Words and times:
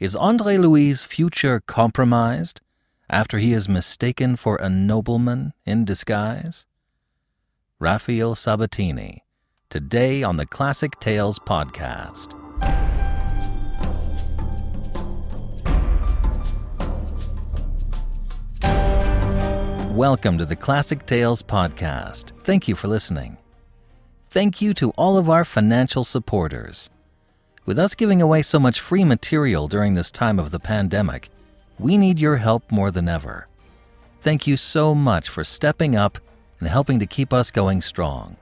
Is 0.00 0.14
Andre 0.14 0.58
Louis' 0.58 1.02
future 1.02 1.58
compromised 1.66 2.60
after 3.10 3.38
he 3.38 3.52
is 3.52 3.68
mistaken 3.68 4.36
for 4.36 4.54
a 4.54 4.70
nobleman 4.70 5.54
in 5.66 5.84
disguise? 5.84 6.68
Raphael 7.80 8.36
Sabatini, 8.36 9.24
today 9.68 10.22
on 10.22 10.36
the 10.36 10.46
Classic 10.46 10.92
Tales 11.00 11.40
podcast. 11.40 12.34
Welcome 19.92 20.38
to 20.38 20.46
the 20.46 20.54
Classic 20.54 21.04
Tales 21.06 21.42
podcast. 21.42 22.30
Thank 22.44 22.68
you 22.68 22.76
for 22.76 22.86
listening. 22.86 23.36
Thank 24.30 24.62
you 24.62 24.74
to 24.74 24.90
all 24.90 25.18
of 25.18 25.28
our 25.28 25.44
financial 25.44 26.04
supporters. 26.04 26.88
With 27.68 27.78
us 27.78 27.94
giving 27.94 28.22
away 28.22 28.40
so 28.40 28.58
much 28.58 28.80
free 28.80 29.04
material 29.04 29.68
during 29.68 29.92
this 29.92 30.10
time 30.10 30.38
of 30.38 30.52
the 30.52 30.58
pandemic, 30.58 31.28
we 31.78 31.98
need 31.98 32.18
your 32.18 32.36
help 32.36 32.72
more 32.72 32.90
than 32.90 33.10
ever. 33.10 33.46
Thank 34.22 34.46
you 34.46 34.56
so 34.56 34.94
much 34.94 35.28
for 35.28 35.44
stepping 35.44 35.94
up 35.94 36.16
and 36.60 36.66
helping 36.66 36.98
to 36.98 37.04
keep 37.04 37.30
us 37.30 37.50
going 37.50 37.82
strong. 37.82 38.38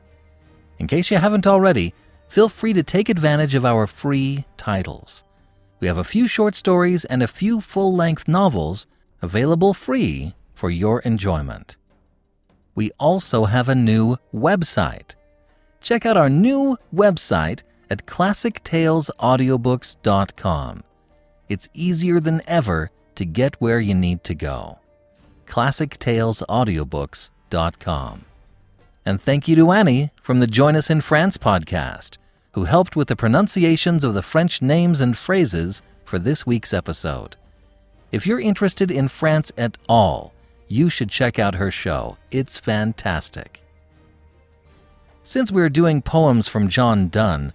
In 0.78 0.86
case 0.86 1.10
you 1.10 1.16
haven't 1.16 1.44
already, 1.44 1.92
feel 2.28 2.48
free 2.48 2.72
to 2.74 2.84
take 2.84 3.08
advantage 3.08 3.56
of 3.56 3.64
our 3.64 3.88
free 3.88 4.44
titles. 4.56 5.24
We 5.80 5.88
have 5.88 5.98
a 5.98 6.04
few 6.04 6.28
short 6.28 6.54
stories 6.54 7.04
and 7.04 7.20
a 7.20 7.26
few 7.26 7.60
full 7.60 7.96
length 7.96 8.28
novels 8.28 8.86
available 9.22 9.74
free 9.74 10.36
for 10.54 10.70
your 10.70 11.00
enjoyment. 11.00 11.76
We 12.76 12.92
also 13.00 13.46
have 13.46 13.68
a 13.68 13.74
new 13.74 14.18
website. 14.32 15.16
Check 15.80 16.06
out 16.06 16.16
our 16.16 16.30
new 16.30 16.76
website 16.94 17.64
at 17.90 18.06
classictalesaudiobooks.com. 18.06 20.82
It's 21.48 21.68
easier 21.74 22.20
than 22.20 22.42
ever 22.46 22.92
to 23.14 23.24
get 23.24 23.60
where 23.60 23.80
you 23.80 23.94
need 23.94 24.22
to 24.24 24.34
go. 24.34 24.78
classictalesaudiobooks.com. 25.46 28.24
And 29.04 29.20
thank 29.20 29.46
you 29.46 29.54
to 29.56 29.70
Annie 29.70 30.10
from 30.20 30.40
the 30.40 30.48
Join 30.48 30.74
Us 30.74 30.90
in 30.90 31.00
France 31.00 31.38
podcast, 31.38 32.18
who 32.52 32.64
helped 32.64 32.96
with 32.96 33.06
the 33.06 33.14
pronunciations 33.14 34.02
of 34.02 34.14
the 34.14 34.22
French 34.22 34.60
names 34.60 35.00
and 35.00 35.16
phrases 35.16 35.80
for 36.04 36.18
this 36.18 36.44
week's 36.44 36.74
episode. 36.74 37.36
If 38.10 38.26
you're 38.26 38.40
interested 38.40 38.90
in 38.90 39.06
France 39.08 39.52
at 39.56 39.78
all, 39.88 40.32
you 40.66 40.90
should 40.90 41.10
check 41.10 41.38
out 41.38 41.54
her 41.54 41.70
show. 41.70 42.16
It's 42.32 42.58
fantastic. 42.58 43.62
Since 45.22 45.52
we're 45.52 45.68
doing 45.68 46.02
poems 46.02 46.48
from 46.48 46.66
John 46.68 47.08
Donne, 47.08 47.52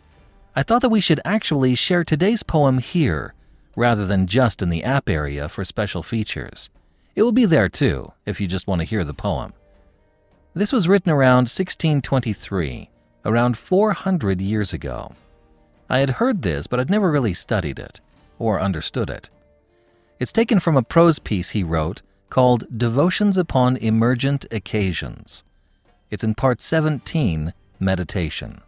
I 0.54 0.64
thought 0.64 0.82
that 0.82 0.90
we 0.90 1.00
should 1.00 1.22
actually 1.24 1.76
share 1.76 2.04
today's 2.04 2.44
poem 2.44 2.80
here 2.80 3.34
rather 3.76 4.06
than 4.06 4.28
just 4.28 4.62
in 4.62 4.70
the 4.70 4.84
app 4.84 5.10
area 5.10 5.48
for 5.48 5.64
special 5.64 6.04
features. 6.04 6.70
It 7.16 7.24
will 7.24 7.32
be 7.32 7.46
there 7.46 7.70
too 7.70 8.12
if 8.26 8.42
you 8.42 8.48
just 8.48 8.68
want 8.68 8.82
to 8.82 8.86
hear 8.86 9.06
the 9.06 9.14
poem. 9.14 9.54
This 10.54 10.74
was 10.74 10.90
written 10.90 11.10
around 11.10 11.48
1623, 11.48 12.90
around 13.24 13.58
400 13.58 14.42
years 14.42 14.74
ago. 14.74 15.14
I 15.90 16.00
had 16.00 16.10
heard 16.12 16.42
this, 16.42 16.68
but 16.68 16.82
I'd 16.82 16.90
never 16.90 17.10
really 17.10 17.34
studied 17.34 17.80
it 17.80 18.02
or 18.38 18.60
understood 18.60 19.10
it. 19.10 19.30
It's 20.20 20.34
taken 20.34 20.60
from 20.60 20.76
a 20.76 20.84
prose 20.84 21.20
piece 21.20 21.52
he 21.52 21.64
wrote 21.64 22.02
called 22.30 22.78
Devotions 22.78 23.38
Upon 23.38 23.78
Emergent 23.78 24.46
Occasions. 24.52 25.46
It's 26.10 26.26
in 26.26 26.36
part 26.36 26.60
17, 26.60 27.54
Meditation. 27.80 28.62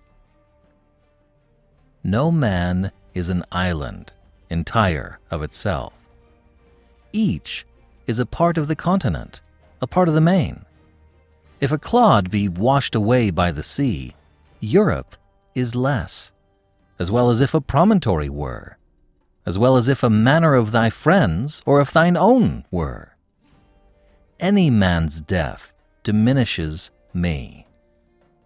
No 2.04 2.32
man 2.32 2.92
is 3.14 3.30
an 3.30 3.44
island, 3.52 4.14
entire 4.50 5.20
of 5.32 5.42
itself. 5.42 5.94
Each 7.12 7.66
is 8.08 8.20
a 8.20 8.26
part 8.26 8.58
of 8.58 8.68
the 8.68 8.76
continent, 8.76 9.42
a 9.82 9.88
part 9.88 10.08
of 10.08 10.14
the 10.14 10.22
main. 10.22 10.66
If 11.62 11.72
a 11.72 11.78
clod 11.78 12.30
be 12.30 12.50
washed 12.50 12.96
away 12.96 13.32
by 13.32 13.52
the 13.52 13.64
sea, 13.64 14.16
Europe 14.60 15.16
is 15.56 15.76
less, 15.76 16.32
as 17.00 17.10
well 17.10 17.30
as 17.30 17.40
if 17.40 17.54
a 17.54 17.62
promontory 17.62 18.30
were, 18.30 18.78
as 19.46 19.58
well 19.58 19.78
as 19.78 19.88
if 19.88 20.04
a 20.04 20.10
manor 20.10 20.54
of 20.54 20.72
thy 20.72 20.90
friends 20.90 21.62
or 21.66 21.80
of 21.80 21.94
thine 21.94 22.18
own 22.18 22.66
were 22.72 23.14
any 24.44 24.70
man's 24.70 25.22
death 25.22 25.72
diminishes 26.04 26.92
me, 27.14 27.66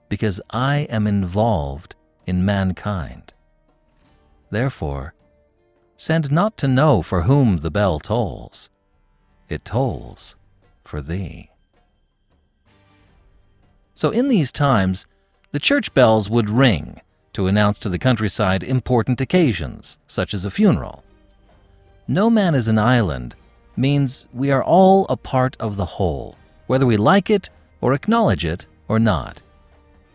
because 0.09 0.39
I 0.51 0.87
am 0.91 1.07
involved 1.07 1.95
in 2.27 2.45
mankind. 2.45 3.33
Therefore, 4.49 5.13
send 5.95 6.31
not 6.31 6.57
to 6.57 6.67
know 6.67 7.01
for 7.01 7.23
whom 7.23 7.57
the 7.57 7.71
bell 7.71 7.99
tolls, 7.99 8.69
it 9.49 9.65
tolls 9.65 10.35
for 10.83 11.01
thee. 11.01 11.49
So, 13.93 14.11
in 14.11 14.27
these 14.27 14.51
times, 14.51 15.05
the 15.51 15.59
church 15.59 15.93
bells 15.93 16.29
would 16.29 16.49
ring 16.49 17.01
to 17.33 17.47
announce 17.47 17.79
to 17.79 17.89
the 17.89 17.99
countryside 17.99 18.63
important 18.63 19.19
occasions, 19.21 19.97
such 20.07 20.33
as 20.33 20.45
a 20.45 20.51
funeral. 20.51 21.03
No 22.07 22.29
man 22.29 22.55
is 22.55 22.67
an 22.67 22.77
island 22.77 23.35
means 23.75 24.27
we 24.33 24.51
are 24.51 24.63
all 24.63 25.05
a 25.07 25.17
part 25.17 25.57
of 25.59 25.75
the 25.75 25.85
whole, 25.85 26.35
whether 26.67 26.85
we 26.85 26.97
like 26.97 27.29
it 27.29 27.49
or 27.81 27.93
acknowledge 27.93 28.45
it 28.45 28.65
or 28.87 28.99
not. 28.99 29.41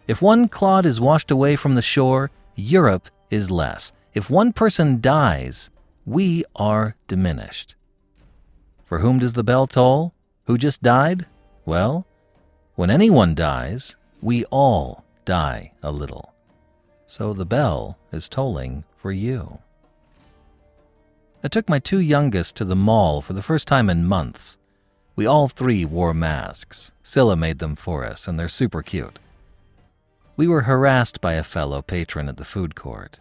If 0.09 0.21
one 0.21 0.49
clod 0.49 0.85
is 0.85 1.01
washed 1.01 1.31
away 1.31 1.57
from 1.57 1.75
the 1.75 1.83
shore, 1.83 2.31
Europe 2.57 3.09
is 3.31 3.51
less. 3.51 3.93
If 4.15 4.29
one 4.29 4.53
person 4.53 5.01
dies, 5.01 5.71
we 6.05 6.45
are 6.55 6.97
diminished. 7.09 7.77
For 8.85 8.99
whom 8.99 9.19
does 9.19 9.33
the 9.33 9.45
bell 9.45 9.67
toll? 9.67 10.13
Who 10.45 10.59
just 10.59 10.83
died? 10.83 11.27
Well, 11.65 12.07
when 12.75 12.91
anyone 12.91 13.35
dies, 13.35 13.97
we 14.21 14.45
all 14.47 15.05
die 15.25 15.73
a 15.83 15.91
little. 15.91 16.35
So 17.07 17.33
the 17.33 17.47
bell 17.47 17.99
is 18.13 18.29
tolling 18.29 18.85
for 18.97 19.13
you. 19.13 19.59
I 21.45 21.49
took 21.49 21.69
my 21.69 21.79
two 21.79 21.99
youngest 21.99 22.55
to 22.57 22.65
the 22.65 22.77
mall 22.77 23.21
for 23.21 23.33
the 23.33 23.43
first 23.43 23.67
time 23.67 23.89
in 23.89 24.05
months. 24.05 24.59
We 25.17 25.27
all 25.27 25.49
three 25.49 25.85
wore 25.85 26.15
masks. 26.15 26.93
Scylla 27.03 27.37
made 27.37 27.59
them 27.59 27.77
for 27.77 28.05
us, 28.05 28.29
and 28.29 28.39
they're 28.39 28.49
super 28.49 28.83
cute. 28.83 29.19
We 30.37 30.47
were 30.47 30.63
harassed 30.63 31.21
by 31.21 31.35
a 31.35 31.43
fellow 31.43 31.83
patron 31.83 32.29
at 32.29 32.37
the 32.37 32.45
food 32.45 32.75
court, 32.75 33.21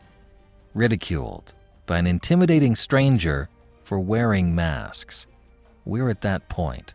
ridiculed 0.74 1.54
by 1.86 1.98
an 1.98 2.08
intimidating 2.08 2.76
stranger 2.76 3.50
for 3.84 4.00
wearing 4.00 4.56
masks. 4.56 5.28
We're 5.86 6.09
at 6.09 6.22
that 6.22 6.48
point. 6.50 6.94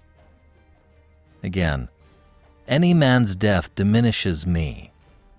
Again, 1.42 1.88
any 2.66 2.94
man's 2.94 3.36
death 3.36 3.74
diminishes 3.74 4.46
me 4.46 4.92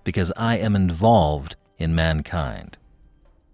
because 0.04 0.32
I 0.36 0.56
am 0.58 0.74
involved 0.74 1.56
in 1.78 1.94
mankind. 1.94 2.78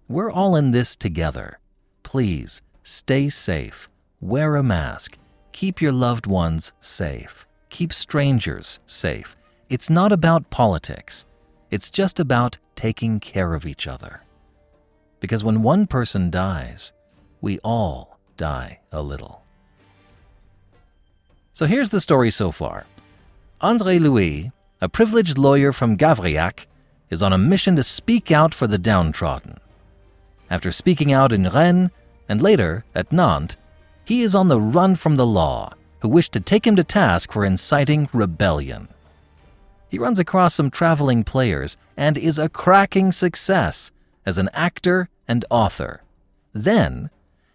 We're 0.07 0.31
all 0.31 0.55
in 0.55 0.71
this 0.71 0.95
together. 0.95 1.59
Please 2.03 2.61
stay 2.83 3.29
safe, 3.29 3.89
wear 4.21 4.55
a 4.55 4.63
mask, 4.63 5.17
keep 5.51 5.81
your 5.81 5.91
loved 5.91 6.27
ones 6.27 6.73
safe, 6.79 7.47
keep 7.69 7.91
strangers 7.91 8.79
safe. 8.85 9.35
It's 9.69 9.89
not 9.89 10.11
about 10.11 10.51
politics, 10.51 11.25
it's 11.71 11.89
just 11.89 12.19
about 12.19 12.59
taking 12.75 13.19
care 13.19 13.55
of 13.55 13.65
each 13.65 13.87
other. 13.87 14.21
Because 15.19 15.43
when 15.43 15.63
one 15.63 15.87
person 15.87 16.29
dies, 16.29 16.93
we 17.41 17.59
all 17.59 18.19
die 18.37 18.79
a 18.91 19.01
little. 19.01 19.43
So 21.53 21.65
here's 21.65 21.89
the 21.89 22.01
story 22.01 22.31
so 22.31 22.51
far 22.51 22.85
Andre 23.61 23.97
Louis, 23.97 24.51
a 24.81 24.89
privileged 24.89 25.37
lawyer 25.37 25.71
from 25.71 25.95
Gavrillac, 25.95 26.65
is 27.09 27.21
on 27.21 27.31
a 27.33 27.37
mission 27.37 27.75
to 27.75 27.83
speak 27.83 28.31
out 28.31 28.53
for 28.53 28.67
the 28.67 28.77
downtrodden. 28.77 29.59
After 30.49 30.69
speaking 30.71 31.13
out 31.13 31.31
in 31.31 31.49
Rennes 31.49 31.91
and 32.27 32.41
later 32.41 32.83
at 32.93 33.11
Nantes, 33.11 33.57
he 34.03 34.21
is 34.21 34.35
on 34.35 34.47
the 34.47 34.61
run 34.61 34.95
from 34.95 35.15
the 35.15 35.25
law, 35.25 35.73
who 35.99 36.09
wish 36.09 36.29
to 36.29 36.39
take 36.39 36.67
him 36.67 36.75
to 36.75 36.83
task 36.83 37.31
for 37.31 37.45
inciting 37.45 38.07
rebellion. 38.13 38.89
He 39.89 39.97
runs 39.97 40.19
across 40.19 40.53
some 40.53 40.69
traveling 40.69 41.23
players 41.23 41.77
and 41.95 42.17
is 42.17 42.37
a 42.37 42.49
cracking 42.49 43.11
success 43.11 43.91
as 44.25 44.37
an 44.37 44.49
actor 44.53 45.09
and 45.27 45.45
author. 45.49 46.01
Then, 46.53 47.09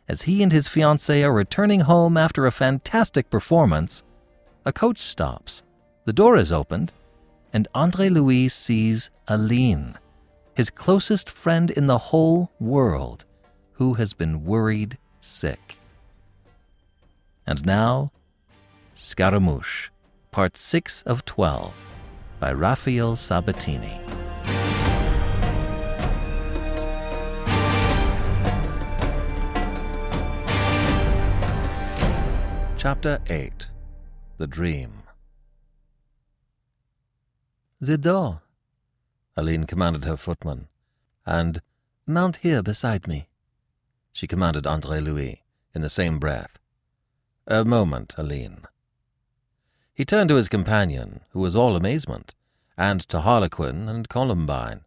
as 0.08 0.22
he 0.22 0.42
and 0.42 0.52
his 0.52 0.68
fiancée 0.68 1.24
are 1.24 1.32
returning 1.32 1.80
home 1.80 2.16
after 2.16 2.46
a 2.46 2.52
fantastic 2.52 3.30
performance, 3.30 4.02
a 4.64 4.72
coach 4.72 4.98
stops. 4.98 5.62
The 6.04 6.12
door 6.12 6.36
is 6.36 6.52
opened, 6.52 6.92
and 7.52 7.68
Andre 7.74 8.08
Louis 8.08 8.48
sees 8.48 9.10
Aline, 9.28 9.96
his 10.54 10.70
closest 10.70 11.30
friend 11.30 11.70
in 11.70 11.86
the 11.86 11.98
whole 11.98 12.50
world, 12.58 13.24
who 13.74 13.94
has 13.94 14.12
been 14.12 14.44
worried 14.44 14.98
sick. 15.20 15.78
And 17.46 17.64
now, 17.64 18.12
Scaramouche, 18.94 19.90
Part 20.30 20.56
6 20.56 21.02
of 21.02 21.24
12, 21.24 21.74
by 22.38 22.52
Raphael 22.52 23.16
Sabatini. 23.16 24.19
Chapter 32.82 33.18
8 33.28 33.68
The 34.38 34.46
Dream 34.46 35.02
The 37.78 37.98
door, 37.98 38.40
Aline 39.36 39.64
commanded 39.64 40.06
her 40.06 40.16
footman, 40.16 40.68
and 41.26 41.60
mount 42.06 42.36
here 42.36 42.62
beside 42.62 43.06
me, 43.06 43.28
she 44.14 44.26
commanded 44.26 44.66
Andre 44.66 44.98
Louis 45.00 45.42
in 45.74 45.82
the 45.82 45.90
same 45.90 46.18
breath. 46.18 46.58
A 47.46 47.66
moment, 47.66 48.14
Aline. 48.16 48.62
He 49.92 50.06
turned 50.06 50.30
to 50.30 50.36
his 50.36 50.48
companion, 50.48 51.20
who 51.32 51.40
was 51.40 51.54
all 51.54 51.76
amazement, 51.76 52.34
and 52.78 53.02
to 53.10 53.20
Harlequin 53.20 53.90
and 53.90 54.08
Columbine, 54.08 54.86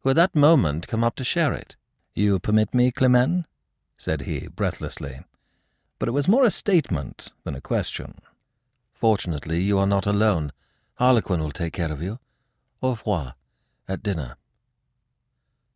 who 0.00 0.10
at 0.10 0.16
that 0.16 0.34
moment 0.34 0.88
come 0.88 1.04
up 1.04 1.14
to 1.14 1.22
share 1.22 1.52
it. 1.52 1.76
You 2.16 2.40
permit 2.40 2.74
me, 2.74 2.90
Clement? 2.90 3.46
said 3.96 4.22
he, 4.22 4.48
breathlessly 4.48 5.20
but 5.98 6.08
it 6.08 6.12
was 6.12 6.28
more 6.28 6.44
a 6.44 6.50
statement 6.50 7.32
than 7.44 7.54
a 7.54 7.60
question. 7.60 8.14
Fortunately, 8.92 9.60
you 9.60 9.78
are 9.78 9.86
not 9.86 10.06
alone. 10.06 10.52
Harlequin 10.94 11.40
will 11.40 11.52
take 11.52 11.72
care 11.72 11.92
of 11.92 12.02
you. 12.02 12.18
Au 12.82 12.90
revoir. 12.90 13.34
At 13.88 14.02
dinner. 14.02 14.36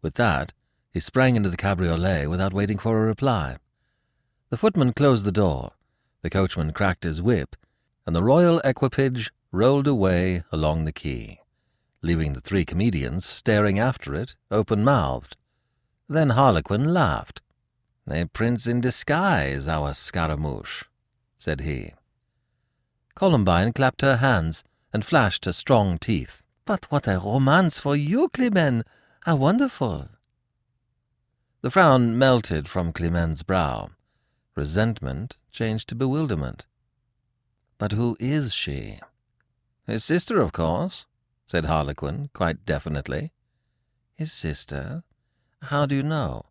With 0.02 0.14
that, 0.14 0.52
he 0.92 1.00
sprang 1.00 1.36
into 1.36 1.48
the 1.48 1.56
cabriolet 1.56 2.28
without 2.28 2.52
waiting 2.52 2.78
for 2.78 2.98
a 2.98 3.06
reply. 3.06 3.56
The 4.50 4.56
footman 4.56 4.92
closed 4.92 5.24
the 5.24 5.32
door, 5.32 5.72
the 6.20 6.30
coachman 6.30 6.72
cracked 6.72 7.04
his 7.04 7.22
whip, 7.22 7.56
and 8.06 8.14
the 8.14 8.22
royal 8.22 8.58
equipage 8.60 9.32
rolled 9.50 9.86
away 9.86 10.44
along 10.52 10.84
the 10.84 10.92
quay, 10.92 11.40
leaving 12.02 12.32
the 12.32 12.40
three 12.40 12.64
comedians 12.64 13.24
staring 13.24 13.78
after 13.78 14.14
it, 14.14 14.34
open-mouthed. 14.50 15.36
Then 16.08 16.30
Harlequin 16.30 16.92
laughed. 16.92 17.40
A 18.10 18.26
prince 18.26 18.66
in 18.66 18.80
disguise, 18.80 19.68
our 19.68 19.94
Scaramouche, 19.94 20.84
said 21.38 21.60
he. 21.60 21.92
Columbine 23.14 23.72
clapped 23.72 24.02
her 24.02 24.16
hands 24.16 24.64
and 24.92 25.04
flashed 25.04 25.44
her 25.44 25.52
strong 25.52 25.98
teeth. 25.98 26.42
But 26.64 26.86
what 26.90 27.08
a 27.08 27.18
romance 27.18 27.78
for 27.78 27.96
you, 27.96 28.28
Clement! 28.28 28.86
How 29.20 29.36
wonderful! 29.36 30.08
The 31.60 31.70
frown 31.70 32.18
melted 32.18 32.68
from 32.68 32.92
Clement's 32.92 33.42
brow. 33.42 33.90
Resentment 34.54 35.38
changed 35.50 35.88
to 35.88 35.94
bewilderment. 35.94 36.66
But 37.78 37.92
who 37.92 38.16
is 38.20 38.52
she? 38.52 38.98
His 39.86 40.04
sister, 40.04 40.40
of 40.40 40.52
course, 40.52 41.06
said 41.46 41.64
Harlequin, 41.64 42.30
quite 42.32 42.64
definitely. 42.64 43.32
His 44.14 44.32
sister? 44.32 45.04
How 45.62 45.86
do 45.86 45.94
you 45.94 46.02
know? 46.02 46.46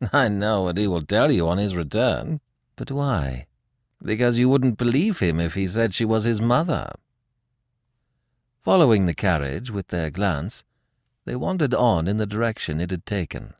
I 0.12 0.28
know 0.28 0.62
what 0.62 0.78
he 0.78 0.86
will 0.86 1.04
tell 1.04 1.30
you 1.30 1.48
on 1.48 1.58
his 1.58 1.76
return. 1.76 2.40
But 2.76 2.90
why? 2.90 3.46
Because 4.02 4.38
you 4.38 4.48
wouldn't 4.48 4.78
believe 4.78 5.18
him 5.18 5.38
if 5.38 5.54
he 5.54 5.66
said 5.66 5.92
she 5.92 6.04
was 6.04 6.24
his 6.24 6.40
mother. 6.40 6.92
Following 8.58 9.06
the 9.06 9.14
carriage 9.14 9.70
with 9.70 9.88
their 9.88 10.10
glance, 10.10 10.64
they 11.26 11.36
wandered 11.36 11.74
on 11.74 12.08
in 12.08 12.16
the 12.16 12.26
direction 12.26 12.80
it 12.80 12.90
had 12.90 13.04
taken. 13.04 13.54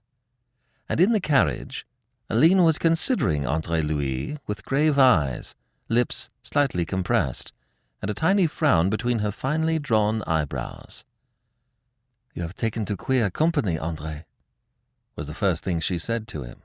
And 0.89 1.01
in 1.01 1.13
the 1.13 1.21
carriage, 1.21 1.87
Aline 2.31 2.63
was 2.63 2.79
considering 2.79 3.47
Andre 3.47 3.83
Louis 3.83 4.39
with 4.47 4.65
grave 4.65 4.99
eyes, 4.99 5.57
lips 5.89 6.31
slightly 6.43 6.87
compressed, 6.87 7.53
and 8.01 8.11
a 8.11 8.15
tiny 8.15 8.47
frown 8.47 8.89
between 8.89 9.19
her 9.19 9.31
finely 9.31 9.79
drawn 9.79 10.23
eyebrows. 10.27 11.05
You 12.35 12.43
have 12.43 12.55
taken 12.55 12.85
to 12.87 12.97
queer 12.97 13.31
company, 13.31 13.79
Andre, 13.79 14.25
was 15.21 15.27
the 15.27 15.35
first 15.35 15.63
thing 15.63 15.81
she 15.81 15.99
said 15.99 16.27
to 16.27 16.45
him. 16.45 16.63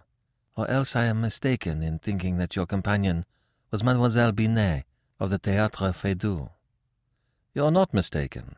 Or 0.55 0.65
else 0.71 0.95
I 0.95 1.03
am 1.03 1.19
mistaken 1.19 1.83
in 1.83 1.99
thinking 1.99 2.37
that 2.37 2.55
your 2.55 2.65
companion 2.65 3.25
was 3.69 3.83
Mademoiselle 3.83 4.31
Binet 4.31 4.85
of 5.19 5.29
the 5.29 5.37
Théâtre 5.37 5.93
Feydeau. 5.93 6.51
You're 7.53 7.69
not 7.69 7.93
mistaken, 7.93 8.55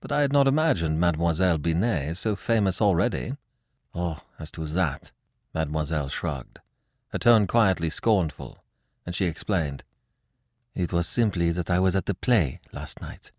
but 0.00 0.10
I 0.10 0.22
had 0.22 0.32
not 0.32 0.48
imagined 0.48 0.98
Mademoiselle 0.98 1.58
Binet 1.58 2.16
so 2.16 2.34
famous 2.36 2.80
already. 2.80 3.34
Oh, 3.94 4.20
as 4.38 4.50
to 4.52 4.64
that, 4.64 5.12
Mademoiselle 5.52 6.08
shrugged, 6.08 6.60
her 7.08 7.18
tone 7.18 7.46
quietly 7.46 7.90
scornful, 7.90 8.64
and 9.04 9.14
she 9.14 9.26
explained. 9.26 9.84
It 10.74 10.90
was 10.90 11.06
simply 11.06 11.50
that 11.50 11.68
I 11.68 11.80
was 11.80 11.94
at 11.94 12.06
the 12.06 12.14
play 12.14 12.60
last 12.72 13.02
night. 13.02 13.30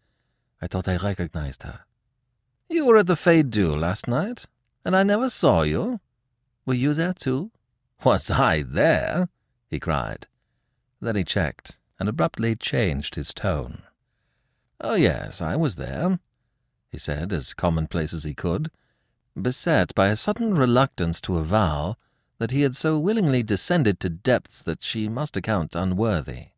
I 0.62 0.68
thought 0.68 0.88
I 0.88 0.98
recognized 0.98 1.64
her. 1.64 1.80
You 2.70 2.86
were 2.86 2.98
at 2.98 3.08
the 3.08 3.16
Feydeau 3.16 3.76
last 3.76 4.08
night? 4.08 4.46
And 4.86 4.96
I 4.96 5.04
never 5.04 5.30
saw 5.30 5.64
you. 5.64 6.00
Were 6.66 6.76
you 6.76 6.94
there 6.94 7.14
too? 7.14 7.52
Was 8.04 8.30
I 8.30 8.62
there? 8.62 9.30
he 9.68 9.80
cried. 9.80 10.28
Then 11.02 11.16
he 11.16 11.24
checked, 11.24 11.80
and 12.00 12.08
abruptly 12.08 12.56
changed 12.56 13.16
his 13.16 13.34
tone. 13.34 13.82
Oh, 14.80 14.96
yes, 14.96 15.42
I 15.42 15.56
was 15.56 15.78
there, 15.78 16.20
he 16.92 17.00
said, 17.00 17.34
as 17.34 17.54
commonplace 17.54 18.14
as 18.14 18.26
he 18.26 18.34
could, 18.36 18.70
beset 19.40 19.94
by 19.96 20.08
a 20.08 20.16
sudden 20.16 20.54
reluctance 20.54 21.20
to 21.22 21.38
avow 21.38 21.96
that 22.38 22.52
he 22.52 22.62
had 22.62 22.76
so 22.76 23.00
willingly 23.00 23.42
descended 23.42 24.00
to 24.00 24.10
depths 24.10 24.62
that 24.64 24.84
she 24.84 25.10
must 25.10 25.36
account 25.36 25.76
unworthy, 25.76 26.50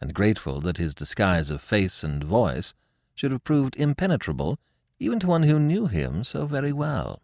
and 0.00 0.14
grateful 0.14 0.60
that 0.60 0.78
his 0.78 0.94
disguise 0.94 1.50
of 1.50 1.60
face 1.60 2.02
and 2.02 2.24
voice 2.24 2.74
should 3.14 3.30
have 3.30 3.44
proved 3.44 3.76
impenetrable 3.76 4.58
even 4.98 5.18
to 5.18 5.26
one 5.26 5.44
who 5.44 5.58
knew 5.58 5.86
him 5.86 6.24
so 6.24 6.46
very 6.46 6.72
well. 6.72 7.22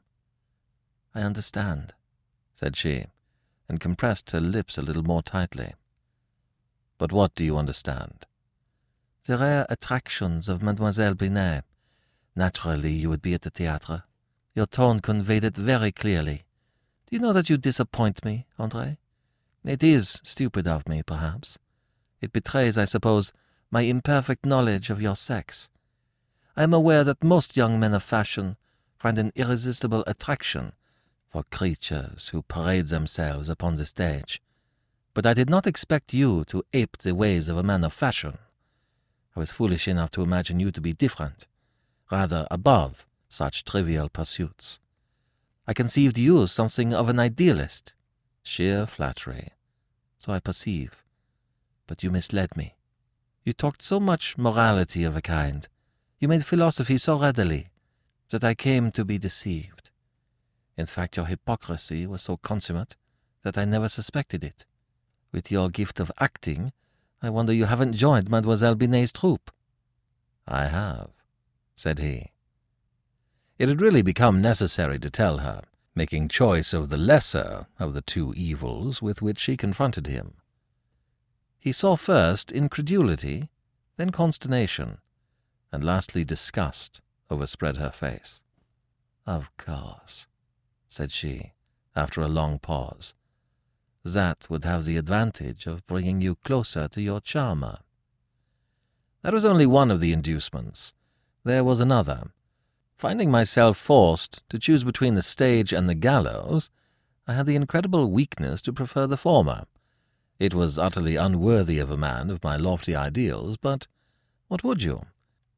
I 1.17 1.23
understand, 1.23 1.95
said 2.53 2.77
she, 2.77 3.07
and 3.71 3.81
compressed 3.81 4.33
her 4.33 4.41
lips 4.41 4.77
a 4.77 4.83
little 4.83 5.03
more 5.03 5.23
tightly. 5.23 5.73
But 6.99 7.11
what 7.11 7.35
do 7.35 7.43
you 7.43 7.57
understand? 7.57 8.27
The 9.25 9.39
rare 9.39 9.65
attractions 9.71 10.47
of 10.47 10.63
Mademoiselle 10.63 11.15
Binet. 11.15 11.65
Naturally, 12.37 12.93
you 12.93 13.09
would 13.09 13.23
be 13.23 13.33
at 13.33 13.43
the 13.43 13.51
theatre. 13.51 14.03
Your 14.55 14.67
tone 14.67 15.01
conveyed 15.01 15.45
it 15.45 15.57
very 15.57 15.91
clearly. 15.91 16.45
Do 17.07 17.17
you 17.17 17.19
know 17.19 17.33
that 17.33 17.49
you 17.49 17.57
disappoint 17.57 18.23
me, 18.23 18.45
Andre? 18.59 18.99
It 19.65 19.83
is 19.83 20.21
stupid 20.23 20.69
of 20.69 20.87
me, 20.87 21.03
perhaps. 21.03 21.59
It 22.21 22.35
betrays, 22.35 22.77
I 22.77 22.85
suppose, 22.85 23.33
my 23.71 23.81
imperfect 23.81 24.45
knowledge 24.45 24.91
of 24.91 25.01
your 25.01 25.17
sex. 25.17 25.71
I 26.59 26.63
am 26.63 26.75
aware 26.75 27.05
that 27.05 27.25
most 27.25 27.57
young 27.57 27.81
men 27.81 27.95
of 27.95 28.03
fashion 28.03 28.59
find 28.99 29.17
an 29.17 29.33
irresistible 29.35 30.05
attraction 30.07 30.75
for 31.37 31.43
creatures 31.51 32.31
who 32.31 32.41
parade 32.41 32.87
themselves 32.87 33.51
upon 33.51 33.75
the 33.75 33.85
stage. 33.85 34.41
But 35.13 35.27
I 35.27 35.35
did 35.35 35.51
not 35.51 35.67
expect 35.67 36.15
you 36.15 36.45
to 36.47 36.65
ape 36.73 36.97
the 36.97 37.15
ways 37.15 37.51
of 37.51 37.59
a 37.59 37.63
man 37.63 37.85
of 37.85 37.93
fashion. 37.93 38.39
I 39.37 39.41
was 39.41 39.53
foolish 39.53 39.87
enough 39.87 40.11
to 40.13 40.23
imagine 40.23 40.61
you 40.61 40.71
to 40.71 40.81
be 40.81 40.95
different, 40.95 41.47
rather 42.11 42.47
above 42.51 43.07
such 43.29 43.67
trivial 43.67 44.09
pursuits. 44.09 44.81
I 45.67 45.75
conceived 45.75 46.17
you 46.17 46.47
something 46.47 46.95
of 46.95 47.11
an 47.11 47.21
idealist. 47.21 47.93
Sheer 48.43 48.87
flattery. 48.87 49.49
So 50.17 50.33
I 50.33 50.41
perceive. 50.41 51.05
But 51.87 52.03
you 52.03 52.11
misled 52.11 52.57
me. 52.57 52.77
You 53.45 53.53
talked 53.53 53.83
so 53.83 54.01
much 54.01 54.39
morality 54.39 55.05
of 55.05 55.15
a 55.15 55.21
kind, 55.21 55.69
you 56.19 56.29
made 56.29 56.47
philosophy 56.47 56.97
so 56.97 57.19
readily, 57.19 57.69
that 58.31 58.43
I 58.43 58.55
came 58.55 58.91
to 58.93 59.05
be 59.05 59.19
deceived. 59.19 59.91
In 60.77 60.87
fact, 60.87 61.17
your 61.17 61.27
hypocrisy 61.27 62.07
was 62.07 62.23
so 62.23 62.37
consummate 62.37 62.97
that 63.43 63.57
I 63.57 63.65
never 63.65 63.89
suspected 63.89 64.45
it. 64.45 64.67
With 65.33 65.51
your 65.51 65.71
gift 65.71 66.01
of 66.01 66.13
acting, 66.19 66.73
I 67.23 67.31
wonder 67.31 67.53
you 67.53 67.65
haven't 67.65 67.95
joined 67.95 68.31
Mademoiselle 68.31 68.75
Binet's 68.75 69.13
troupe. 69.13 69.51
I 70.47 70.67
have, 70.67 71.11
said 71.75 71.99
he. 71.99 72.31
It 73.59 73.69
had 73.69 73.81
really 73.81 74.03
become 74.03 74.43
necessary 74.43 74.99
to 74.99 75.11
tell 75.11 75.39
her, 75.39 75.63
making 75.95 76.29
choice 76.29 76.75
of 76.75 76.91
the 76.91 76.99
lesser 76.99 77.67
of 77.79 77.95
the 77.95 78.03
two 78.03 78.35
evils 78.37 79.01
with 79.01 79.23
which 79.23 79.39
she 79.39 79.57
confronted 79.57 80.07
him. 80.07 80.35
He 81.59 81.73
saw 81.73 81.97
first 81.97 82.53
incredulity, 82.53 83.49
then 83.97 84.11
consternation, 84.11 84.99
and 85.73 85.83
lastly 85.83 86.25
disgust 86.25 87.01
overspread 87.31 87.79
her 87.79 87.91
face. 87.91 88.45
Of 89.27 89.57
course, 89.57 90.29
said 90.97 91.13
she, 91.13 91.53
after 91.95 92.23
a 92.23 92.29
long 92.29 92.59
pause. 92.59 93.15
That 94.03 94.47
would 94.49 94.65
have 94.65 94.85
the 94.85 94.97
advantage 94.97 95.67
of 95.67 95.87
bringing 95.87 96.23
you 96.23 96.37
closer 96.37 96.89
to 96.89 97.03
your 97.03 97.21
charmer. 97.21 97.81
That 99.23 99.35
was 99.35 99.45
only 99.45 99.67
one 99.67 99.91
of 99.91 100.01
the 100.01 100.15
inducements. 100.15 100.95
There 101.45 101.63
was 101.63 101.81
another. 101.81 102.33
Finding 102.97 103.31
myself 103.31 103.77
forced 103.77 104.43
to 104.49 104.59
choose 104.59 104.85
between 104.85 105.17
the 105.17 105.23
stage 105.23 105.71
and 105.73 105.87
the 105.87 105.95
gallows, 105.95 106.71
I 107.29 107.35
had 107.35 107.45
the 107.45 107.57
incredible 107.57 108.11
weakness 108.11 108.63
to 108.63 108.73
prefer 108.73 109.07
the 109.07 109.19
former. 109.19 109.65
It 110.39 110.55
was 110.55 110.79
utterly 110.79 111.17
unworthy 111.17 111.79
of 111.79 111.91
a 111.91 111.99
man 111.99 112.31
of 112.31 112.43
my 112.43 112.57
lofty 112.57 112.97
ideals, 112.97 113.59
but 113.59 113.87
what 114.49 114.65
would 114.65 114.83
you? 114.83 115.05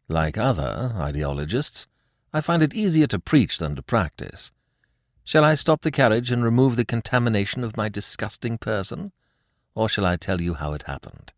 Like 0.08 0.36
other 0.36 0.92
ideologists, 0.96 1.86
I 2.32 2.40
find 2.40 2.60
it 2.60 2.74
easier 2.74 3.06
to 3.06 3.20
preach 3.20 3.58
than 3.58 3.76
to 3.76 3.82
practice. 3.82 4.50
Shall 5.28 5.44
I 5.44 5.56
stop 5.56 5.82
the 5.82 5.90
carriage 5.90 6.32
and 6.32 6.42
remove 6.42 6.76
the 6.76 6.86
contamination 6.86 7.62
of 7.62 7.76
my 7.76 7.90
disgusting 7.90 8.56
person, 8.56 9.12
or 9.74 9.86
shall 9.86 10.06
I 10.06 10.16
tell 10.16 10.40
you 10.40 10.54
how 10.54 10.72
it 10.72 10.84
happened? 10.84 11.34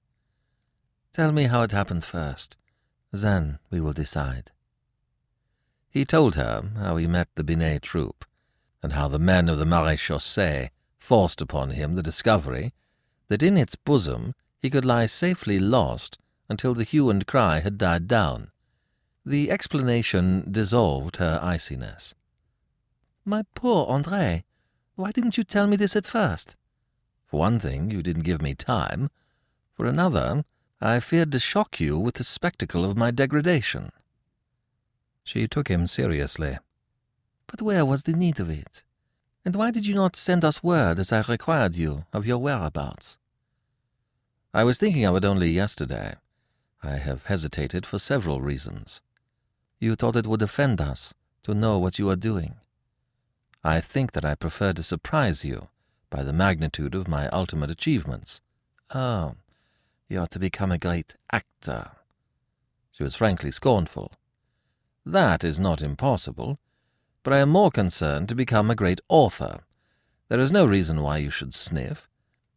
Tell 1.12 1.32
me 1.32 1.48
how 1.48 1.62
it 1.62 1.72
happened 1.72 2.04
first. 2.04 2.56
Then 3.10 3.58
we 3.68 3.80
will 3.80 3.92
decide. 3.92 4.52
He 5.88 6.04
told 6.04 6.36
her 6.36 6.70
how 6.76 6.98
he 6.98 7.08
met 7.08 7.30
the 7.34 7.42
Binet 7.42 7.82
troupe, 7.82 8.24
and 8.80 8.92
how 8.92 9.08
the 9.08 9.18
men 9.18 9.48
of 9.48 9.58
the 9.58 9.64
Maréchaussée 9.64 10.68
forced 10.96 11.40
upon 11.40 11.70
him 11.70 11.96
the 11.96 12.00
discovery 12.10 12.72
that 13.26 13.42
in 13.42 13.56
its 13.56 13.74
bosom 13.74 14.34
he 14.60 14.70
could 14.70 14.84
lie 14.84 15.06
safely 15.06 15.58
lost 15.58 16.16
until 16.48 16.74
the 16.74 16.84
hue 16.84 17.10
and 17.10 17.26
cry 17.26 17.58
had 17.58 17.76
died 17.76 18.06
down. 18.06 18.52
The 19.26 19.50
explanation 19.50 20.46
dissolved 20.48 21.16
her 21.16 21.40
iciness. 21.42 22.14
My 23.24 23.42
poor 23.54 23.86
Andre, 23.86 24.44
why 24.94 25.12
didn't 25.12 25.36
you 25.36 25.44
tell 25.44 25.66
me 25.66 25.76
this 25.76 25.94
at 25.94 26.06
first? 26.06 26.56
For 27.26 27.38
one 27.38 27.58
thing, 27.60 27.90
you 27.90 28.02
didn't 28.02 28.24
give 28.24 28.42
me 28.42 28.54
time. 28.54 29.10
For 29.74 29.86
another, 29.86 30.44
I 30.80 31.00
feared 31.00 31.32
to 31.32 31.38
shock 31.38 31.78
you 31.78 31.98
with 31.98 32.14
the 32.14 32.24
spectacle 32.24 32.84
of 32.84 32.96
my 32.96 33.10
degradation. 33.10 33.92
She 35.22 35.46
took 35.46 35.68
him 35.68 35.86
seriously. 35.86 36.58
But 37.46 37.62
where 37.62 37.84
was 37.84 38.04
the 38.04 38.14
need 38.14 38.40
of 38.40 38.50
it? 38.50 38.84
And 39.44 39.56
why 39.56 39.70
did 39.70 39.86
you 39.86 39.94
not 39.94 40.16
send 40.16 40.44
us 40.44 40.62
word 40.62 40.98
as 40.98 41.12
I 41.12 41.22
required 41.22 41.74
you 41.74 42.04
of 42.12 42.26
your 42.26 42.38
whereabouts? 42.38 43.18
I 44.52 44.64
was 44.64 44.78
thinking 44.78 45.04
of 45.04 45.16
it 45.16 45.24
only 45.24 45.50
yesterday. 45.50 46.14
I 46.82 46.96
have 46.96 47.26
hesitated 47.26 47.86
for 47.86 47.98
several 47.98 48.40
reasons. 48.40 49.02
You 49.78 49.94
thought 49.94 50.16
it 50.16 50.26
would 50.26 50.42
offend 50.42 50.80
us 50.80 51.14
to 51.42 51.54
know 51.54 51.78
what 51.78 51.98
you 51.98 52.08
are 52.10 52.16
doing. 52.16 52.56
I 53.62 53.80
think 53.80 54.12
that 54.12 54.24
I 54.24 54.34
prefer 54.34 54.72
to 54.72 54.82
surprise 54.82 55.44
you 55.44 55.68
by 56.08 56.22
the 56.22 56.32
magnitude 56.32 56.94
of 56.94 57.08
my 57.08 57.28
ultimate 57.28 57.70
achievements. 57.70 58.40
Oh, 58.94 59.34
you 60.08 60.20
are 60.20 60.26
to 60.28 60.38
become 60.38 60.72
a 60.72 60.78
great 60.78 61.14
actor. 61.30 61.92
She 62.90 63.02
was 63.02 63.14
frankly 63.14 63.50
scornful. 63.50 64.12
That 65.04 65.44
is 65.44 65.60
not 65.60 65.82
impossible, 65.82 66.58
but 67.22 67.32
I 67.32 67.38
am 67.38 67.50
more 67.50 67.70
concerned 67.70 68.28
to 68.30 68.34
become 68.34 68.70
a 68.70 68.74
great 68.74 69.00
author. 69.08 69.60
There 70.28 70.40
is 70.40 70.52
no 70.52 70.64
reason 70.64 71.02
why 71.02 71.18
you 71.18 71.30
should 71.30 71.54
sniff. 71.54 72.08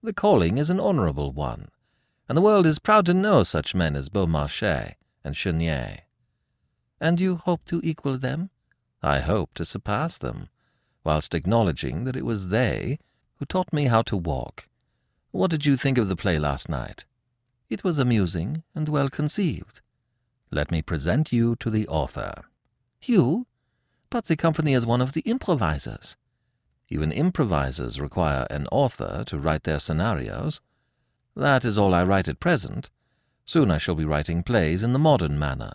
The 0.02 0.14
calling 0.14 0.58
is 0.58 0.70
an 0.70 0.80
honorable 0.80 1.32
one, 1.32 1.70
and 2.28 2.38
the 2.38 2.42
world 2.42 2.66
is 2.66 2.80
proud 2.80 3.06
to 3.08 3.14
know 3.14 3.44
such 3.44 3.76
men 3.76 3.96
as 3.96 4.10
Beaumarchais 4.10 4.96
and 5.24 5.36
Chenier. 5.36 6.00
And 7.00 7.20
you 7.20 7.36
hope 7.36 7.66
to 7.66 7.82
equal 7.84 8.18
them? 8.18 8.50
I 9.02 9.20
hope 9.20 9.54
to 9.56 9.66
surpass 9.66 10.18
them, 10.18 10.50
whilst 11.04 11.36
acknowledging 11.36 12.04
that 12.06 12.16
it 12.16 12.26
was 12.26 12.50
they 12.50 13.00
who 13.36 13.46
taught 13.46 13.74
me 13.74 13.86
how 13.86 14.02
to 14.04 14.18
walk. 14.18 14.68
What 15.32 15.52
did 15.52 15.66
you 15.66 15.76
think 15.76 15.98
of 15.98 16.10
the 16.10 16.16
play 16.16 16.38
last 16.38 16.70
night? 16.70 17.06
It 17.70 17.84
was 17.84 17.98
amusing 17.98 18.64
and 18.76 18.88
well 18.88 19.10
conceived. 19.10 19.82
Let 20.52 20.72
me 20.72 20.82
present 20.82 21.32
you 21.32 21.56
to 21.58 21.70
the 21.70 21.88
author. 21.88 22.44
You? 23.02 23.48
But 24.10 24.26
the 24.26 24.36
company 24.36 24.74
is 24.74 24.86
one 24.86 25.02
of 25.02 25.14
the 25.14 25.22
improvisers. 25.22 26.16
Even 26.90 27.12
improvisers 27.12 28.00
require 28.00 28.46
an 28.52 28.68
author 28.72 29.24
to 29.26 29.40
write 29.40 29.64
their 29.64 29.80
scenarios. 29.80 30.62
That 31.36 31.66
is 31.66 31.78
all 31.78 31.96
I 31.96 32.04
write 32.04 32.28
at 32.28 32.40
present. 32.40 32.92
Soon 33.46 33.72
I 33.72 33.80
shall 33.80 33.96
be 33.96 34.06
writing 34.06 34.44
plays 34.44 34.84
in 34.84 34.94
the 34.94 35.00
modern 35.00 35.40
manner. 35.40 35.72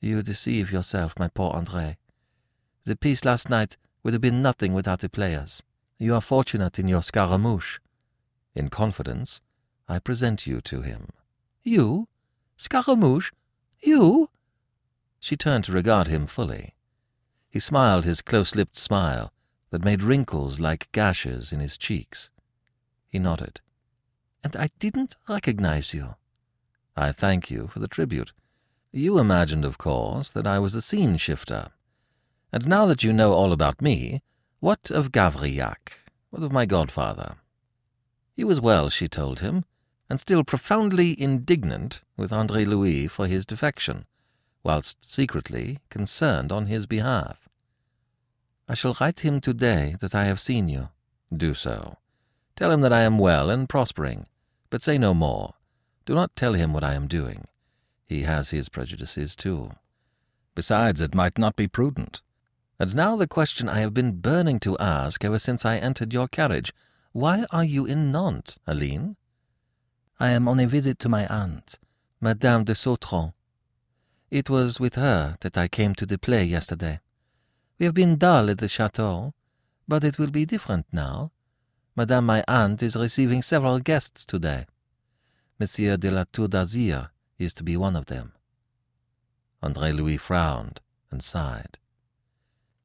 You 0.00 0.22
deceive 0.22 0.70
yourself, 0.70 1.18
my 1.18 1.28
poor 1.28 1.52
Andre. 1.52 1.96
The 2.84 2.94
piece 2.94 3.24
last 3.24 3.50
night 3.50 3.76
would 4.04 4.12
have 4.12 4.22
been 4.22 4.42
nothing 4.42 4.72
without 4.72 5.00
the 5.00 5.08
players. 5.08 5.64
You 5.98 6.14
are 6.14 6.20
fortunate 6.20 6.78
in 6.78 6.86
your 6.86 7.02
Scaramouche. 7.02 7.80
In 8.54 8.68
confidence, 8.68 9.40
I 9.88 9.98
present 9.98 10.46
you 10.46 10.60
to 10.60 10.82
him. 10.82 11.08
You? 11.62 12.06
Scaramouche? 12.56 13.32
You? 13.82 14.28
She 15.18 15.36
turned 15.36 15.64
to 15.64 15.72
regard 15.72 16.06
him 16.06 16.26
fully. 16.26 16.74
He 17.50 17.58
smiled 17.58 18.04
his 18.04 18.20
close-lipped 18.20 18.76
smile 18.76 19.32
that 19.70 19.84
made 19.84 20.02
wrinkles 20.02 20.60
like 20.60 20.92
gashes 20.92 21.52
in 21.52 21.60
his 21.60 21.76
cheeks. 21.76 22.30
He 23.08 23.18
nodded. 23.18 23.60
And 24.42 24.54
I 24.54 24.68
didn't 24.78 25.16
recognize 25.28 25.94
you. 25.94 26.16
I 26.96 27.10
thank 27.12 27.50
you 27.50 27.66
for 27.68 27.78
the 27.78 27.88
tribute. 27.88 28.32
You 28.92 29.18
imagined, 29.18 29.64
of 29.64 29.78
course, 29.78 30.30
that 30.30 30.46
I 30.46 30.58
was 30.58 30.74
a 30.74 30.82
scene 30.82 31.16
shifter. 31.16 31.70
And 32.54 32.68
now 32.68 32.86
that 32.86 33.02
you 33.02 33.12
know 33.12 33.32
all 33.32 33.52
about 33.52 33.82
me, 33.82 34.22
what 34.60 34.88
of 34.88 35.10
Gavrillac? 35.10 36.04
What 36.30 36.44
of 36.44 36.52
my 36.52 36.66
godfather? 36.66 37.34
He 38.32 38.44
was 38.44 38.60
well, 38.60 38.88
she 38.88 39.08
told 39.08 39.40
him, 39.40 39.64
and 40.08 40.20
still 40.20 40.44
profoundly 40.44 41.20
indignant 41.20 42.04
with 42.16 42.32
Andre 42.32 42.64
Louis 42.64 43.08
for 43.08 43.26
his 43.26 43.44
defection, 43.44 44.06
whilst 44.62 45.04
secretly 45.04 45.80
concerned 45.90 46.52
on 46.52 46.66
his 46.66 46.86
behalf. 46.86 47.48
I 48.68 48.74
shall 48.74 48.96
write 49.00 49.24
him 49.24 49.40
today 49.40 49.96
that 49.98 50.14
I 50.14 50.26
have 50.26 50.38
seen 50.38 50.68
you. 50.68 50.90
Do 51.36 51.54
so. 51.54 51.96
Tell 52.54 52.70
him 52.70 52.82
that 52.82 52.92
I 52.92 53.00
am 53.00 53.18
well 53.18 53.50
and 53.50 53.68
prospering, 53.68 54.26
but 54.70 54.80
say 54.80 54.96
no 54.96 55.12
more. 55.12 55.54
Do 56.06 56.14
not 56.14 56.36
tell 56.36 56.52
him 56.52 56.72
what 56.72 56.84
I 56.84 56.94
am 56.94 57.08
doing. 57.08 57.46
He 58.06 58.22
has 58.22 58.50
his 58.50 58.68
prejudices 58.68 59.34
too. 59.34 59.72
Besides, 60.54 61.00
it 61.00 61.16
might 61.16 61.36
not 61.36 61.56
be 61.56 61.66
prudent. 61.66 62.22
And 62.78 62.94
now 62.94 63.16
the 63.16 63.28
question 63.28 63.68
I 63.68 63.80
have 63.80 63.94
been 63.94 64.20
burning 64.20 64.58
to 64.60 64.76
ask 64.78 65.24
ever 65.24 65.38
since 65.38 65.64
I 65.64 65.78
entered 65.78 66.12
your 66.12 66.26
carriage. 66.26 66.72
Why 67.12 67.46
are 67.50 67.64
you 67.64 67.86
in 67.86 68.10
Nantes, 68.10 68.58
Aline? 68.66 69.16
I 70.18 70.30
am 70.30 70.48
on 70.48 70.58
a 70.58 70.66
visit 70.66 70.98
to 71.00 71.08
my 71.08 71.26
aunt, 71.26 71.78
Madame 72.20 72.64
de 72.64 72.74
Sautron. 72.74 73.32
It 74.30 74.50
was 74.50 74.80
with 74.80 74.96
her 74.96 75.36
that 75.40 75.56
I 75.56 75.68
came 75.68 75.94
to 75.94 76.06
the 76.06 76.18
play 76.18 76.44
yesterday. 76.44 77.00
We 77.78 77.86
have 77.86 77.94
been 77.94 78.16
dull 78.16 78.50
at 78.50 78.58
the 78.58 78.68
chateau, 78.68 79.34
but 79.86 80.02
it 80.02 80.18
will 80.18 80.30
be 80.30 80.44
different 80.44 80.86
now. 80.92 81.30
Madame 81.94 82.26
my 82.26 82.42
aunt 82.48 82.82
is 82.82 82.96
receiving 82.96 83.42
several 83.42 83.78
guests 83.78 84.26
today. 84.26 84.66
Monsieur 85.60 85.96
de 85.96 86.10
la 86.10 86.24
Tour 86.32 86.48
d'Azyr 86.48 87.10
is 87.38 87.54
to 87.54 87.62
be 87.62 87.76
one 87.76 87.94
of 87.94 88.06
them. 88.06 88.32
Andre 89.62 89.92
Louis 89.92 90.16
frowned 90.16 90.80
and 91.12 91.22
sighed. 91.22 91.78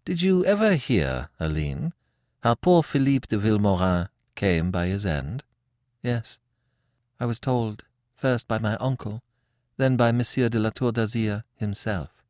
Did 0.09 0.23
you 0.23 0.43
ever 0.43 0.73
hear, 0.73 1.29
Aline, 1.39 1.93
how 2.41 2.55
poor 2.55 2.81
Philippe 2.81 3.27
de 3.29 3.37
Vilmorin 3.37 4.07
came 4.33 4.71
by 4.71 4.87
his 4.87 5.05
end? 5.05 5.43
Yes. 6.01 6.39
I 7.19 7.27
was 7.27 7.39
told, 7.39 7.83
first 8.15 8.47
by 8.47 8.57
my 8.57 8.75
uncle, 8.77 9.21
then 9.77 9.97
by 9.97 10.11
Monsieur 10.11 10.49
de 10.49 10.57
la 10.57 10.71
Tour 10.71 10.91
d'Azyr 10.91 11.43
himself. 11.57 12.23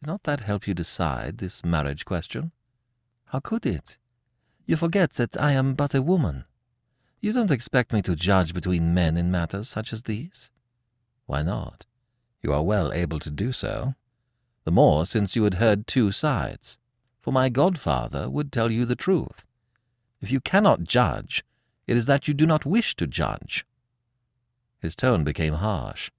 Did 0.00 0.08
not 0.08 0.24
that 0.24 0.40
help 0.40 0.66
you 0.66 0.74
decide 0.74 1.38
this 1.38 1.64
marriage 1.64 2.04
question? 2.04 2.50
How 3.28 3.38
could 3.38 3.64
it? 3.64 3.98
You 4.66 4.74
forget 4.74 5.12
that 5.12 5.40
I 5.40 5.52
am 5.52 5.74
but 5.74 5.94
a 5.94 6.02
woman. 6.02 6.46
You 7.20 7.32
don't 7.32 7.52
expect 7.52 7.92
me 7.92 8.02
to 8.02 8.16
judge 8.16 8.54
between 8.54 8.92
men 8.92 9.16
in 9.16 9.30
matters 9.30 9.68
such 9.68 9.92
as 9.92 10.02
these? 10.02 10.50
Why 11.26 11.44
not? 11.44 11.86
You 12.42 12.52
are 12.52 12.64
well 12.64 12.92
able 12.92 13.20
to 13.20 13.30
do 13.30 13.52
so. 13.52 13.94
The 14.64 14.70
more 14.70 15.06
since 15.06 15.36
you 15.36 15.44
had 15.44 15.54
heard 15.54 15.86
two 15.86 16.12
sides. 16.12 16.78
For 17.20 17.32
my 17.32 17.48
godfather 17.48 18.30
would 18.30 18.52
tell 18.52 18.70
you 18.70 18.84
the 18.84 18.96
truth. 18.96 19.44
If 20.20 20.30
you 20.30 20.40
cannot 20.40 20.84
judge, 20.84 21.44
it 21.86 21.96
is 21.96 22.06
that 22.06 22.28
you 22.28 22.34
do 22.34 22.46
not 22.46 22.66
wish 22.66 22.94
to 22.96 23.06
judge. 23.06 23.66
His 24.80 24.96
tone 24.96 25.24
became 25.24 25.54
harsh. 25.54 26.10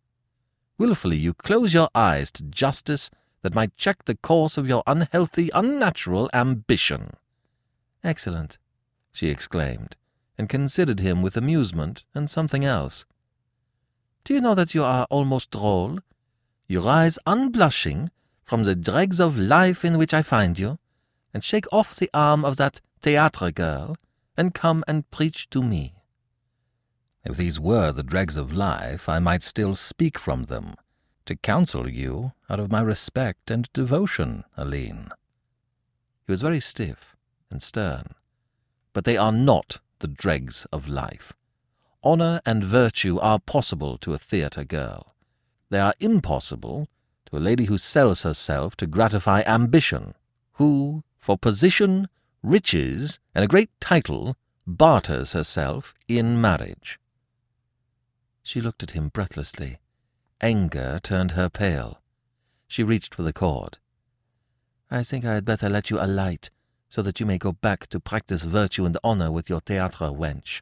Wilfully 0.78 1.18
you 1.18 1.34
close 1.34 1.74
your 1.74 1.90
eyes 1.94 2.32
to 2.32 2.44
justice 2.44 3.10
that 3.42 3.56
might 3.56 3.78
check 3.78 4.06
the 4.06 4.16
course 4.18 4.58
of 4.58 4.68
your 4.68 4.84
unhealthy, 4.86 5.50
unnatural 5.54 6.30
ambition. 6.34 7.12
Excellent, 8.04 8.58
she 9.12 9.30
exclaimed, 9.30 9.96
and 10.38 10.50
considered 10.50 11.00
him 11.00 11.22
with 11.22 11.38
amusement 11.38 12.06
and 12.14 12.30
something 12.30 12.66
else. 12.66 13.06
Do 14.24 14.34
you 14.34 14.42
know 14.42 14.56
that 14.56 14.76
you 14.76 14.84
are 14.84 15.08
almost 15.10 15.52
droll? 15.52 16.00
You 16.68 16.82
rise 16.82 17.18
unblushing 17.26 18.10
from 18.52 18.66
the 18.66 18.76
dregs 18.76 19.22
of 19.22 19.40
life 19.40 19.86
in 19.86 19.98
which 19.98 20.14
I 20.14 20.22
find 20.22 20.60
you, 20.60 20.78
and 21.34 21.42
shake 21.42 21.64
off 21.72 21.96
the 21.96 22.10
arm 22.14 22.44
of 22.44 22.58
that 22.58 22.82
theatre 23.02 23.50
girl, 23.50 23.96
and 24.36 24.54
come 24.54 24.84
and 24.90 25.10
preach 25.10 25.50
to 25.52 25.64
me. 25.64 25.94
If 27.24 27.38
these 27.38 27.62
were 27.62 27.94
the 27.94 28.04
dregs 28.04 28.36
of 28.36 28.52
life, 28.52 29.08
I 29.08 29.20
might 29.20 29.42
still 29.42 29.74
speak 29.74 30.20
from 30.20 30.44
them, 30.44 30.76
to 31.28 31.38
counsel 31.38 31.88
you 31.88 32.34
out 32.50 32.60
of 32.60 32.70
my 32.70 32.82
respect 32.82 33.50
and 33.50 33.72
devotion, 33.72 34.44
Aline. 34.58 35.12
He 36.28 36.34
was 36.34 36.42
very 36.42 36.60
stiff 36.60 37.16
and 37.50 37.62
stern. 37.62 38.16
But 38.92 39.06
they 39.06 39.16
are 39.16 39.32
not 39.32 39.80
the 40.00 40.10
dregs 40.10 40.68
of 40.74 40.90
life. 40.90 41.32
Honour 42.04 42.42
and 42.46 42.66
virtue 42.66 43.18
are 43.20 43.40
possible 43.40 43.98
to 44.00 44.14
a 44.14 44.18
theatre 44.18 44.66
girl. 44.66 45.16
They 45.70 45.80
are 45.80 45.94
impossible 46.02 46.90
to 47.32 47.38
a 47.38 47.40
lady 47.40 47.66
who 47.66 47.78
sells 47.78 48.24
herself 48.24 48.76
to 48.76 48.86
gratify 48.86 49.42
ambition, 49.48 50.14
who, 50.54 51.04
for 51.18 51.38
position, 51.38 52.08
riches, 52.44 53.20
and 53.34 53.44
a 53.44 53.48
great 53.48 53.70
title, 53.80 54.36
barters 54.68 55.32
herself 55.32 55.94
in 56.08 56.40
marriage. 56.40 57.00
She 58.44 58.60
looked 58.60 58.84
at 58.84 58.92
him 58.92 59.10
breathlessly. 59.10 59.80
Anger 60.42 61.00
turned 61.02 61.32
her 61.32 61.50
pale. 61.50 62.02
She 62.68 62.84
reached 62.84 63.16
for 63.16 63.24
the 63.24 63.34
cord. 63.34 63.78
I 64.90 65.04
think 65.04 65.24
I 65.24 65.34
had 65.34 65.46
better 65.46 65.70
let 65.70 65.90
you 65.90 66.00
alight, 66.02 66.50
so 66.90 67.02
that 67.02 67.22
you 67.22 67.26
may 67.26 67.38
go 67.38 67.54
back 67.54 67.88
to 67.88 68.00
practice 68.00 68.44
virtue 68.44 68.86
and 68.86 68.98
honour 69.04 69.32
with 69.32 69.50
your 69.50 69.62
theatre 69.62 70.08
wench. 70.08 70.62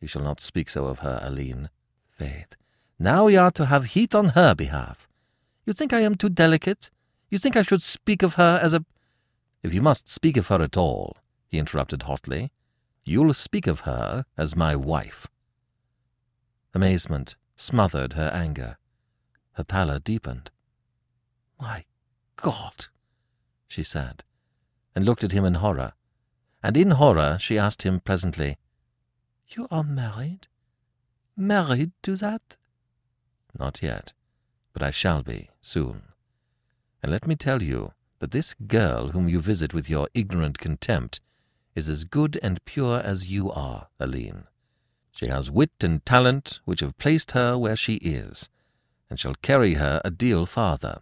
You 0.00 0.06
shall 0.06 0.22
not 0.22 0.38
speak 0.38 0.68
so 0.68 0.86
of 0.86 1.00
her, 1.00 1.18
Aline. 1.22 1.70
Faith, 2.10 2.54
now 2.98 3.24
we 3.24 3.36
are 3.36 3.50
to 3.52 3.66
have 3.66 3.86
heat 3.86 4.14
on 4.14 4.28
her 4.28 4.54
behalf. 4.54 5.08
You 5.66 5.72
think 5.72 5.92
I 5.92 6.00
am 6.00 6.14
too 6.14 6.28
delicate? 6.28 6.90
You 7.28 7.38
think 7.38 7.56
I 7.56 7.62
should 7.62 7.82
speak 7.82 8.22
of 8.22 8.34
her 8.34 8.60
as 8.62 8.72
a... 8.72 8.84
If 9.64 9.74
you 9.74 9.82
must 9.82 10.08
speak 10.08 10.36
of 10.36 10.46
her 10.46 10.62
at 10.62 10.76
all, 10.76 11.16
he 11.48 11.58
interrupted 11.58 12.04
hotly, 12.04 12.52
you'll 13.04 13.34
speak 13.34 13.66
of 13.66 13.80
her 13.80 14.24
as 14.38 14.54
my 14.54 14.76
wife. 14.76 15.26
Amazement 16.72 17.36
smothered 17.56 18.12
her 18.12 18.30
anger. 18.32 18.78
Her 19.54 19.64
pallor 19.64 19.98
deepened. 19.98 20.52
My 21.60 21.84
God, 22.36 22.86
she 23.66 23.82
said, 23.82 24.22
and 24.94 25.04
looked 25.04 25.24
at 25.24 25.32
him 25.32 25.44
in 25.44 25.54
horror. 25.54 25.94
And 26.62 26.76
in 26.76 26.92
horror 26.92 27.38
she 27.40 27.58
asked 27.58 27.82
him 27.82 27.98
presently, 27.98 28.56
You 29.48 29.66
are 29.70 29.82
married? 29.82 30.46
Married 31.36 31.92
to 32.02 32.14
that? 32.16 32.56
Not 33.58 33.82
yet, 33.82 34.12
but 34.76 34.82
I 34.82 34.90
shall 34.90 35.22
be 35.22 35.48
soon. 35.62 36.02
And 37.02 37.10
let 37.10 37.26
me 37.26 37.34
tell 37.34 37.62
you 37.62 37.94
that 38.18 38.30
this 38.30 38.52
girl 38.52 39.08
whom 39.08 39.26
you 39.26 39.40
visit 39.40 39.72
with 39.72 39.88
your 39.88 40.06
ignorant 40.12 40.58
contempt 40.58 41.18
is 41.74 41.88
as 41.88 42.04
good 42.04 42.38
and 42.42 42.62
pure 42.66 43.00
as 43.00 43.30
you 43.30 43.50
are, 43.50 43.88
Aline. 43.98 44.44
She 45.12 45.28
has 45.28 45.50
wit 45.50 45.82
and 45.82 46.04
talent 46.04 46.60
which 46.66 46.80
have 46.80 46.98
placed 46.98 47.30
her 47.30 47.56
where 47.56 47.74
she 47.74 47.94
is, 47.94 48.50
and 49.08 49.18
shall 49.18 49.34
carry 49.36 49.74
her 49.74 50.02
a 50.04 50.10
deal 50.10 50.44
farther, 50.44 51.00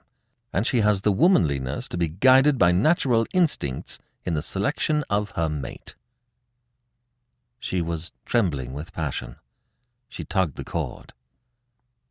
and 0.53 0.65
she 0.65 0.83
has 0.83 1.03
the 1.03 1.11
womanliness 1.11 1.89
to 1.89 1.99
be 1.99 2.07
guided 2.07 2.59
by 2.59 2.71
natural 2.71 3.27
instincts 3.33 3.99
in 4.25 4.35
the 4.35 4.41
selection 4.43 5.03
of 5.11 5.31
her 5.31 5.49
mate. 5.49 5.97
She 7.59 7.83
was 7.83 8.13
trembling 8.25 8.73
with 8.73 8.93
passion. 8.93 9.35
She 10.09 10.23
tugged 10.23 10.55
the 10.55 10.63
cord. 10.63 11.13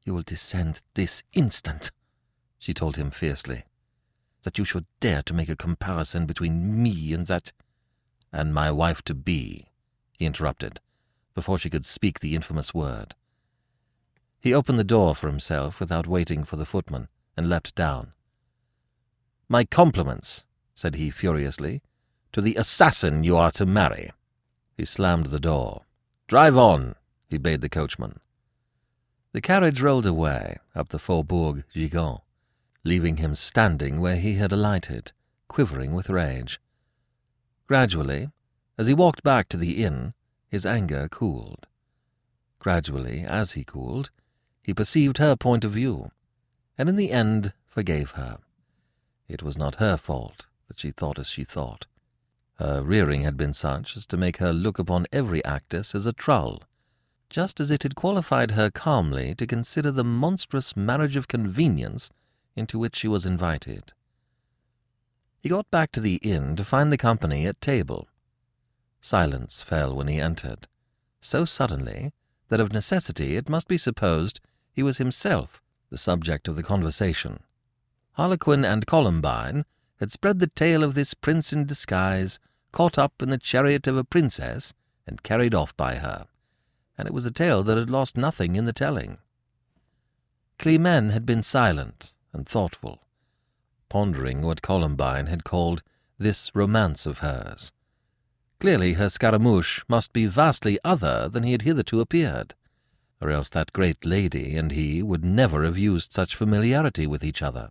You 0.04 0.14
will 0.14 0.24
descend 0.24 0.82
this 0.96 1.24
instant, 1.34 1.92
she 2.60 2.74
told 2.74 2.98
him 2.98 3.12
fiercely 3.12 3.64
that 4.44 4.58
you 4.58 4.66
should 4.66 4.86
dare 5.00 5.24
to 5.24 5.34
make 5.34 5.50
a 5.50 5.56
comparison 5.56 6.26
between 6.26 6.82
me 6.82 7.14
and 7.14 7.26
that. 7.28 7.52
And 8.32 8.54
my 8.54 8.72
wife 8.72 9.02
to 9.04 9.14
be, 9.14 9.68
he 10.12 10.26
interrupted, 10.26 10.80
before 11.34 11.58
she 11.58 11.70
could 11.70 11.86
speak 11.86 12.20
the 12.20 12.36
infamous 12.36 12.74
word. 12.74 13.16
He 14.40 14.54
opened 14.54 14.80
the 14.80 14.84
door 14.84 15.16
for 15.16 15.28
himself 15.28 15.80
without 15.80 16.08
waiting 16.08 16.44
for 16.44 16.58
the 16.58 16.66
footman, 16.66 17.08
and 17.36 17.50
leapt 17.50 17.74
down. 17.76 18.14
My 19.48 19.64
compliments, 19.64 20.46
said 20.76 20.96
he 20.96 21.10
furiously, 21.10 21.82
to 22.32 22.42
the 22.42 22.56
assassin 22.56 23.24
you 23.24 23.38
are 23.38 23.52
to 23.52 23.66
marry. 23.66 24.12
He 24.76 24.86
slammed 24.86 25.28
the 25.28 25.40
door. 25.40 25.84
Drive 26.28 26.58
on, 26.58 26.96
he 27.28 27.38
bade 27.38 27.62
the 27.62 27.70
coachman. 27.70 28.20
The 29.34 29.42
carriage 29.42 29.82
rolled 29.82 30.06
away 30.06 30.58
up 30.76 30.90
the 30.90 31.00
Faubourg 31.00 31.66
Gigot 31.74 32.22
leaving 32.84 33.18
him 33.18 33.34
standing 33.34 34.02
where 34.02 34.18
he 34.18 34.36
had 34.36 34.52
alighted, 34.52 35.14
quivering 35.48 35.94
with 35.94 36.10
rage. 36.10 36.60
Gradually, 37.68 38.30
as 38.78 38.88
he 38.88 38.94
walked 38.94 39.24
back 39.24 39.48
to 39.50 39.58
the 39.58 39.84
inn, 39.84 40.14
his 40.50 40.66
anger 40.66 41.08
cooled. 41.08 41.68
Gradually, 42.60 43.22
as 43.22 43.54
he 43.54 43.64
cooled, 43.64 44.12
he 44.64 44.74
perceived 44.74 45.18
her 45.18 45.36
point 45.36 45.64
of 45.66 45.72
view, 45.72 46.12
and 46.78 46.90
in 46.90 46.96
the 46.96 47.12
end 47.12 47.54
forgave 47.66 48.12
her. 48.12 48.38
It 49.28 49.44
was 49.44 49.58
not 49.58 49.76
her 49.76 49.98
fault 49.98 50.48
that 50.68 50.80
she 50.80 50.92
thought 50.92 51.20
as 51.20 51.30
she 51.30 51.44
thought. 51.44 51.88
Her 52.56 52.84
rearing 52.84 53.24
had 53.24 53.38
been 53.38 53.54
such 53.54 53.98
as 53.98 54.06
to 54.08 54.18
make 54.18 54.38
her 54.38 54.54
look 54.54 54.78
upon 54.78 55.08
every 55.12 55.44
actress 55.44 55.96
as 55.96 56.06
a 56.06 56.14
trull, 56.14 56.64
just 57.34 57.60
as 57.60 57.72
it 57.72 57.82
had 57.82 57.96
qualified 57.96 58.52
her 58.52 58.70
calmly 58.70 59.34
to 59.34 59.48
consider 59.48 59.90
the 59.90 60.04
monstrous 60.04 60.78
marriage 60.78 61.16
of 61.16 61.28
convenience 61.28 62.12
into 62.56 62.78
which 62.78 62.96
she 62.96 63.08
was 63.08 63.26
invited. 63.26 63.92
He 65.42 65.50
got 65.50 65.72
back 65.72 65.92
to 65.94 66.00
the 66.00 66.18
inn 66.18 66.56
to 66.58 66.64
find 66.64 66.92
the 66.92 66.98
company 66.98 67.48
at 67.48 67.60
table. 67.60 68.08
Silence 69.02 69.64
fell 69.64 69.96
when 69.96 70.08
he 70.08 70.20
entered, 70.20 70.68
so 71.20 71.44
suddenly 71.44 72.14
that 72.50 72.60
of 72.60 72.72
necessity 72.72 73.36
it 73.36 73.50
must 73.50 73.68
be 73.68 73.80
supposed 73.80 74.40
he 74.72 74.84
was 74.84 75.00
himself 75.00 75.60
the 75.90 75.98
subject 75.98 76.48
of 76.48 76.56
the 76.56 76.62
conversation. 76.62 77.40
Harlequin 78.12 78.64
and 78.64 78.86
Columbine 78.86 79.66
had 80.00 80.12
spread 80.12 80.38
the 80.38 80.48
tale 80.48 80.84
of 80.84 80.94
this 80.94 81.16
prince 81.16 81.52
in 81.52 81.66
disguise, 81.66 82.40
caught 82.72 83.00
up 83.00 83.24
in 83.24 83.32
the 83.32 83.40
chariot 83.40 83.88
of 83.88 83.98
a 83.98 84.04
princess, 84.04 84.72
and 85.08 85.24
carried 85.24 85.56
off 85.56 85.76
by 85.76 85.96
her, 85.96 86.28
and 86.98 87.08
it 87.08 87.14
was 87.14 87.26
a 87.26 87.32
tale 87.32 87.64
that 87.64 87.78
had 87.78 87.90
lost 87.90 88.18
nothing 88.18 88.56
in 88.56 88.66
the 88.66 88.74
telling. 88.74 89.18
Climene 90.60 91.10
had 91.10 91.26
been 91.26 91.44
silent, 91.44 92.14
and 92.32 92.48
thoughtful, 92.48 93.04
pondering 93.90 94.42
what 94.42 94.62
Columbine 94.62 95.28
had 95.28 95.44
called 95.44 95.84
this 96.18 96.52
romance 96.56 97.06
of 97.06 97.20
hers. 97.20 97.72
Clearly 98.60 98.94
her 98.94 99.10
Scaramouche 99.10 99.82
must 99.88 100.14
be 100.14 100.26
vastly 100.26 100.80
other 100.84 101.28
than 101.28 101.44
he 101.44 101.52
had 101.52 101.64
hitherto 101.64 102.00
appeared, 102.00 102.56
or 103.20 103.30
else 103.30 103.50
that 103.50 103.74
great 103.74 104.06
lady 104.06 104.56
and 104.56 104.72
he 104.72 105.04
would 105.04 105.26
never 105.26 105.64
have 105.64 105.78
used 105.78 106.14
such 106.14 106.36
familiarity 106.36 107.06
with 107.08 107.24
each 107.24 107.42
other. 107.42 107.70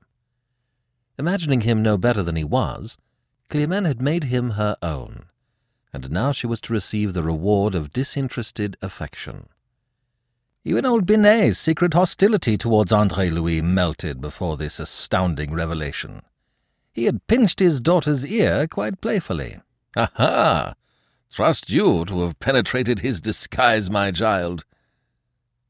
Imagining 1.19 1.63
him 1.63 1.83
no 1.83 1.97
better 1.97 2.23
than 2.23 2.37
he 2.37 2.45
was, 2.45 2.99
Climene 3.49 3.85
had 3.85 4.03
made 4.03 4.25
him 4.25 4.51
her 4.51 4.77
own, 4.83 5.27
and 5.93 6.11
now 6.11 6.33
she 6.33 6.47
was 6.47 6.61
to 6.63 6.73
receive 6.73 7.13
the 7.13 7.23
reward 7.23 7.75
of 7.75 7.93
disinterested 7.93 8.77
affection. 8.81 9.49
Even 10.65 10.87
old 10.87 11.07
Binet's 11.07 11.59
secret 11.59 11.93
hostility 11.93 12.57
towards 12.57 12.93
Andre 12.93 13.31
Louis 13.31 13.61
melted 13.61 14.21
before 14.21 14.57
this 14.57 14.79
astounding 14.79 15.53
revelation. 15.53 16.23
He 16.93 17.05
had 17.05 17.27
pinched 17.27 17.59
his 17.59 17.81
daughter's 17.81 18.25
ear 18.25 18.67
quite 18.69 19.01
playfully. 19.01 19.61
Aha! 19.97 20.75
Trust 21.31 21.71
you 21.71 22.05
to 22.05 22.21
have 22.21 22.39
penetrated 22.39 23.01
his 23.01 23.21
disguise, 23.21 23.91
my 23.91 24.11
child. 24.11 24.65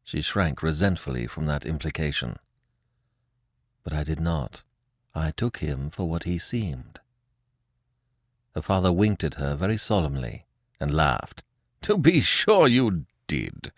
She 0.04 0.20
shrank 0.20 0.62
resentfully 0.62 1.26
from 1.26 1.46
that 1.46 1.64
implication. 1.64 2.36
But 3.84 3.92
I 3.92 4.04
did 4.04 4.20
not. 4.20 4.62
I 5.14 5.30
took 5.30 5.58
him 5.58 5.88
for 5.88 6.08
what 6.08 6.24
he 6.24 6.38
seemed. 6.38 7.00
Her 8.54 8.62
father 8.62 8.92
winked 8.92 9.24
at 9.24 9.34
her 9.34 9.54
very 9.54 9.78
solemnly 9.78 10.46
and 10.80 10.94
laughed. 10.94 11.44
To 11.82 11.98
be 11.98 12.20
sure 12.20 12.68
you 12.68 13.06
did. 13.26 13.72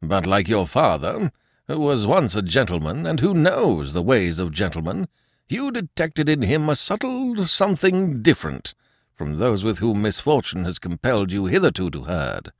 But 0.00 0.26
like 0.26 0.48
your 0.48 0.66
father, 0.66 1.32
who 1.68 1.80
was 1.80 2.06
once 2.06 2.36
a 2.36 2.42
gentleman 2.42 3.06
and 3.06 3.20
who 3.20 3.34
knows 3.34 3.92
the 3.92 4.02
ways 4.02 4.38
of 4.38 4.52
gentlemen, 4.52 5.08
you 5.48 5.70
detected 5.70 6.28
in 6.28 6.42
him 6.42 6.68
a 6.68 6.76
subtle 6.76 7.46
something 7.46 8.22
different 8.22 8.74
from 9.14 9.36
those 9.36 9.62
with 9.62 9.78
whom 9.78 10.02
misfortune 10.02 10.64
has 10.64 10.78
compelled 10.78 11.30
you 11.30 11.46
hitherto 11.46 11.90
to 11.90 12.04
herd. 12.04 12.52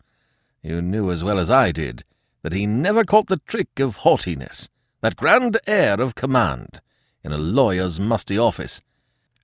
You 0.63 0.83
knew 0.83 1.11
as 1.11 1.25
well 1.25 1.39
as 1.39 1.51
I 1.51 1.73
did 1.73 2.05
that 2.43 2.53
he 2.53 2.67
never 2.67 3.05
caught 3.05 3.29
the 3.29 3.41
trick 3.47 3.81
of 3.81 3.97
haughtiness, 3.97 4.69
that 5.01 5.17
grand 5.17 5.57
air 5.67 6.01
of 6.01 6.15
command, 6.15 6.81
in 7.25 7.33
a 7.33 7.39
lawyer's 7.39 7.99
musty 7.99 8.37
office, 8.37 8.83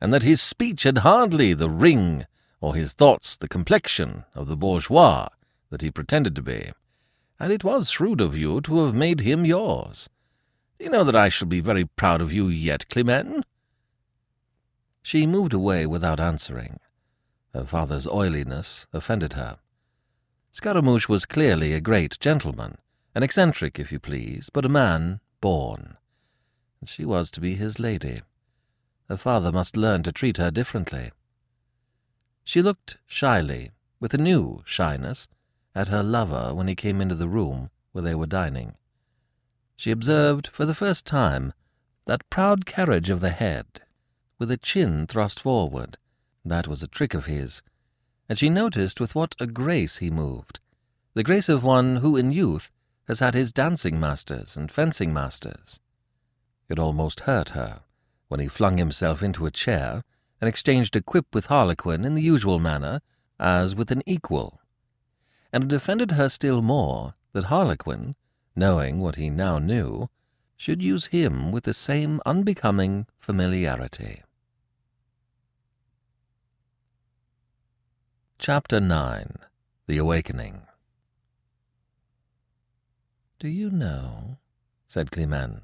and 0.00 0.12
that 0.12 0.22
his 0.22 0.40
speech 0.40 0.84
had 0.84 0.98
hardly 0.98 1.54
the 1.54 1.70
ring, 1.70 2.26
or 2.60 2.74
his 2.74 2.92
thoughts 2.92 3.36
the 3.36 3.48
complexion, 3.48 4.24
of 4.34 4.48
the 4.48 4.56
bourgeois 4.56 5.28
that 5.70 5.82
he 5.82 5.90
pretended 5.90 6.34
to 6.34 6.42
be 6.42 6.72
and 7.40 7.52
it 7.52 7.64
was 7.64 7.90
shrewd 7.90 8.20
of 8.20 8.36
you 8.36 8.60
to 8.60 8.84
have 8.84 8.94
made 8.94 9.20
him 9.20 9.44
yours. 9.44 10.08
Do 10.78 10.84
you 10.84 10.90
know 10.90 11.04
that 11.04 11.16
I 11.16 11.28
shall 11.28 11.48
be 11.48 11.60
very 11.60 11.84
proud 11.84 12.20
of 12.20 12.32
you 12.32 12.48
yet, 12.48 12.88
Climene? 12.88 13.42
She 15.02 15.26
moved 15.26 15.54
away 15.54 15.86
without 15.86 16.20
answering. 16.20 16.80
Her 17.54 17.64
father's 17.64 18.06
oiliness 18.06 18.86
offended 18.92 19.34
her. 19.34 19.58
Scaramouche 20.50 21.08
was 21.08 21.26
clearly 21.26 21.72
a 21.72 21.80
great 21.80 22.18
gentleman, 22.18 22.78
an 23.14 23.22
eccentric, 23.22 23.78
if 23.78 23.92
you 23.92 23.98
please, 23.98 24.50
but 24.52 24.64
a 24.64 24.68
man 24.68 25.20
born. 25.40 25.96
And 26.80 26.88
she 26.88 27.04
was 27.04 27.30
to 27.32 27.40
be 27.40 27.54
his 27.54 27.78
lady. 27.78 28.22
Her 29.08 29.16
father 29.16 29.50
must 29.50 29.76
learn 29.76 30.02
to 30.02 30.12
treat 30.12 30.36
her 30.36 30.50
differently. 30.50 31.12
She 32.44 32.60
looked 32.60 32.98
shyly, 33.06 33.70
with 34.00 34.12
a 34.12 34.18
new 34.18 34.62
shyness, 34.66 35.28
at 35.74 35.88
her 35.88 36.02
lover 36.02 36.54
when 36.54 36.68
he 36.68 36.74
came 36.74 37.00
into 37.00 37.14
the 37.14 37.28
room 37.28 37.70
where 37.92 38.02
they 38.02 38.14
were 38.14 38.26
dining. 38.26 38.74
She 39.76 39.90
observed 39.90 40.48
for 40.48 40.66
the 40.66 40.74
first 40.74 41.06
time 41.06 41.54
that 42.06 42.28
proud 42.28 42.66
carriage 42.66 43.08
of 43.10 43.20
the 43.20 43.30
head, 43.30 43.66
with 44.38 44.50
a 44.50 44.56
chin 44.56 45.06
thrust 45.06 45.40
forward. 45.40 45.96
That 46.44 46.68
was 46.68 46.82
a 46.82 46.88
trick 46.88 47.14
of 47.14 47.26
his, 47.26 47.62
and 48.28 48.38
she 48.38 48.50
noticed 48.50 49.00
with 49.00 49.14
what 49.14 49.34
a 49.40 49.46
grace 49.46 49.98
he 49.98 50.10
moved, 50.10 50.60
the 51.14 51.24
grace 51.24 51.48
of 51.48 51.64
one 51.64 51.96
who 51.96 52.16
in 52.16 52.32
youth 52.32 52.70
has 53.06 53.20
had 53.20 53.34
his 53.34 53.52
dancing 53.52 53.98
masters 53.98 54.56
and 54.56 54.70
fencing 54.70 55.12
masters. 55.12 55.80
It 56.68 56.78
almost 56.78 57.20
hurt 57.20 57.50
her 57.50 57.82
when 58.28 58.40
he 58.40 58.48
flung 58.48 58.78
himself 58.78 59.22
into 59.22 59.46
a 59.46 59.50
chair 59.50 60.04
and 60.40 60.48
exchanged 60.48 60.94
a 60.94 61.02
quip 61.02 61.34
with 61.34 61.46
Harlequin 61.46 62.04
in 62.04 62.14
the 62.14 62.22
usual 62.22 62.58
manner, 62.58 63.00
as 63.40 63.74
with 63.74 63.90
an 63.90 64.02
equal. 64.06 64.60
And 65.52 65.64
it 65.64 65.72
offended 65.72 66.12
her 66.12 66.28
still 66.28 66.62
more 66.62 67.14
that 67.32 67.44
Harlequin, 67.44 68.14
knowing 68.54 69.00
what 69.00 69.16
he 69.16 69.30
now 69.30 69.58
knew, 69.58 70.08
should 70.56 70.82
use 70.82 71.06
him 71.06 71.52
with 71.52 71.64
the 71.64 71.74
same 71.74 72.20
unbecoming 72.26 73.06
familiarity. 73.16 74.22
Chapter 78.38 78.80
9 78.80 79.36
The 79.86 79.98
Awakening 79.98 80.62
Do 83.38 83.48
you 83.48 83.70
know, 83.70 84.38
said 84.86 85.10
Climene, 85.10 85.62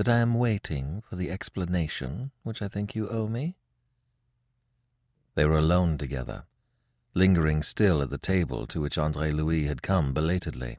that 0.00 0.08
I 0.08 0.20
am 0.20 0.32
waiting 0.32 1.02
for 1.02 1.16
the 1.16 1.30
explanation 1.30 2.30
which 2.42 2.62
I 2.62 2.68
think 2.68 2.94
you 2.94 3.06
owe 3.10 3.28
me? 3.28 3.58
They 5.34 5.44
were 5.44 5.58
alone 5.58 5.98
together, 5.98 6.44
lingering 7.12 7.62
still 7.62 8.00
at 8.00 8.08
the 8.08 8.16
table 8.16 8.66
to 8.68 8.80
which 8.80 8.96
Andre 8.96 9.30
Louis 9.30 9.66
had 9.66 9.82
come 9.82 10.14
belatedly, 10.14 10.78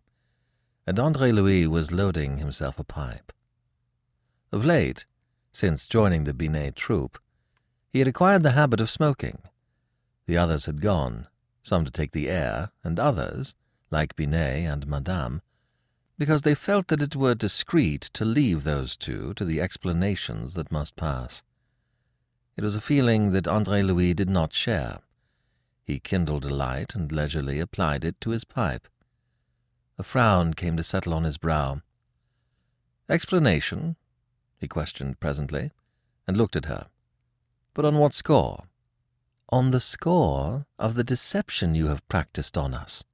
and 0.87 0.97
Andre 0.97 1.31
Louis 1.31 1.67
was 1.67 1.91
loading 1.91 2.39
himself 2.39 2.79
a 2.79 2.83
pipe. 2.83 3.31
Of 4.51 4.65
late, 4.65 5.05
since 5.53 5.85
joining 5.85 6.23
the 6.23 6.33
Binet 6.33 6.75
troupe, 6.75 7.19
he 7.91 7.99
had 7.99 8.07
acquired 8.07 8.41
the 8.41 8.53
habit 8.53 8.81
of 8.81 8.89
smoking. 8.89 9.43
The 10.25 10.37
others 10.37 10.65
had 10.65 10.81
gone, 10.81 11.27
some 11.61 11.85
to 11.85 11.91
take 11.91 12.13
the 12.13 12.27
air, 12.27 12.71
and 12.83 12.99
others, 12.99 13.53
like 13.91 14.15
Binet 14.15 14.65
and 14.65 14.87
Madame, 14.87 15.43
because 16.21 16.43
they 16.43 16.53
felt 16.53 16.87
that 16.89 17.01
it 17.01 17.15
were 17.15 17.33
discreet 17.33 18.01
to 18.13 18.23
leave 18.23 18.63
those 18.63 18.95
two 18.95 19.33
to 19.33 19.43
the 19.43 19.59
explanations 19.59 20.53
that 20.53 20.71
must 20.71 20.95
pass. 20.95 21.41
It 22.55 22.63
was 22.63 22.75
a 22.75 22.79
feeling 22.79 23.31
that 23.31 23.47
Andre 23.47 23.81
Louis 23.81 24.13
did 24.13 24.29
not 24.29 24.53
share. 24.53 24.99
He 25.83 25.97
kindled 25.97 26.45
a 26.45 26.53
light 26.53 26.93
and 26.93 27.11
leisurely 27.11 27.59
applied 27.59 28.05
it 28.05 28.21
to 28.21 28.29
his 28.29 28.43
pipe. 28.43 28.87
A 29.97 30.03
frown 30.03 30.53
came 30.53 30.77
to 30.77 30.83
settle 30.83 31.15
on 31.15 31.23
his 31.23 31.39
brow. 31.39 31.81
Explanation? 33.09 33.95
he 34.59 34.67
questioned 34.67 35.19
presently, 35.19 35.71
and 36.27 36.37
looked 36.37 36.55
at 36.55 36.65
her. 36.65 36.89
But 37.73 37.85
on 37.85 37.97
what 37.97 38.13
score? 38.13 38.65
On 39.49 39.71
the 39.71 39.79
score 39.79 40.67
of 40.77 40.93
the 40.93 41.03
deception 41.03 41.73
you 41.73 41.87
have 41.87 42.07
practiced 42.07 42.59
on 42.59 42.75
us. 42.75 43.05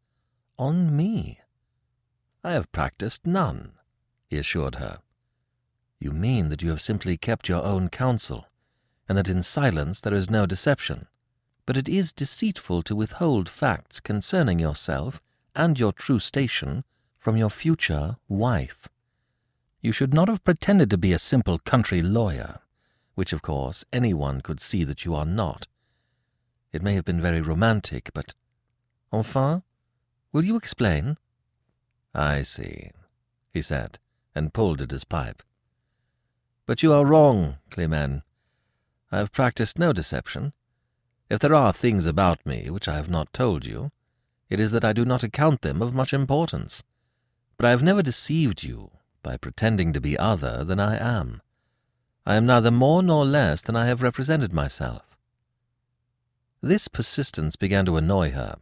On 0.60 0.93
me. 0.93 1.39
I 2.43 2.52
have 2.54 2.71
practiced 2.71 3.26
none, 3.26 3.73
he 4.30 4.38
assured 4.38 4.76
her. 4.76 5.00
You 6.00 6.12
mean 6.12 6.50
that 6.50 6.62
you 6.62 6.69
have 6.69 6.82
simply 6.82 7.17
kept 7.17 7.50
your 7.50 7.63
own 7.63 7.89
counsel, 7.89 8.47
and 9.10 9.17
that 9.17 9.30
in 9.30 9.41
silence 9.41 10.02
there 10.02 10.13
is 10.13 10.30
no 10.30 10.45
deception. 10.45 11.08
But 11.65 11.78
it 11.78 11.89
is 11.89 12.13
deceitful 12.13 12.84
to 12.84 12.95
withhold 12.95 13.50
facts 13.50 14.00
concerning 14.00 14.60
yourself 14.60 15.21
and 15.56 15.80
your 15.80 15.91
true 15.91 16.19
station 16.19 16.84
from 17.17 17.36
your 17.36 17.50
future 17.50 18.17
wife. 18.28 18.88
You 19.82 19.91
should 19.91 20.13
not 20.13 20.28
have 20.28 20.43
pretended 20.43 20.89
to 20.91 20.97
be 20.97 21.13
a 21.13 21.19
simple 21.19 21.60
country 21.60 22.02
lawyer, 22.02 22.60
which, 23.15 23.34
of 23.34 23.41
course, 23.41 23.84
anyone 23.91 24.41
could 24.41 24.60
see 24.60 24.84
that 24.84 25.04
you 25.04 25.15
are 25.15 25.26
not. 25.26 25.67
It 26.71 26.84
may 26.84 26.93
have 26.93 27.06
been 27.06 27.21
very 27.21 27.41
romantic, 27.41 28.12
but... 28.13 28.36
Enfin, 29.12 29.63
will 30.32 30.45
you 30.45 30.56
explain? 30.56 31.17
I 32.13 32.41
see, 32.41 32.91
he 33.54 33.62
said, 33.62 34.00
and 34.34 34.54
pulled 34.54 34.82
at 34.82 34.91
his 34.91 35.04
pipe. 35.04 35.43
But 36.65 36.84
you 36.84 36.93
are 36.93 37.06
wrong, 37.06 37.58
Climene. 37.70 38.24
I 39.12 39.20
have 39.20 39.32
practiced 39.32 39.80
no 39.80 39.93
deception. 39.93 40.54
If 41.30 41.39
there 41.39 41.56
are 41.56 41.74
things 41.74 42.06
about 42.06 42.46
me 42.46 42.70
which 42.70 42.88
I 42.88 42.96
have 42.96 43.10
not 43.10 43.34
told 43.34 43.65
you, 43.65 43.91
it 44.50 44.60
is 44.60 44.72
that 44.72 44.86
I 44.86 44.93
do 44.93 45.06
not 45.06 45.24
account 45.24 45.62
them 45.62 45.82
of 45.82 45.93
much 45.93 46.13
importance. 46.13 46.84
But 47.58 47.65
I 47.65 47.72
have 47.72 47.84
never 47.84 48.02
deceived 48.02 48.63
you 48.63 48.91
by 49.24 49.38
pretending 49.38 49.93
to 49.93 50.02
be 50.02 50.17
other 50.17 50.63
than 50.63 50.80
I 50.80 50.98
am. 50.98 51.41
I 52.26 52.36
am 52.36 52.46
neither 52.46 52.72
more 52.72 53.02
nor 53.02 53.26
less 53.26 53.62
than 53.62 53.76
I 53.76 53.86
have 53.86 54.02
represented 54.02 54.54
myself. 54.54 55.17
This 56.62 56.88
persistence 56.88 57.56
began 57.56 57.86
to 57.86 57.98
annoy 57.98 58.32
her, 58.32 58.58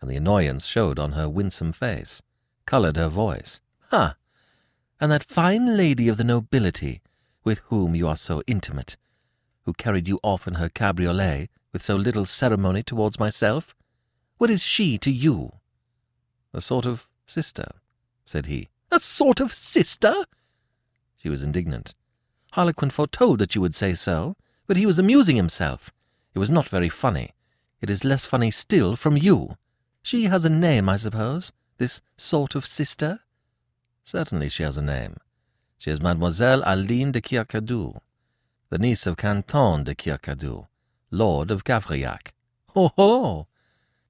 and 0.00 0.08
the 0.08 0.16
annoyance 0.16 0.66
showed 0.66 0.98
on 0.98 1.12
her 1.12 1.28
winsome 1.28 1.72
face 1.72 2.22
coloured 2.66 2.96
her 2.96 3.08
voice. 3.08 3.60
Ha! 3.90 4.16
And 5.00 5.10
that 5.10 5.24
fine 5.24 5.76
lady 5.76 6.08
of 6.08 6.16
the 6.16 6.24
nobility, 6.24 7.00
with 7.42 7.60
whom 7.66 7.94
you 7.94 8.06
are 8.06 8.16
so 8.16 8.42
intimate, 8.46 8.96
who 9.64 9.72
carried 9.72 10.06
you 10.06 10.20
off 10.22 10.46
in 10.46 10.54
her 10.54 10.68
cabriolet 10.68 11.48
with 11.72 11.82
so 11.82 11.94
little 11.94 12.26
ceremony 12.26 12.82
towards 12.82 13.18
myself? 13.18 13.74
What 14.38 14.50
is 14.50 14.62
she 14.62 14.98
to 14.98 15.10
you? 15.10 15.52
A 16.52 16.60
sort 16.60 16.86
of 16.86 17.08
sister, 17.26 17.66
said 18.24 18.46
he. 18.46 18.68
A 18.90 18.98
sort 18.98 19.40
of 19.40 19.52
sister? 19.52 20.14
She 21.16 21.28
was 21.28 21.42
indignant. 21.42 21.94
Harlequin 22.52 22.90
foretold 22.90 23.38
that 23.38 23.54
you 23.54 23.60
would 23.60 23.74
say 23.74 23.94
so, 23.94 24.36
but 24.66 24.76
he 24.76 24.86
was 24.86 24.98
amusing 24.98 25.36
himself. 25.36 25.92
It 26.34 26.38
was 26.38 26.50
not 26.50 26.68
very 26.68 26.88
funny. 26.88 27.30
It 27.80 27.90
is 27.90 28.04
less 28.04 28.24
funny 28.26 28.50
still 28.50 28.96
from 28.96 29.16
you. 29.16 29.56
She 30.02 30.24
has 30.24 30.44
a 30.44 30.50
name, 30.50 30.88
I 30.88 30.96
suppose 30.96 31.52
this 31.80 32.02
sort 32.18 32.54
of 32.54 32.66
sister? 32.66 33.20
Certainly 34.04 34.50
she 34.50 34.62
has 34.62 34.76
a 34.76 34.82
name. 34.82 35.16
She 35.78 35.90
is 35.90 36.02
Mademoiselle 36.02 36.62
Aline 36.66 37.10
de 37.10 37.22
Kercadiou, 37.22 37.98
the 38.68 38.78
niece 38.78 39.06
of 39.06 39.16
Quintin 39.16 39.84
de 39.84 39.94
Kercadiou, 39.94 40.66
Lord 41.10 41.50
of 41.50 41.64
Gavrillac. 41.64 42.32
Ho 42.74 42.92
ho! 42.96 43.46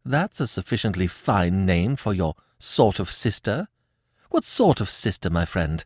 That's 0.04 0.40
a 0.40 0.48
sufficiently 0.48 1.06
fine 1.06 1.64
name 1.64 1.94
for 1.94 2.12
your 2.12 2.35
sort 2.59 2.98
of 2.98 3.09
sister. 3.09 3.68
What 4.30 4.42
sort 4.42 4.80
of 4.80 4.90
sister, 4.90 5.30
my 5.30 5.44
friend? 5.44 5.85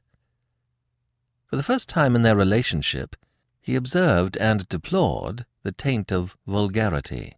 For 1.47 1.57
the 1.57 1.63
first 1.63 1.91
time 1.91 2.17
in 2.17 2.23
their 2.23 2.37
relationship, 2.37 3.15
he 3.61 3.77
observed 3.77 4.39
and 4.39 4.67
deplored 4.69 5.45
the 5.63 5.73
taint 5.73 6.11
of 6.11 6.35
vulgarity, 6.47 7.35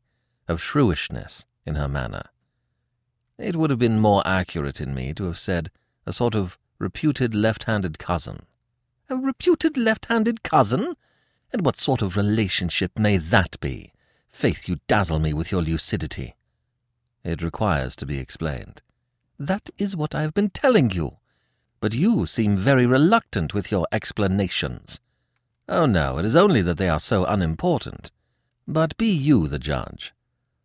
of 0.46 0.62
shrewishness 0.62 1.46
in 1.64 1.74
her 1.74 1.88
manner. 1.88 2.26
It 3.38 3.56
would 3.56 3.70
have 3.70 3.78
been 3.78 4.00
more 4.00 4.22
accurate 4.24 4.80
in 4.80 4.94
me 4.94 5.12
to 5.14 5.24
have 5.24 5.38
said 5.38 5.70
a 6.06 6.12
sort 6.12 6.34
of 6.34 6.56
reputed 6.78 7.34
left-handed 7.34 7.98
cousin. 7.98 8.46
A 9.10 9.16
reputed 9.16 9.76
left-handed 9.76 10.42
cousin? 10.42 10.96
And 11.52 11.64
what 11.64 11.76
sort 11.76 12.02
of 12.02 12.16
relationship 12.16 12.98
may 12.98 13.18
that 13.18 13.60
be? 13.60 13.92
Faith, 14.28 14.68
you 14.68 14.78
dazzle 14.88 15.18
me 15.18 15.32
with 15.32 15.52
your 15.52 15.62
lucidity. 15.62 16.34
It 17.24 17.42
requires 17.42 17.94
to 17.96 18.06
be 18.06 18.18
explained. 18.18 18.82
That 19.38 19.68
is 19.78 19.96
what 19.96 20.14
I 20.14 20.22
have 20.22 20.34
been 20.34 20.50
telling 20.50 20.90
you. 20.90 21.18
But 21.80 21.94
you 21.94 22.24
seem 22.24 22.56
very 22.56 22.86
reluctant 22.86 23.52
with 23.52 23.70
your 23.70 23.86
explanations. 23.92 25.00
Oh, 25.68 25.84
no, 25.84 26.18
it 26.18 26.24
is 26.24 26.36
only 26.36 26.62
that 26.62 26.78
they 26.78 26.88
are 26.88 27.00
so 27.00 27.26
unimportant. 27.26 28.10
But 28.66 28.96
be 28.96 29.10
you 29.12 29.46
the 29.46 29.58
judge. 29.58 30.14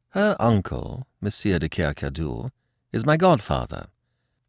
Her 0.09 0.35
uncle, 0.39 1.05
Monsieur 1.19 1.59
de 1.59 1.69
Kercadiou, 1.69 2.49
is 2.91 3.05
my 3.05 3.15
godfather, 3.15 3.87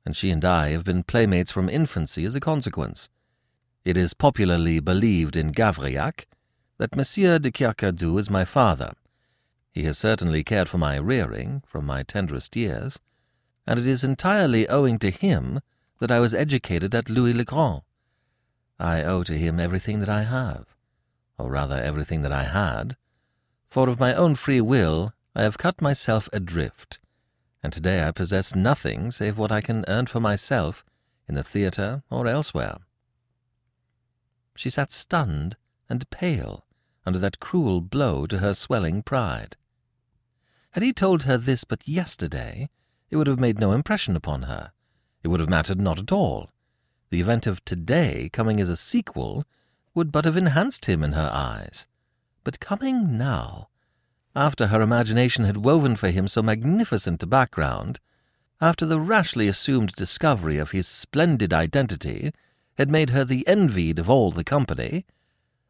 and 0.05 0.17
she 0.17 0.31
and 0.31 0.45
I 0.45 0.71
have 0.71 0.85
been 0.85 1.05
playmates 1.05 1.53
from 1.53 1.69
infancy 1.69 2.25
as 2.25 2.35
a 2.35 2.41
consequence. 2.41 3.09
It 3.85 3.97
is 3.97 4.15
popularly 4.15 4.81
believed 4.81 5.37
in 5.37 5.53
Gavrillac 5.53 6.27
that 6.79 6.97
Monsieur 6.97 7.39
de 7.39 7.51
Kercadiou 7.51 8.19
is 8.19 8.31
my 8.31 8.45
father. 8.45 8.93
He 9.73 9.85
has 9.85 9.99
certainly 9.99 10.43
cared 10.43 10.69
for 10.69 10.79
my 10.79 10.99
rearing 10.99 11.63
from 11.67 11.87
my 11.87 12.03
tenderest 12.03 12.57
years, 12.57 12.99
and 13.67 13.79
it 13.79 13.87
is 13.87 14.03
entirely 14.03 14.69
owing 14.69 14.99
to 14.99 15.11
him 15.11 15.61
that 16.01 16.11
I 16.11 16.21
was 16.21 16.35
educated 16.35 16.95
at 16.95 17.09
Louis 17.09 17.33
le 17.33 17.45
Grand. 17.45 17.83
I 18.79 19.05
owe 19.05 19.23
to 19.23 19.39
him 19.39 19.61
everything 19.61 20.01
that 20.01 20.09
I 20.09 20.25
have, 20.25 20.75
or 21.39 21.51
rather 21.51 21.77
everything 21.77 22.23
that 22.23 22.33
I 22.33 22.43
had, 22.43 22.97
for 23.69 23.89
of 23.89 24.01
my 24.01 24.13
own 24.15 24.35
free 24.35 24.61
will 24.61 25.13
I 25.35 25.43
have 25.43 25.59
cut 25.59 25.81
myself 25.81 26.29
adrift 26.33 26.99
and 27.63 27.73
today 27.73 28.07
I 28.07 28.11
possess 28.11 28.55
nothing 28.55 29.11
save 29.11 29.39
what 29.39 29.53
I 29.53 29.61
can 29.61 29.85
earn 29.89 30.07
for 30.07 30.21
myself 30.21 30.85
in 31.29 31.35
the 31.35 31.45
theatre 31.45 32.03
or 32.11 32.27
elsewhere. 32.27 32.79
She 34.57 34.71
sat 34.71 34.93
stunned 34.93 35.57
and 35.89 36.09
pale 36.11 36.67
under 37.07 37.19
that 37.19 37.41
cruel 37.41 37.81
blow 37.81 38.27
to 38.27 38.39
her 38.39 38.55
swelling 38.55 39.03
pride. 39.03 39.57
Had 40.73 40.83
he 40.83 40.93
told 40.93 41.25
her 41.25 41.37
this 41.37 41.65
but 41.65 41.87
yesterday, 41.87 42.69
it 43.11 43.17
would 43.17 43.27
have 43.27 43.41
made 43.41 43.59
no 43.59 43.73
impression 43.73 44.17
upon 44.17 44.43
her. 44.43 44.73
It 45.23 45.29
would 45.29 45.41
have 45.41 45.49
mattered 45.49 45.81
not 45.81 45.99
at 45.99 46.13
all. 46.13 46.51
The 47.11 47.21
event 47.21 47.47
of 47.47 47.65
today 47.65 48.31
coming 48.33 48.61
as 48.61 48.69
a 48.69 48.77
sequel 48.77 49.45
would 49.95 50.11
but 50.11 50.25
have 50.25 50.37
enhanced 50.37 50.87
him 50.87 51.03
in 51.03 51.13
her 51.13 51.31
eyes. 51.33 51.87
But 52.43 52.59
coming 52.59 53.19
now, 53.19 53.69
after 54.35 54.69
her 54.69 54.81
imagination 54.81 55.45
had 55.45 55.59
woven 55.59 55.95
for 55.97 56.11
him 56.11 56.27
so 56.27 56.43
magnificent 56.43 57.23
a 57.23 57.27
background, 57.27 58.01
after 58.61 58.87
the 58.87 59.01
rashly 59.01 59.49
assumed 59.49 59.93
discovery 59.93 60.59
of 60.59 60.71
his 60.71 60.87
splendid 60.87 61.53
identity 61.53 62.33
had 62.79 62.91
made 62.91 63.11
her 63.11 63.25
the 63.25 63.47
envied 63.47 63.99
of 63.99 64.09
all 64.09 64.31
the 64.31 64.45
company, 64.45 65.05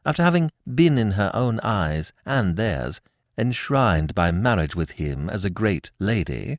after 0.04 0.22
having 0.22 0.50
been 0.74 0.98
in 0.98 1.12
her 1.12 1.30
own 1.34 1.58
eyes 1.60 2.12
and 2.24 2.56
theirs 2.56 3.00
enshrined 3.38 4.14
by 4.14 4.30
marriage 4.30 4.76
with 4.76 4.92
him 4.92 5.30
as 5.30 5.44
a 5.44 5.50
great 5.50 5.90
lady, 5.98 6.58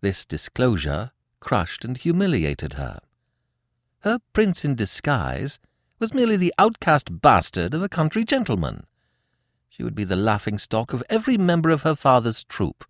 this 0.00 0.24
disclosure 0.24 1.10
crushed 1.40 1.84
and 1.84 1.98
humiliated 1.98 2.74
her. 2.74 3.00
Her 4.00 4.18
prince 4.32 4.64
in 4.64 4.74
disguise 4.74 5.58
was 5.98 6.14
merely 6.14 6.36
the 6.36 6.54
outcast 6.58 7.20
bastard 7.20 7.74
of 7.74 7.82
a 7.82 7.88
country 7.88 8.24
gentleman. 8.24 8.84
She 9.74 9.82
would 9.82 9.96
be 9.96 10.04
the 10.04 10.14
laughing 10.14 10.58
stock 10.58 10.92
of 10.92 11.02
every 11.10 11.36
member 11.36 11.68
of 11.70 11.82
her 11.82 11.96
father's 11.96 12.44
troupe, 12.44 12.84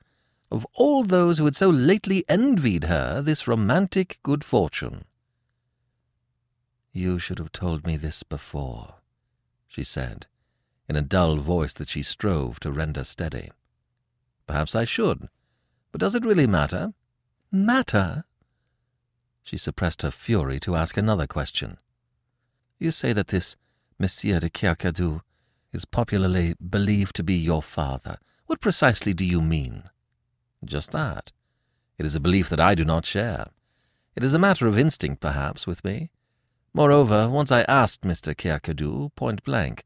of 0.50 0.66
all 0.74 1.02
those 1.02 1.38
who 1.38 1.46
had 1.46 1.56
so 1.56 1.70
lately 1.70 2.26
envied 2.28 2.84
her 2.84 3.22
this 3.22 3.48
romantic 3.48 4.18
good 4.22 4.44
fortune. 4.44 5.06
You 6.92 7.18
should 7.18 7.38
have 7.38 7.52
told 7.52 7.86
me 7.86 7.96
this 7.96 8.22
before, 8.22 8.96
she 9.66 9.82
said, 9.82 10.26
in 10.86 10.94
a 10.94 11.00
dull 11.00 11.36
voice 11.36 11.72
that 11.72 11.88
she 11.88 12.02
strove 12.02 12.60
to 12.60 12.70
render 12.70 13.04
steady. 13.04 13.50
Perhaps 14.46 14.74
I 14.74 14.84
should, 14.84 15.30
but 15.90 16.02
does 16.02 16.14
it 16.14 16.26
really 16.26 16.46
matter? 16.46 16.92
Matter? 17.50 18.24
She 19.42 19.56
suppressed 19.56 20.02
her 20.02 20.10
fury 20.10 20.60
to 20.60 20.76
ask 20.76 20.98
another 20.98 21.26
question. 21.26 21.78
You 22.78 22.90
say 22.90 23.14
that 23.14 23.28
this 23.28 23.56
Monsieur 23.98 24.38
de 24.38 24.50
Kercadiou 24.50 25.22
is 25.74 25.84
popularly 25.84 26.54
believed 26.54 27.16
to 27.16 27.22
be 27.22 27.34
your 27.34 27.62
father. 27.62 28.16
What 28.46 28.60
precisely 28.60 29.12
do 29.12 29.24
you 29.24 29.42
mean? 29.42 29.84
Just 30.64 30.92
that. 30.92 31.32
It 31.98 32.06
is 32.06 32.14
a 32.14 32.20
belief 32.20 32.48
that 32.48 32.60
I 32.60 32.74
do 32.74 32.84
not 32.84 33.04
share. 33.04 33.48
It 34.16 34.22
is 34.22 34.32
a 34.32 34.38
matter 34.38 34.66
of 34.66 34.78
instinct, 34.78 35.20
perhaps, 35.20 35.66
with 35.66 35.84
me. 35.84 36.10
Moreover, 36.72 37.28
once 37.28 37.50
I 37.50 37.62
asked 37.62 38.02
Mr. 38.02 38.34
Kercadiou 38.34 39.14
point 39.16 39.42
blank, 39.42 39.84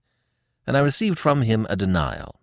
and 0.67 0.77
I 0.77 0.81
received 0.81 1.19
from 1.19 1.43
him 1.43 1.67
a 1.71 1.77
denial. 1.77 2.41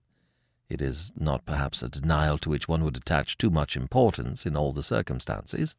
It 0.68 0.82
is 0.82 1.14
not 1.16 1.46
perhaps 1.46 1.84
a 1.84 1.90
denial 1.90 2.40
to 2.40 2.50
which 2.50 2.68
one 2.68 2.84
would 2.84 2.98
attach 2.98 3.38
too 3.38 3.52
much 3.52 3.78
importance 3.78 4.48
in 4.48 4.58
all 4.58 4.72
the 4.72 4.82
circumstances. 4.82 5.76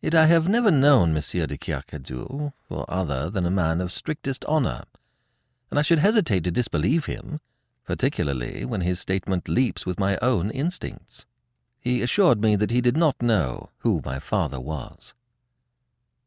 Yet 0.00 0.14
I 0.14 0.26
have 0.26 0.48
never 0.48 0.70
known 0.70 1.12
Monsieur 1.12 1.46
de 1.46 1.58
Kercadiou 1.58 2.52
for 2.66 2.86
other 2.88 3.28
than 3.28 3.44
a 3.44 3.50
man 3.50 3.80
of 3.80 3.92
strictest 3.92 4.44
honour, 4.46 4.84
and 5.70 5.78
I 5.78 5.82
should 5.82 5.98
hesitate 5.98 6.44
to 6.44 6.50
disbelieve 6.50 7.06
him, 7.06 7.40
particularly 7.84 8.64
when 8.64 8.82
his 8.82 9.00
statement 9.00 9.48
leaps 9.48 9.86
with 9.86 10.00
my 10.00 10.18
own 10.20 10.50
instincts. 10.50 11.26
He 11.80 12.02
assured 12.02 12.42
me 12.42 12.56
that 12.56 12.70
he 12.70 12.80
did 12.80 12.96
not 12.96 13.22
know 13.22 13.70
who 13.78 14.02
my 14.04 14.18
father 14.18 14.60
was. 14.60 15.14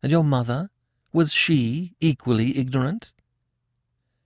And 0.02 0.12
your 0.12 0.24
mother? 0.24 0.70
Was 1.14 1.34
she 1.34 1.94
equally 2.00 2.58
ignorant? 2.58 3.14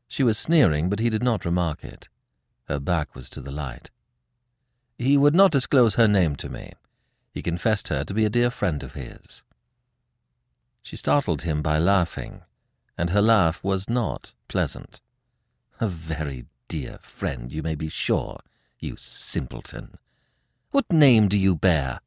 She 0.08 0.23
was 0.23 0.38
sneering, 0.38 0.89
but 0.89 0.99
he 0.99 1.10
did 1.10 1.23
not 1.23 1.45
remark 1.45 1.84
it. 1.84 2.10
Her 2.69 2.80
back 2.80 3.15
was 3.15 3.30
to 3.32 3.41
the 3.41 3.51
light. 3.51 3.89
He 4.97 5.17
would 5.17 5.36
not 5.36 5.51
disclose 5.51 5.95
her 5.95 6.08
name 6.08 6.36
to 6.38 6.49
me. 6.49 6.73
He 7.34 7.41
confessed 7.41 7.89
her 7.89 8.04
to 8.06 8.13
be 8.13 8.23
a 8.23 8.30
dear 8.30 8.49
friend 8.49 8.82
of 8.82 8.93
his. 8.93 9.43
She 10.82 10.95
startled 10.95 11.41
him 11.41 11.62
by 11.62 11.80
laughing, 11.80 12.43
and 12.97 13.10
her 13.10 13.21
laugh 13.21 13.63
was 13.63 13.89
not 13.89 14.34
pleasant. 14.47 15.01
A 15.82 15.88
very 15.88 16.46
dear 16.70 17.00
friend, 17.02 17.52
you 17.52 17.62
may 17.62 17.76
be 17.76 17.90
sure, 17.90 18.40
you 18.80 18.96
simpleton. 18.98 19.96
What 20.72 20.92
name 20.92 21.28
do 21.28 21.38
you 21.38 21.54
bear? 21.54 22.00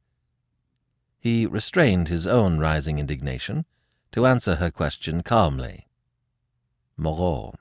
He 1.21 1.45
restrained 1.45 2.09
his 2.09 2.27
own 2.27 2.59
rising 2.59 2.99
indignation 2.99 3.67
to 4.13 4.27
answer 4.27 4.57
her 4.57 4.71
question 4.71 5.23
calmly. 5.23 5.87
Moreau. 6.97 7.55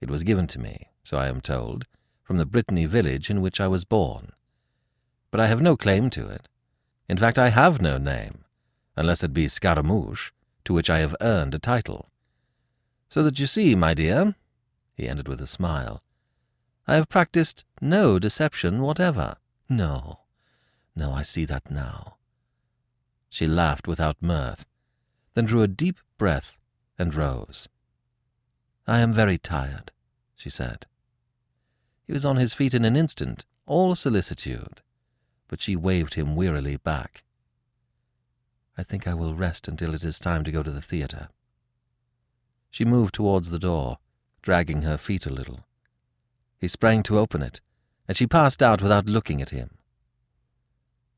It 0.00 0.10
was 0.10 0.22
given 0.22 0.46
to 0.48 0.58
me, 0.58 0.88
so 1.02 1.18
I 1.18 1.28
am 1.28 1.42
told, 1.42 1.86
from 2.22 2.38
the 2.38 2.46
Brittany 2.46 2.86
village 2.86 3.28
in 3.28 3.42
which 3.42 3.60
I 3.60 3.68
was 3.68 3.84
born. 3.84 4.32
But 5.30 5.40
I 5.40 5.48
have 5.48 5.60
no 5.60 5.76
claim 5.76 6.08
to 6.10 6.28
it. 6.28 6.48
In 7.10 7.18
fact, 7.18 7.38
I 7.38 7.50
have 7.50 7.82
no 7.82 7.98
name, 7.98 8.44
unless 8.96 9.22
it 9.22 9.34
be 9.34 9.48
Scaramouche, 9.48 10.30
to 10.64 10.72
which 10.72 10.88
I 10.88 11.00
have 11.00 11.16
earned 11.20 11.54
a 11.54 11.58
title. 11.58 12.08
So 13.10 13.22
that 13.22 13.38
you 13.38 13.46
see, 13.46 13.74
my 13.74 13.92
dear, 13.92 14.34
he 15.00 15.08
ended 15.08 15.26
with 15.26 15.40
a 15.40 15.46
smile, 15.46 16.02
I 16.86 16.96
have 16.96 17.08
practiced 17.08 17.64
no 17.80 18.18
deception 18.18 18.82
whatever. 18.82 19.36
No, 19.68 20.20
no, 20.94 21.12
I 21.12 21.22
see 21.22 21.44
that 21.46 21.70
now. 21.70 22.16
She 23.30 23.46
laughed 23.46 23.88
without 23.88 24.20
mirth, 24.20 24.66
then 25.34 25.46
drew 25.46 25.62
a 25.62 25.68
deep 25.68 25.98
breath 26.18 26.58
and 26.98 27.14
rose. 27.14 27.68
I 28.86 28.98
am 28.98 29.12
very 29.12 29.38
tired, 29.38 29.92
she 30.36 30.50
said. 30.50 30.86
He 32.06 32.12
was 32.12 32.26
on 32.26 32.36
his 32.36 32.52
feet 32.52 32.74
in 32.74 32.84
an 32.84 32.96
instant, 32.96 33.46
all 33.66 33.94
solicitude, 33.94 34.82
but 35.48 35.62
she 35.62 35.76
waved 35.76 36.14
him 36.14 36.36
wearily 36.36 36.76
back. 36.76 37.22
I 38.76 38.82
think 38.82 39.06
I 39.06 39.14
will 39.14 39.34
rest 39.34 39.68
until 39.68 39.94
it 39.94 40.04
is 40.04 40.18
time 40.18 40.44
to 40.44 40.52
go 40.52 40.62
to 40.62 40.70
the 40.70 40.82
theatre. 40.82 41.28
She 42.70 42.84
moved 42.84 43.14
towards 43.14 43.50
the 43.50 43.58
door, 43.58 43.98
dragging 44.42 44.82
her 44.82 44.98
feet 44.98 45.26
a 45.26 45.32
little. 45.32 45.60
He 46.58 46.68
sprang 46.68 47.02
to 47.04 47.18
open 47.18 47.42
it, 47.42 47.60
and 48.06 48.16
she 48.16 48.26
passed 48.26 48.62
out 48.62 48.82
without 48.82 49.06
looking 49.06 49.40
at 49.40 49.50
him. 49.50 49.70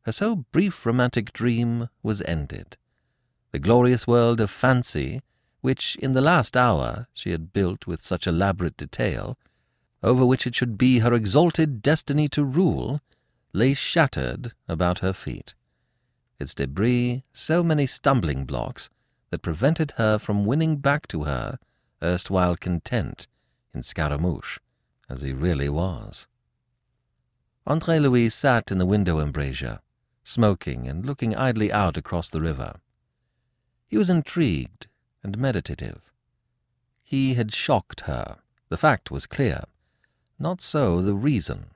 Her 0.02 0.12
so 0.12 0.36
brief 0.52 0.84
romantic 0.84 1.32
dream 1.32 1.88
was 2.02 2.22
ended 2.22 2.76
the 3.52 3.58
glorious 3.58 4.06
world 4.06 4.40
of 4.40 4.50
fancy, 4.50 5.20
which 5.60 5.94
in 5.96 6.12
the 6.12 6.22
last 6.22 6.56
hour 6.56 7.06
she 7.12 7.30
had 7.30 7.52
built 7.52 7.86
with 7.86 8.00
such 8.00 8.26
elaborate 8.26 8.76
detail, 8.78 9.38
over 10.02 10.24
which 10.24 10.46
it 10.46 10.54
should 10.54 10.76
be 10.76 11.00
her 11.00 11.12
exalted 11.12 11.82
destiny 11.82 12.28
to 12.28 12.42
rule, 12.42 13.00
lay 13.52 13.74
shattered 13.74 14.54
about 14.66 15.00
her 15.00 15.12
feet. 15.12 15.54
Its 16.40 16.54
debris 16.54 17.22
so 17.32 17.62
many 17.62 17.86
stumbling 17.86 18.44
blocks 18.44 18.88
that 19.30 19.42
prevented 19.42 19.92
her 19.92 20.18
from 20.18 20.46
winning 20.46 20.76
back 20.76 21.06
to 21.06 21.24
her 21.24 21.58
erstwhile 22.02 22.56
content 22.56 23.26
in 23.74 23.82
Scaramouche, 23.82 24.58
as 25.08 25.22
he 25.22 25.32
really 25.32 25.68
was. 25.68 26.28
Andre 27.66 27.98
Louis 27.98 28.28
sat 28.28 28.72
in 28.72 28.78
the 28.78 28.86
window 28.86 29.20
embrasure, 29.20 29.80
smoking 30.24 30.88
and 30.88 31.06
looking 31.06 31.34
idly 31.34 31.72
out 31.72 31.96
across 31.96 32.28
the 32.28 32.40
river. 32.40 32.74
He 33.86 33.96
was 33.96 34.10
intrigued 34.10 34.88
and 35.22 35.38
meditative. 35.38 36.12
He 37.02 37.34
had 37.34 37.52
shocked 37.52 38.02
her. 38.02 38.38
The 38.68 38.76
fact 38.76 39.10
was 39.10 39.26
clear. 39.26 39.64
Not 40.38 40.60
so 40.60 41.02
the 41.02 41.14
reason. 41.14 41.66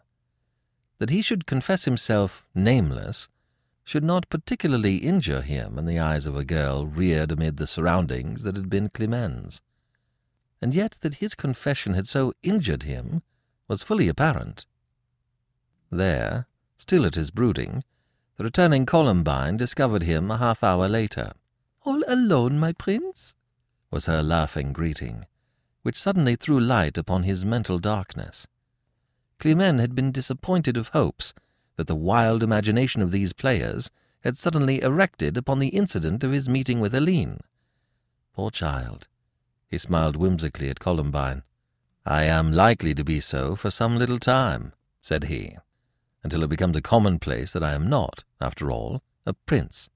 That 0.98 1.10
he 1.10 1.22
should 1.22 1.46
confess 1.46 1.84
himself 1.84 2.46
nameless 2.54 3.28
should 3.84 4.02
not 4.02 4.28
particularly 4.28 4.96
injure 4.96 5.42
him 5.42 5.78
in 5.78 5.86
the 5.86 6.00
eyes 6.00 6.26
of 6.26 6.36
a 6.36 6.44
girl 6.44 6.86
reared 6.86 7.30
amid 7.30 7.56
the 7.56 7.66
surroundings 7.66 8.42
that 8.42 8.56
had 8.56 8.68
been 8.68 8.88
Climene's. 8.88 9.60
And 10.60 10.74
yet 10.74 10.96
that 11.00 11.16
his 11.16 11.34
confession 11.34 11.94
had 11.94 12.06
so 12.06 12.32
injured 12.42 12.84
him 12.84 13.22
was 13.68 13.82
fully 13.82 14.08
apparent. 14.08 14.66
There, 15.90 16.46
still 16.76 17.04
at 17.04 17.14
his 17.14 17.30
brooding, 17.30 17.84
the 18.36 18.44
returning 18.44 18.86
Columbine 18.86 19.56
discovered 19.56 20.02
him 20.02 20.30
a 20.30 20.38
half 20.38 20.62
hour 20.62 20.88
later. 20.88 21.32
All 21.84 22.02
alone, 22.06 22.58
my 22.58 22.72
prince? 22.72 23.34
was 23.90 24.06
her 24.06 24.22
laughing 24.22 24.72
greeting, 24.72 25.26
which 25.82 25.98
suddenly 25.98 26.36
threw 26.36 26.58
light 26.58 26.98
upon 26.98 27.22
his 27.22 27.44
mental 27.44 27.78
darkness. 27.78 28.46
Climene 29.38 29.78
had 29.78 29.94
been 29.94 30.12
disappointed 30.12 30.76
of 30.76 30.88
hopes 30.88 31.32
that 31.76 31.86
the 31.86 31.94
wild 31.94 32.42
imagination 32.42 33.02
of 33.02 33.10
these 33.10 33.32
players 33.32 33.90
had 34.20 34.36
suddenly 34.36 34.80
erected 34.82 35.36
upon 35.36 35.58
the 35.58 35.68
incident 35.68 36.24
of 36.24 36.32
his 36.32 36.48
meeting 36.48 36.80
with 36.80 36.94
Aline. 36.94 37.40
Poor 38.32 38.50
child! 38.50 39.08
He 39.68 39.78
smiled 39.78 40.16
whimsically 40.16 40.68
at 40.68 40.80
Columbine. 40.80 41.42
I 42.04 42.24
am 42.24 42.52
likely 42.52 42.94
to 42.94 43.02
be 43.02 43.18
so 43.20 43.56
for 43.56 43.70
some 43.70 43.98
little 43.98 44.18
time, 44.18 44.72
said 45.00 45.24
he, 45.24 45.56
until 46.22 46.44
it 46.44 46.50
becomes 46.50 46.76
a 46.76 46.82
commonplace 46.82 47.52
that 47.52 47.64
I 47.64 47.72
am 47.72 47.88
not, 47.88 48.24
after 48.40 48.70
all, 48.70 49.02
a 49.24 49.32
prince. 49.32 49.90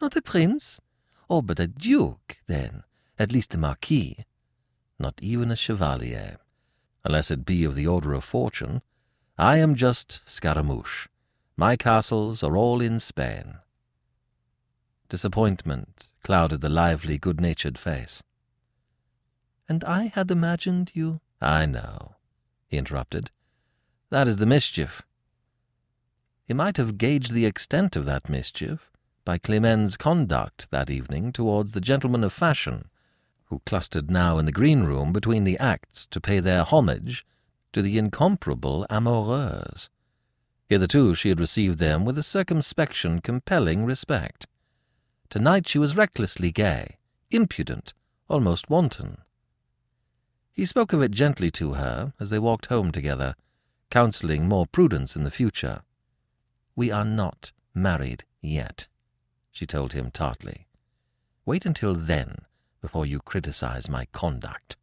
Not 0.00 0.14
a 0.14 0.22
prince? 0.22 0.80
Oh, 1.28 1.42
but 1.42 1.58
a 1.58 1.66
duke, 1.66 2.38
then, 2.46 2.84
at 3.18 3.32
least 3.32 3.54
a 3.54 3.58
marquis. 3.58 4.24
Not 4.98 5.18
even 5.20 5.50
a 5.50 5.56
chevalier, 5.56 6.36
unless 7.04 7.30
it 7.30 7.44
be 7.44 7.64
of 7.64 7.74
the 7.74 7.86
order 7.86 8.12
of 8.12 8.24
fortune. 8.24 8.82
I 9.36 9.58
am 9.58 9.74
just 9.74 10.22
Scaramouche. 10.28 11.08
My 11.56 11.76
castles 11.76 12.42
are 12.42 12.56
all 12.56 12.80
in 12.80 12.98
Spain. 12.98 13.58
Disappointment 15.08 16.10
clouded 16.22 16.60
the 16.60 16.68
lively, 16.68 17.18
good-natured 17.18 17.78
face. 17.78 18.22
And 19.68 19.82
I 19.84 20.12
had 20.14 20.30
imagined 20.30 20.92
you... 20.94 21.20
I 21.40 21.66
know, 21.66 22.16
he 22.68 22.78
interrupted. 22.78 23.30
That 24.10 24.28
is 24.28 24.36
the 24.36 24.46
mischief. 24.46 25.02
He 26.44 26.54
might 26.54 26.76
have 26.76 26.98
gauged 26.98 27.32
the 27.32 27.46
extent 27.46 27.96
of 27.96 28.04
that 28.04 28.28
mischief 28.28 28.92
by 29.24 29.38
Climene's 29.38 29.96
conduct 29.96 30.70
that 30.70 30.88
evening 30.88 31.32
towards 31.32 31.72
the 31.72 31.80
gentlemen 31.80 32.22
of 32.22 32.32
fashion, 32.32 32.88
who 33.46 33.60
clustered 33.66 34.10
now 34.10 34.38
in 34.38 34.44
the 34.44 34.52
green 34.52 34.84
room 34.84 35.12
between 35.12 35.44
the 35.44 35.58
acts 35.58 36.06
to 36.06 36.20
pay 36.20 36.38
their 36.38 36.62
homage 36.62 37.26
to 37.72 37.82
the 37.82 37.98
incomparable 37.98 38.86
amoureuse. 38.88 39.90
Hitherto 40.68 41.14
she 41.14 41.28
had 41.28 41.40
received 41.40 41.78
them 41.78 42.04
with 42.04 42.16
a 42.16 42.22
circumspection 42.22 43.20
compelling 43.20 43.84
respect. 43.84 44.46
Tonight 45.28 45.66
she 45.68 45.78
was 45.78 45.96
recklessly 45.96 46.52
gay, 46.52 46.96
impudent, 47.30 47.94
almost 48.28 48.70
wanton. 48.70 49.18
He 50.56 50.64
spoke 50.64 50.94
of 50.94 51.02
it 51.02 51.10
gently 51.10 51.50
to 51.50 51.74
her 51.74 52.14
as 52.18 52.30
they 52.30 52.38
walked 52.38 52.66
home 52.66 52.90
together, 52.90 53.34
counselling 53.90 54.48
more 54.48 54.66
prudence 54.66 55.14
in 55.14 55.22
the 55.22 55.30
future. 55.30 55.82
We 56.74 56.90
are 56.90 57.04
not 57.04 57.52
married 57.74 58.24
yet, 58.40 58.88
she 59.52 59.66
told 59.66 59.92
him 59.92 60.10
tartly. 60.10 60.66
Wait 61.44 61.66
until 61.66 61.94
then 61.94 62.38
before 62.80 63.04
you 63.04 63.20
criticize 63.20 63.90
my 63.90 64.06
conduct. 64.12 64.78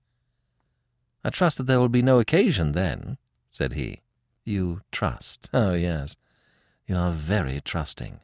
I 1.23 1.31
trust 1.31 1.57
that 1.57 1.63
there 1.63 1.79
will 1.79 1.89
be 1.89 2.03
no 2.03 2.19
occasion 2.19 2.73
then, 2.73 3.17
said 3.51 3.73
he. 3.73 4.01
You 4.45 4.81
trust? 4.91 5.49
Oh, 5.55 5.73
yes. 5.73 6.17
You 6.85 6.97
are 6.97 7.11
very 7.11 7.59
trusting. 7.61 8.19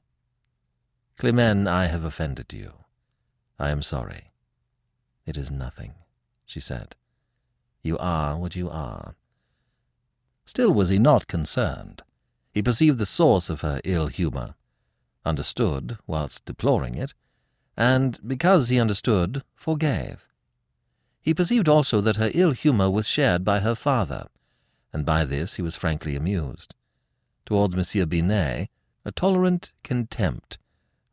Climene, 1.18 1.68
I 1.68 1.88
have 1.88 2.04
offended 2.04 2.54
you. 2.54 2.74
I 3.58 3.72
am 3.72 3.82
sorry. 3.82 4.34
It 5.26 5.36
is 5.36 5.50
nothing, 5.50 5.96
she 6.46 6.60
said. 6.60 6.96
You 7.82 7.98
are 7.98 8.38
what 8.38 8.56
you 8.56 8.70
are. 8.70 9.16
Still 10.46 10.74
was 10.74 10.90
he 10.90 11.00
not 11.00 11.28
concerned. 11.28 12.02
He 12.52 12.62
perceived 12.62 12.98
the 12.98 13.06
source 13.06 13.50
of 13.50 13.62
her 13.62 13.80
ill 13.84 14.08
humour, 14.08 14.56
understood 15.26 15.98
whilst 16.08 16.46
deploring 16.46 16.96
it, 16.96 17.14
and, 17.78 18.20
because 18.26 18.70
he 18.70 18.80
understood, 18.80 19.44
forgave. 19.56 20.28
He 21.22 21.34
perceived 21.34 21.70
also 21.70 22.02
that 22.02 22.18
her 22.18 22.32
ill 22.34 22.52
humour 22.52 22.90
was 22.90 23.08
shared 23.08 23.44
by 23.46 23.60
her 23.60 23.76
father, 23.76 24.28
and 24.92 25.06
by 25.06 25.24
this 25.24 25.56
he 25.56 25.62
was 25.62 25.76
frankly 25.76 26.16
amused. 26.16 26.74
Towards 27.46 27.76
Monsieur 27.76 28.06
Binet, 28.06 28.70
a 29.06 29.12
tolerant 29.12 29.74
contempt 29.84 30.58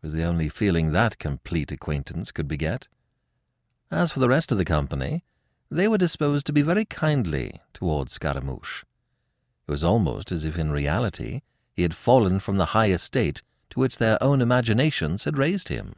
was 0.02 0.12
the 0.12 0.24
only 0.24 0.48
feeling 0.48 0.92
that 0.92 1.18
complete 1.18 1.70
acquaintance 1.70 2.33
could 2.33 2.48
beget. 2.48 2.88
As 3.90 4.12
for 4.12 4.20
the 4.20 4.29
rest 4.29 4.50
of 4.50 4.59
the 4.59 4.64
company, 4.64 5.24
they 5.70 5.88
were 5.88 5.98
disposed 5.98 6.46
to 6.46 6.52
be 6.52 6.62
very 6.62 6.85
kindly 6.85 7.61
towards 7.72 8.12
Scaramouche. 8.12 8.85
It 9.66 9.70
was 9.70 9.85
almost 9.85 10.31
as 10.31 10.44
if 10.44 10.59
in 10.59 10.70
reality 10.70 11.40
he 11.72 11.83
had 11.83 11.94
fallen 11.94 12.38
from 12.38 12.57
the 12.57 12.66
high 12.66 12.90
estate 12.90 13.42
to 13.70 13.81
which 13.81 13.98
their 13.98 14.22
own 14.22 14.40
imaginations 14.40 15.24
had 15.24 15.38
raised 15.38 15.68
him. 15.68 15.94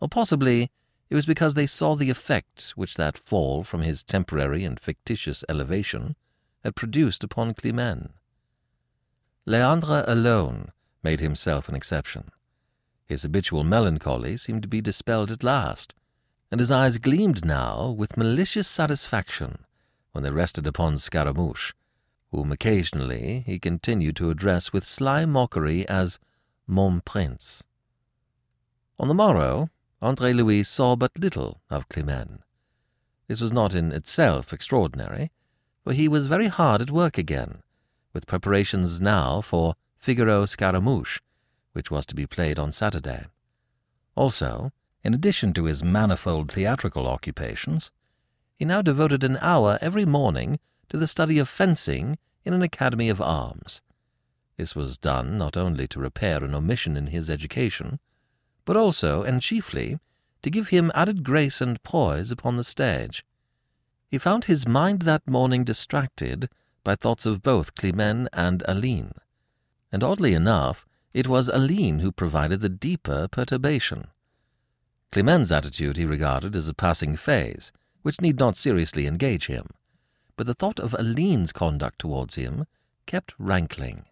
Or 0.00 0.08
possibly 0.08 0.70
it 1.10 1.14
was 1.14 1.26
because 1.26 1.54
they 1.54 1.66
saw 1.66 1.94
the 1.94 2.10
effect 2.10 2.72
which 2.76 2.96
that 2.96 3.16
fall 3.16 3.62
from 3.62 3.82
his 3.82 4.02
temporary 4.02 4.64
and 4.64 4.78
fictitious 4.78 5.44
elevation 5.48 6.16
had 6.64 6.76
produced 6.76 7.24
upon 7.24 7.54
Climene. 7.54 8.10
Leandre 9.46 10.04
alone 10.06 10.72
made 11.02 11.20
himself 11.20 11.68
an 11.68 11.74
exception. 11.74 12.30
His 13.06 13.22
habitual 13.22 13.64
melancholy 13.64 14.36
seemed 14.36 14.62
to 14.62 14.68
be 14.68 14.82
dispelled 14.82 15.30
at 15.30 15.42
last, 15.42 15.94
and 16.50 16.60
his 16.60 16.70
eyes 16.70 16.98
gleamed 16.98 17.44
now 17.44 17.90
with 17.90 18.16
malicious 18.16 18.68
satisfaction 18.68 19.64
when 20.12 20.24
they 20.24 20.30
rested 20.30 20.66
upon 20.66 20.98
Scaramouche, 20.98 21.72
whom 22.30 22.52
occasionally 22.52 23.44
he 23.46 23.58
continued 23.58 24.16
to 24.16 24.30
address 24.30 24.72
with 24.72 24.84
sly 24.84 25.24
mockery 25.24 25.88
as 25.88 26.18
Mon 26.66 27.00
Prince. 27.00 27.64
On 28.98 29.08
the 29.08 29.14
morrow, 29.14 29.70
Andre 30.00 30.32
Louis 30.32 30.62
saw 30.62 30.96
but 30.96 31.18
little 31.18 31.60
of 31.70 31.88
Climene. 31.88 32.40
This 33.26 33.40
was 33.40 33.52
not 33.52 33.74
in 33.74 33.92
itself 33.92 34.52
extraordinary, 34.52 35.30
for 35.84 35.92
he 35.92 36.08
was 36.08 36.26
very 36.26 36.48
hard 36.48 36.80
at 36.80 36.90
work 36.90 37.18
again, 37.18 37.62
with 38.12 38.26
preparations 38.26 39.00
now 39.00 39.40
for 39.40 39.74
Figaro 39.96 40.46
Scaramouche, 40.46 41.20
which 41.72 41.90
was 41.90 42.06
to 42.06 42.14
be 42.14 42.26
played 42.26 42.58
on 42.58 42.72
Saturday. 42.72 43.26
Also, 44.14 44.72
in 45.08 45.14
addition 45.14 45.54
to 45.54 45.64
his 45.64 45.82
manifold 45.82 46.52
theatrical 46.52 47.08
occupations, 47.08 47.90
he 48.54 48.66
now 48.66 48.82
devoted 48.82 49.24
an 49.24 49.38
hour 49.40 49.78
every 49.80 50.04
morning 50.04 50.60
to 50.90 50.98
the 50.98 51.06
study 51.06 51.38
of 51.38 51.48
fencing 51.48 52.18
in 52.44 52.52
an 52.52 52.60
academy 52.60 53.08
of 53.08 53.18
arms. 53.18 53.80
This 54.58 54.76
was 54.76 54.98
done 54.98 55.38
not 55.38 55.56
only 55.56 55.88
to 55.88 55.98
repair 55.98 56.44
an 56.44 56.54
omission 56.54 56.94
in 56.94 57.06
his 57.06 57.30
education, 57.30 58.00
but 58.66 58.76
also, 58.76 59.22
and 59.22 59.40
chiefly, 59.40 59.98
to 60.42 60.50
give 60.50 60.68
him 60.68 60.92
added 60.94 61.24
grace 61.24 61.62
and 61.62 61.82
poise 61.82 62.30
upon 62.30 62.58
the 62.58 62.62
stage. 62.62 63.24
He 64.10 64.18
found 64.18 64.44
his 64.44 64.68
mind 64.68 65.00
that 65.02 65.26
morning 65.26 65.64
distracted 65.64 66.50
by 66.84 66.96
thoughts 66.96 67.24
of 67.24 67.40
both 67.40 67.74
Climene 67.76 68.28
and 68.34 68.62
Aline, 68.68 69.14
and 69.90 70.04
oddly 70.04 70.34
enough, 70.34 70.84
it 71.14 71.26
was 71.26 71.48
Aline 71.48 72.00
who 72.00 72.12
provided 72.12 72.60
the 72.60 72.68
deeper 72.68 73.26
perturbation. 73.26 74.08
Climene's 75.10 75.50
attitude 75.50 75.96
he 75.96 76.04
regarded 76.04 76.54
as 76.54 76.68
a 76.68 76.74
passing 76.74 77.16
phase, 77.16 77.72
which 78.02 78.20
need 78.20 78.38
not 78.38 78.56
seriously 78.56 79.06
engage 79.06 79.46
him, 79.46 79.66
but 80.36 80.46
the 80.46 80.54
thought 80.54 80.78
of 80.78 80.94
Aline's 80.94 81.52
conduct 81.52 81.98
towards 81.98 82.34
him 82.34 82.66
kept 83.06 83.34
rankling, 83.38 84.04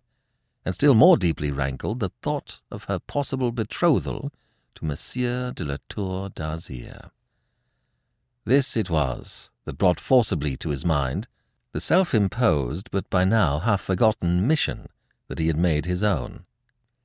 and 0.64 0.74
still 0.74 0.94
more 0.94 1.16
deeply 1.16 1.50
rankled 1.50 2.00
the 2.00 2.10
thought 2.22 2.60
of 2.70 2.84
her 2.84 2.98
possible 2.98 3.52
betrothal 3.52 4.32
to 4.74 4.84
Monsieur 4.84 5.52
de 5.52 5.64
la 5.64 5.76
Tour 5.88 6.30
d'Azyr. 6.30 7.10
This 8.44 8.76
it 8.76 8.88
was 8.88 9.50
that 9.64 9.78
brought 9.78 10.00
forcibly 10.00 10.56
to 10.58 10.70
his 10.70 10.84
mind 10.84 11.28
the 11.72 11.80
self-imposed 11.80 12.90
but 12.90 13.10
by 13.10 13.24
now 13.24 13.58
half-forgotten 13.58 14.46
mission 14.46 14.86
that 15.28 15.38
he 15.38 15.48
had 15.48 15.58
made 15.58 15.84
his 15.84 16.02
own. 16.02 16.46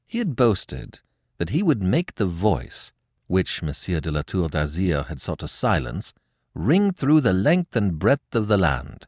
He 0.08 0.20
had 0.20 0.36
boasted 0.36 1.00
that 1.38 1.50
he 1.50 1.62
would 1.62 1.82
make 1.82 2.16
the 2.16 2.26
voice, 2.26 2.94
which 3.32 3.64
Monsieur 3.64 4.02
de 4.02 4.12
la 4.12 4.22
Tour 4.22 4.50
d'Azyr 4.50 5.08
had 5.08 5.22
sought 5.22 5.40
to 5.40 5.48
silence, 5.48 6.14
ring 6.54 6.92
through 6.92 7.22
the 7.22 7.32
length 7.32 7.78
and 7.78 7.98
breadth 7.98 8.36
of 8.36 8.50
the 8.50 8.58
land. 8.58 9.08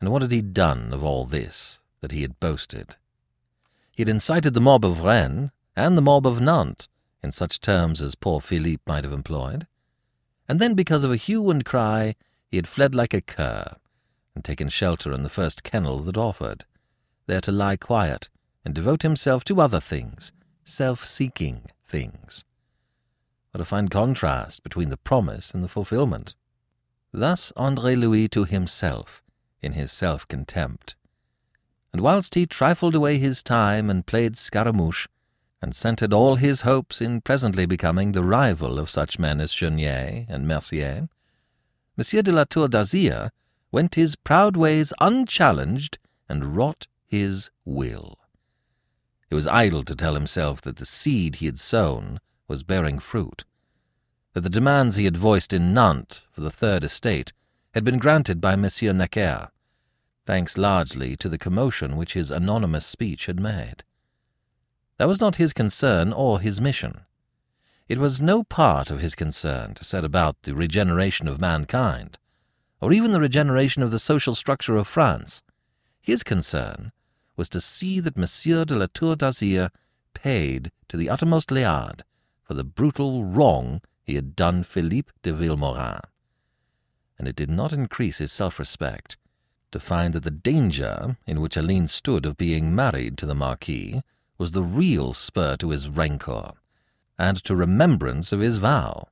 And 0.00 0.10
what 0.10 0.22
had 0.22 0.30
he 0.30 0.42
done 0.42 0.92
of 0.92 1.02
all 1.02 1.24
this 1.24 1.80
that 2.02 2.12
he 2.12 2.22
had 2.22 2.38
boasted? 2.38 2.94
He 3.90 4.02
had 4.02 4.08
incited 4.08 4.54
the 4.54 4.60
mob 4.60 4.84
of 4.84 5.02
Rennes 5.02 5.50
and 5.74 5.98
the 5.98 6.02
mob 6.02 6.24
of 6.24 6.40
Nantes, 6.40 6.88
in 7.20 7.32
such 7.32 7.60
terms 7.60 8.00
as 8.00 8.14
poor 8.14 8.40
Philippe 8.40 8.84
might 8.86 9.02
have 9.02 9.12
employed. 9.12 9.66
And 10.48 10.60
then, 10.60 10.74
because 10.74 11.02
of 11.02 11.10
a 11.10 11.16
hue 11.16 11.50
and 11.50 11.64
cry, 11.64 12.14
he 12.48 12.58
had 12.58 12.68
fled 12.68 12.94
like 12.94 13.12
a 13.12 13.20
cur, 13.20 13.74
and 14.36 14.44
taken 14.44 14.68
shelter 14.68 15.12
in 15.12 15.24
the 15.24 15.28
first 15.28 15.64
kennel 15.64 15.98
that 15.98 16.16
offered, 16.16 16.64
there 17.26 17.40
to 17.40 17.50
lie 17.50 17.76
quiet 17.76 18.28
and 18.64 18.72
devote 18.72 19.02
himself 19.02 19.42
to 19.44 19.60
other 19.60 19.80
things, 19.80 20.32
self-seeking 20.62 21.62
things. 21.84 22.44
What 23.56 23.62
a 23.62 23.64
fine 23.64 23.88
contrast 23.88 24.62
between 24.62 24.90
the 24.90 24.98
promise 24.98 25.54
and 25.54 25.64
the 25.64 25.68
fulfillment. 25.68 26.34
Thus 27.10 27.54
Andre 27.56 27.94
Louis 27.94 28.28
to 28.28 28.44
himself, 28.44 29.22
in 29.62 29.72
his 29.72 29.90
self-contempt. 29.90 30.94
And 31.90 32.02
whilst 32.02 32.34
he 32.34 32.44
trifled 32.44 32.94
away 32.94 33.16
his 33.16 33.42
time 33.42 33.88
and 33.88 34.06
played 34.06 34.36
Scaramouche, 34.36 35.06
and 35.62 35.74
centred 35.74 36.12
all 36.12 36.36
his 36.36 36.60
hopes 36.68 37.00
in 37.00 37.22
presently 37.22 37.64
becoming 37.64 38.12
the 38.12 38.22
rival 38.22 38.78
of 38.78 38.90
such 38.90 39.18
men 39.18 39.40
as 39.40 39.54
Chenier 39.54 40.26
and 40.28 40.46
Mercier, 40.46 41.08
Monsieur 41.96 42.20
de 42.20 42.32
la 42.32 42.44
Tour 42.44 42.68
d'Azyr 42.68 43.30
went 43.72 43.94
his 43.94 44.16
proud 44.16 44.58
ways 44.58 44.92
unchallenged 45.00 45.96
and 46.28 46.54
wrought 46.54 46.88
his 47.06 47.50
will. 47.64 48.18
It 49.30 49.34
was 49.34 49.46
idle 49.46 49.82
to 49.84 49.96
tell 49.96 50.12
himself 50.12 50.60
that 50.60 50.76
the 50.76 50.84
seed 50.84 51.36
he 51.36 51.46
had 51.46 51.58
sown 51.58 52.20
was 52.48 52.62
bearing 52.62 52.98
fruit, 52.98 53.44
that 54.32 54.42
the 54.42 54.50
demands 54.50 54.96
he 54.96 55.04
had 55.04 55.16
voiced 55.16 55.52
in 55.52 55.72
Nantes 55.72 56.26
for 56.30 56.40
the 56.40 56.50
Third 56.50 56.84
Estate 56.84 57.32
had 57.74 57.84
been 57.84 57.98
granted 57.98 58.40
by 58.40 58.56
Monsieur 58.56 58.92
Necker, 58.92 59.48
thanks 60.24 60.58
largely 60.58 61.16
to 61.16 61.28
the 61.28 61.38
commotion 61.38 61.96
which 61.96 62.14
his 62.14 62.30
anonymous 62.30 62.84
speech 62.84 63.26
had 63.26 63.40
made. 63.40 63.84
That 64.98 65.08
was 65.08 65.20
not 65.20 65.36
his 65.36 65.52
concern 65.52 66.12
or 66.12 66.40
his 66.40 66.60
mission. 66.60 67.02
It 67.88 67.98
was 67.98 68.20
no 68.20 68.42
part 68.42 68.90
of 68.90 69.00
his 69.00 69.14
concern 69.14 69.74
to 69.74 69.84
set 69.84 70.04
about 70.04 70.42
the 70.42 70.54
regeneration 70.54 71.28
of 71.28 71.40
mankind, 71.40 72.18
or 72.80 72.92
even 72.92 73.12
the 73.12 73.20
regeneration 73.20 73.82
of 73.82 73.90
the 73.90 73.98
social 73.98 74.34
structure 74.34 74.76
of 74.76 74.88
France. 74.88 75.42
His 76.00 76.22
concern 76.22 76.92
was 77.36 77.48
to 77.50 77.60
see 77.60 78.00
that 78.00 78.18
Monsieur 78.18 78.64
de 78.64 78.74
la 78.74 78.86
Tour 78.92 79.16
d'Azyr 79.16 79.70
paid 80.14 80.72
to 80.88 80.96
the 80.96 81.08
uttermost 81.08 81.50
liard 81.50 82.02
for 82.46 82.54
the 82.54 82.64
brutal 82.64 83.24
wrong 83.24 83.80
he 84.02 84.14
had 84.14 84.36
done 84.36 84.62
Philippe 84.62 85.10
de 85.22 85.32
Vilmorin. 85.32 86.00
And 87.18 87.26
it 87.26 87.34
did 87.34 87.50
not 87.50 87.72
increase 87.72 88.18
his 88.18 88.30
self-respect 88.30 89.16
to 89.72 89.80
find 89.80 90.14
that 90.14 90.22
the 90.22 90.30
danger 90.30 91.16
in 91.26 91.40
which 91.40 91.56
Aline 91.56 91.88
stood 91.88 92.24
of 92.24 92.36
being 92.36 92.74
married 92.74 93.18
to 93.18 93.26
the 93.26 93.34
Marquis 93.34 94.00
was 94.38 94.52
the 94.52 94.62
real 94.62 95.12
spur 95.12 95.56
to 95.56 95.70
his 95.70 95.88
rancour, 95.88 96.52
and 97.18 97.36
to 97.42 97.56
remembrance 97.56 98.32
of 98.32 98.40
his 98.40 98.58
vow. 98.58 99.08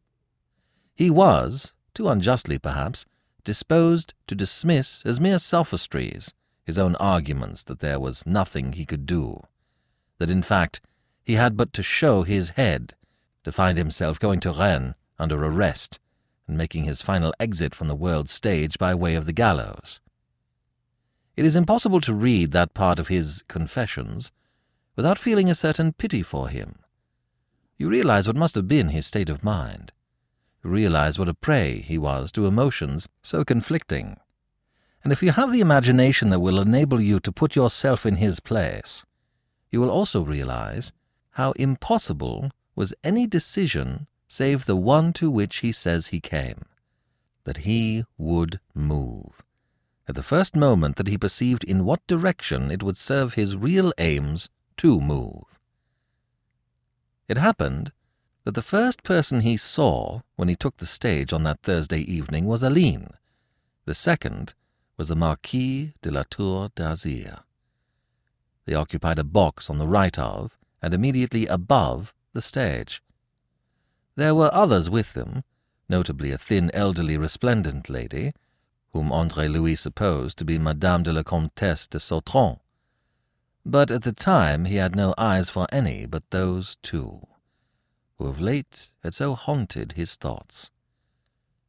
He 0.95 1.11
was, 1.11 1.75
too 1.93 2.09
unjustly 2.09 2.59
perhaps, 2.59 3.05
disposed 3.43 4.15
to 4.29 4.35
dismiss 4.35 5.05
as 5.05 5.19
mere 5.19 5.39
sophistries 5.39 6.33
his 6.65 6.79
own 6.79 6.95
arguments 6.97 7.65
that 7.65 7.81
there 7.81 7.99
was 7.99 8.27
nothing 8.27 8.73
he 8.73 8.87
could 8.87 9.07
do, 9.07 9.43
that 10.19 10.31
in 10.31 10.43
fact 10.43 10.81
he 11.23 11.35
had 11.35 11.57
but 11.57 11.73
to 11.73 11.83
show 11.83 12.23
his 12.23 12.51
head 12.51 12.95
to 13.45 13.53
find 13.53 13.79
himself 13.79 14.19
going 14.19 14.41
to 14.41 14.51
Rennes 14.51 14.95
under 15.19 15.43
arrest 15.45 16.01
and 16.49 16.59
making 16.59 16.85
his 16.85 17.03
final 17.03 17.33
exit 17.39 17.75
from 17.75 17.89
the 17.89 17.95
world's 17.95 18.31
stage 18.31 18.79
by 18.79 18.95
way 18.95 19.15
of 19.15 19.27
the 19.27 19.33
gallows. 19.33 20.01
It 21.37 21.45
is 21.45 21.57
impossible 21.57 22.01
to 22.03 22.15
read 22.15 22.53
that 22.53 22.75
part 22.75 22.99
of 22.99 23.09
his 23.09 23.43
Confessions 23.49 24.33
without 24.97 25.19
feeling 25.19 25.51
a 25.51 25.55
certain 25.55 25.93
pity 25.93 26.23
for 26.23 26.49
him. 26.49 26.77
You 27.77 27.89
realize 27.89 28.27
what 28.27 28.37
must 28.37 28.55
have 28.55 28.69
been 28.69 28.91
his 28.91 29.07
state 29.07 29.29
of 29.29 29.43
mind. 29.43 29.93
You 30.63 30.71
realize 30.71 31.19
what 31.19 31.29
a 31.29 31.35
prey 31.35 31.79
he 31.79 31.99
was 31.99 32.31
to 32.33 32.47
emotions 32.47 33.09
so 33.23 33.45
conflicting. 33.45 34.17
And 35.03 35.13
if 35.13 35.23
you 35.23 35.33
have 35.33 35.53
the 35.53 35.61
imagination 35.61 36.31
that 36.31 36.41
will 36.41 36.61
enable 36.61 37.01
you 37.01 37.21
to 37.21 37.33
put 37.33 37.57
yourself 37.57 38.07
in 38.07 38.17
his 38.17 38.41
place, 38.41 39.05
you 39.71 39.81
will 39.81 39.91
also 39.91 40.23
realize 40.23 40.93
how 41.33 41.53
impossible 41.53 42.51
was 42.75 42.95
any 43.03 43.27
decision 43.27 44.07
save 44.27 44.67
the 44.67 44.77
one 44.77 45.13
to 45.13 45.31
which 45.31 45.59
he 45.59 45.73
says 45.73 46.09
he 46.09 46.21
came 46.21 46.65
that 47.45 47.59
he 47.59 48.05
would 48.17 48.59
move. 48.75 49.43
At 50.09 50.15
the 50.15 50.23
first 50.23 50.57
moment 50.57 50.97
that 50.97 51.07
he 51.07 51.17
perceived 51.17 51.65
in 51.65 51.85
what 51.85 52.07
direction 52.07 52.71
it 52.71 52.83
would 52.83 52.97
serve 52.97 53.35
his 53.35 53.57
real 53.57 53.93
aims 53.99 54.51
to 54.79 55.01
move. 55.01 55.61
It 57.29 57.39
happened 57.39 57.93
that 58.45 58.55
the 58.55 58.63
first 58.63 59.03
person 59.03 59.41
he 59.41 59.57
saw 59.57 60.21
when 60.37 60.49
he 60.49 60.57
took 60.57 60.77
the 60.77 60.87
stage 60.87 61.33
on 61.33 61.43
that 61.45 61.63
Thursday 61.63 62.01
evening 62.01 62.45
was 62.45 62.63
Aline. 62.63 63.15
The 63.87 63.95
second 63.95 64.55
was 64.97 65.09
the 65.09 65.17
Marquis 65.17 65.95
de 66.03 66.11
la 66.11 66.25
Tour 66.29 66.71
d'Azyr. 66.75 67.43
They 68.67 68.75
occupied 68.75 69.19
a 69.19 69.25
box 69.25 69.69
on 69.71 69.79
the 69.79 69.87
right 69.87 70.19
of, 70.19 70.59
and 70.83 70.93
immediately 70.93 71.47
above, 71.47 72.13
the 72.35 72.43
stage. 72.43 73.03
There 74.17 74.35
were 74.35 74.51
others 74.53 74.91
with 74.91 75.15
them, 75.15 75.43
notably 75.89 76.31
a 76.31 76.39
thin, 76.39 76.71
elderly, 76.75 77.17
resplendent 77.17 77.89
lady, 77.89 78.33
whom 78.93 79.11
Andre 79.11 79.49
Louis 79.49 79.77
supposed 79.77 80.39
to 80.39 80.45
be 80.45 80.59
Madame 80.59 81.03
de 81.03 81.13
la 81.13 81.23
Comtesse 81.23 81.87
de 81.89 81.99
Sautron. 81.99 82.59
But 83.67 83.91
at 83.91 84.03
the 84.03 84.13
time 84.13 84.67
he 84.67 84.77
had 84.77 84.95
no 84.95 85.15
eyes 85.17 85.51
for 85.51 85.67
any 85.73 86.07
but 86.07 86.31
those 86.31 86.77
two, 86.83 87.27
who 88.19 88.27
of 88.27 88.41
late 88.41 88.93
had 89.03 89.15
so 89.15 89.35
haunted 89.35 89.93
his 89.93 90.17
thoughts. 90.17 90.71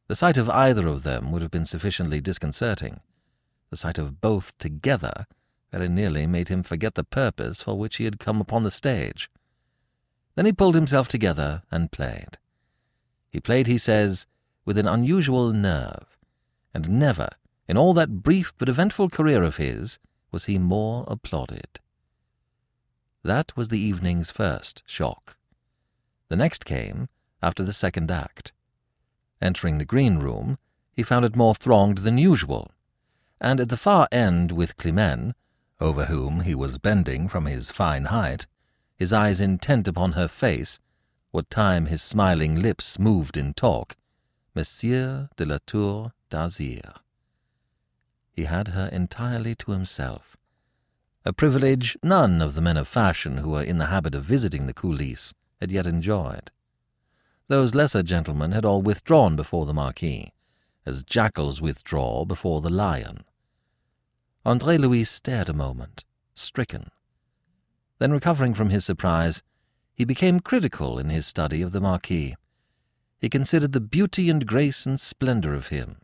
The 0.08 0.14
sight 0.14 0.36
of 0.36 0.48
either 0.50 0.86
of 0.86 1.02
them 1.02 1.32
would 1.32 1.42
have 1.42 1.50
been 1.50 1.64
sufficiently 1.64 2.20
disconcerting. 2.20 3.00
The 3.70 3.76
sight 3.76 3.98
of 3.98 4.20
both 4.20 4.56
together 4.58 5.26
very 5.72 5.88
nearly 5.88 6.28
made 6.28 6.48
him 6.48 6.62
forget 6.62 6.94
the 6.94 7.02
purpose 7.02 7.60
for 7.60 7.76
which 7.76 7.96
he 7.96 8.04
had 8.04 8.20
come 8.20 8.40
upon 8.40 8.62
the 8.62 8.70
stage. 8.70 9.28
Then 10.36 10.46
he 10.46 10.52
pulled 10.52 10.74
himself 10.74 11.08
together 11.08 11.62
and 11.70 11.90
played. 11.90 12.38
He 13.28 13.40
played, 13.40 13.66
he 13.66 13.78
says, 13.78 14.26
with 14.64 14.78
an 14.78 14.86
unusual 14.86 15.52
nerve, 15.52 16.16
and 16.72 16.88
never, 16.90 17.28
in 17.68 17.76
all 17.76 17.94
that 17.94 18.22
brief 18.22 18.54
but 18.58 18.68
eventful 18.68 19.10
career 19.10 19.42
of 19.42 19.56
his, 19.56 19.98
was 20.30 20.44
he 20.44 20.58
more 20.58 21.04
applauded. 21.08 21.80
That 23.24 23.56
was 23.56 23.68
the 23.68 23.80
evening's 23.80 24.30
first 24.30 24.82
shock. 24.86 25.36
The 26.28 26.36
next 26.36 26.64
came 26.64 27.08
after 27.42 27.64
the 27.64 27.72
second 27.72 28.10
act. 28.10 28.52
Entering 29.40 29.78
the 29.78 29.84
green 29.84 30.18
room, 30.18 30.58
he 30.92 31.02
found 31.02 31.24
it 31.24 31.36
more 31.36 31.54
thronged 31.54 31.98
than 31.98 32.18
usual, 32.18 32.70
and 33.40 33.60
at 33.60 33.68
the 33.68 33.76
far 33.76 34.08
end 34.12 34.52
with 34.52 34.76
Climene, 34.76 35.34
over 35.80 36.06
whom 36.06 36.40
he 36.40 36.54
was 36.54 36.78
bending 36.78 37.28
from 37.28 37.46
his 37.46 37.70
fine 37.70 38.06
height, 38.06 38.46
his 38.96 39.12
eyes 39.12 39.40
intent 39.40 39.86
upon 39.86 40.12
her 40.12 40.28
face, 40.28 40.78
what 41.30 41.50
time 41.50 41.86
his 41.86 42.02
smiling 42.02 42.60
lips 42.60 42.98
moved 42.98 43.36
in 43.36 43.52
talk, 43.54 43.96
Monsieur 44.54 45.28
de 45.36 45.44
la 45.44 45.58
Tour 45.66 46.12
d'Azyr. 46.30 46.94
He 48.32 48.44
had 48.44 48.68
her 48.68 48.88
entirely 48.92 49.54
to 49.56 49.72
himself, 49.72 50.36
a 51.24 51.32
privilege 51.32 51.96
none 52.02 52.40
of 52.40 52.54
the 52.54 52.62
men 52.62 52.76
of 52.76 52.88
fashion 52.88 53.38
who 53.38 53.50
were 53.50 53.62
in 53.62 53.78
the 53.78 53.86
habit 53.86 54.14
of 54.14 54.24
visiting 54.24 54.66
the 54.66 54.74
coulisses 54.74 55.34
had 55.60 55.72
yet 55.72 55.86
enjoyed. 55.86 56.50
Those 57.48 57.74
lesser 57.74 58.02
gentlemen 58.02 58.52
had 58.52 58.64
all 58.64 58.82
withdrawn 58.82 59.36
before 59.36 59.66
the 59.66 59.74
Marquis, 59.74 60.32
as 60.84 61.02
jackals 61.02 61.60
withdraw 61.60 62.24
before 62.24 62.60
the 62.60 62.70
lion. 62.70 63.24
Andre 64.44 64.78
Louis 64.78 65.04
stared 65.04 65.48
a 65.48 65.52
moment, 65.52 66.04
stricken. 66.34 66.90
Then, 67.98 68.12
recovering 68.12 68.52
from 68.54 68.70
his 68.70 68.84
surprise, 68.84 69.42
he 69.94 70.04
became 70.04 70.40
critical 70.40 70.98
in 70.98 71.08
his 71.08 71.26
study 71.26 71.62
of 71.62 71.72
the 71.72 71.80
Marquis. 71.80 72.36
He 73.18 73.30
considered 73.30 73.72
the 73.72 73.80
beauty 73.80 74.28
and 74.28 74.46
grace 74.46 74.84
and 74.84 75.00
splendor 75.00 75.54
of 75.54 75.68
him, 75.68 75.96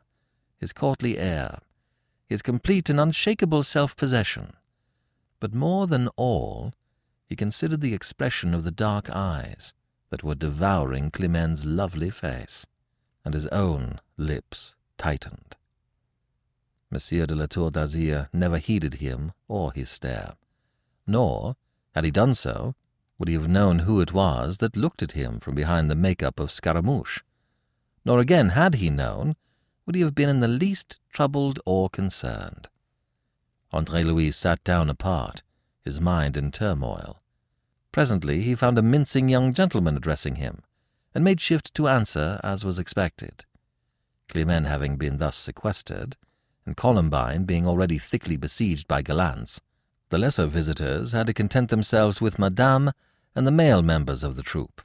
his 0.56 0.72
courtly 0.72 1.18
air, 1.18 1.58
his 2.26 2.40
complete 2.40 2.88
and 2.88 2.98
unshakable 2.98 3.62
self 3.62 3.94
possession. 3.94 4.54
But 5.38 5.54
more 5.54 5.86
than 5.86 6.08
all, 6.16 6.72
he 7.26 7.36
considered 7.36 7.82
the 7.82 7.94
expression 7.94 8.54
of 8.54 8.64
the 8.64 8.70
dark 8.70 9.10
eyes 9.10 9.74
that 10.08 10.22
were 10.22 10.34
devouring 10.34 11.10
Climene's 11.10 11.66
lovely 11.66 12.10
face, 12.10 12.66
and 13.24 13.34
his 13.34 13.46
own 13.48 14.00
lips 14.16 14.76
tightened. 14.96 15.56
Monsieur 16.90 17.26
de 17.26 17.34
la 17.34 17.46
Tour 17.46 17.70
d'Azyr 17.70 18.28
never 18.32 18.58
heeded 18.58 18.94
him 18.94 19.32
or 19.48 19.72
his 19.72 19.90
stare, 19.90 20.34
nor, 21.06 21.56
had 21.94 22.04
he 22.04 22.10
done 22.10 22.34
so, 22.34 22.74
would 23.18 23.28
he 23.28 23.34
have 23.34 23.48
known 23.48 23.80
who 23.80 24.00
it 24.00 24.12
was 24.12 24.58
that 24.58 24.76
looked 24.76 25.02
at 25.02 25.12
him 25.12 25.38
from 25.38 25.54
behind 25.54 25.90
the 25.90 25.94
make-up 25.94 26.40
of 26.40 26.50
Scaramouche. 26.50 27.20
Nor 28.04 28.18
again, 28.18 28.50
had 28.50 28.76
he 28.76 28.90
known, 28.90 29.36
would 29.86 29.94
he 29.94 30.00
have 30.02 30.14
been 30.14 30.28
in 30.28 30.40
the 30.40 30.48
least 30.48 30.98
troubled 31.12 31.60
or 31.64 31.88
concerned. 31.88 32.68
Andre 33.72 34.02
Louis 34.02 34.32
sat 34.32 34.62
down 34.64 34.90
apart, 34.90 35.42
his 35.84 36.00
mind 36.00 36.36
in 36.36 36.50
turmoil. 36.50 37.20
Presently 37.90 38.42
he 38.42 38.54
found 38.54 38.78
a 38.78 38.82
mincing 38.82 39.28
young 39.28 39.52
gentleman 39.52 39.96
addressing 39.96 40.36
him, 40.36 40.62
and 41.14 41.22
made 41.22 41.40
shift 41.40 41.74
to 41.74 41.88
answer 41.88 42.40
as 42.42 42.64
was 42.64 42.78
expected. 42.78 43.44
Climene 44.28 44.64
having 44.64 44.96
been 44.96 45.18
thus 45.18 45.36
sequestered, 45.36 46.16
and 46.64 46.76
Columbine 46.76 47.44
being 47.44 47.66
already 47.66 47.98
thickly 47.98 48.36
besieged 48.36 48.88
by 48.88 49.02
gallants, 49.02 49.60
the 50.12 50.18
lesser 50.18 50.44
visitors 50.44 51.12
had 51.12 51.26
to 51.26 51.32
content 51.32 51.70
themselves 51.70 52.20
with 52.20 52.38
Madame 52.38 52.92
and 53.34 53.46
the 53.46 53.50
male 53.50 53.80
members 53.80 54.22
of 54.22 54.36
the 54.36 54.42
troupe. 54.42 54.82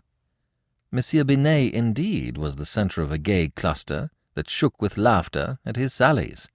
Monsieur 0.90 1.26
Binet, 1.26 1.74
indeed, 1.74 2.38
was 2.38 2.56
the 2.56 2.66
centre 2.66 3.02
of 3.02 3.12
a 3.12 3.18
gay 3.18 3.50
cluster 3.50 4.10
that 4.36 4.50
shook 4.50 4.82
with 4.82 4.98
laughter 4.98 5.60
at 5.66 5.76
his 5.76 5.94
sallies. 5.94 6.48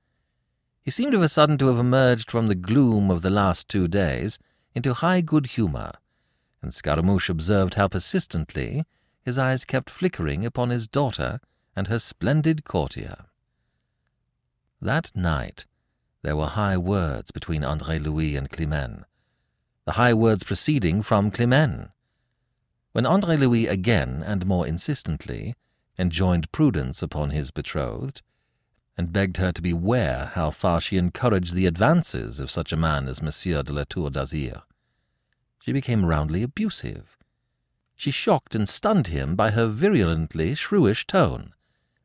He 0.80 0.90
seemed 0.90 1.12
of 1.12 1.20
a 1.20 1.28
sudden 1.28 1.58
to 1.58 1.66
have 1.66 1.78
emerged 1.78 2.30
from 2.30 2.46
the 2.46 2.54
gloom 2.54 3.10
of 3.10 3.20
the 3.20 3.28
last 3.28 3.68
two 3.68 3.88
days 3.88 4.38
into 4.74 4.94
high 4.94 5.20
good 5.20 5.48
humour, 5.48 5.92
and 6.62 6.72
Scaramouche 6.72 7.28
observed 7.28 7.74
how 7.74 7.88
persistently 7.88 8.86
his 9.22 9.36
eyes 9.36 9.66
kept 9.66 9.90
flickering 9.90 10.46
upon 10.46 10.70
his 10.70 10.88
daughter 10.88 11.40
and 11.76 11.88
her 11.88 11.98
splendid 11.98 12.64
courtier. 12.64 13.26
That 14.80 15.14
night 15.14 15.66
there 16.22 16.36
were 16.36 16.46
high 16.46 16.76
words 16.76 17.30
between 17.30 17.64
Andre 17.64 17.98
Louis 17.98 18.36
and 18.36 18.50
Climene, 18.50 19.04
the 19.84 19.92
high 19.92 20.14
words 20.14 20.44
proceeding 20.44 21.02
from 21.02 21.30
Climene. 21.30 21.90
When 22.92 23.06
Andre 23.06 23.36
Louis 23.36 23.66
again 23.66 24.22
and 24.24 24.46
more 24.46 24.66
insistently 24.66 25.54
enjoined 25.98 26.50
prudence 26.52 27.02
upon 27.02 27.30
his 27.30 27.50
betrothed, 27.50 28.22
and 28.96 29.12
begged 29.12 29.38
her 29.38 29.52
to 29.52 29.62
beware 29.62 30.30
how 30.34 30.50
far 30.50 30.80
she 30.80 30.98
encouraged 30.98 31.54
the 31.54 31.66
advances 31.66 32.40
of 32.40 32.50
such 32.50 32.72
a 32.72 32.76
man 32.76 33.08
as 33.08 33.22
Monsieur 33.22 33.62
de 33.62 33.72
la 33.72 33.84
Tour 33.88 34.10
d'Azyr, 34.10 34.62
she 35.62 35.72
became 35.72 36.04
roundly 36.04 36.42
abusive. 36.42 37.16
She 37.94 38.10
shocked 38.10 38.54
and 38.54 38.68
stunned 38.68 39.06
him 39.06 39.36
by 39.36 39.52
her 39.52 39.68
virulently 39.68 40.54
shrewish 40.54 41.06
tone, 41.06 41.54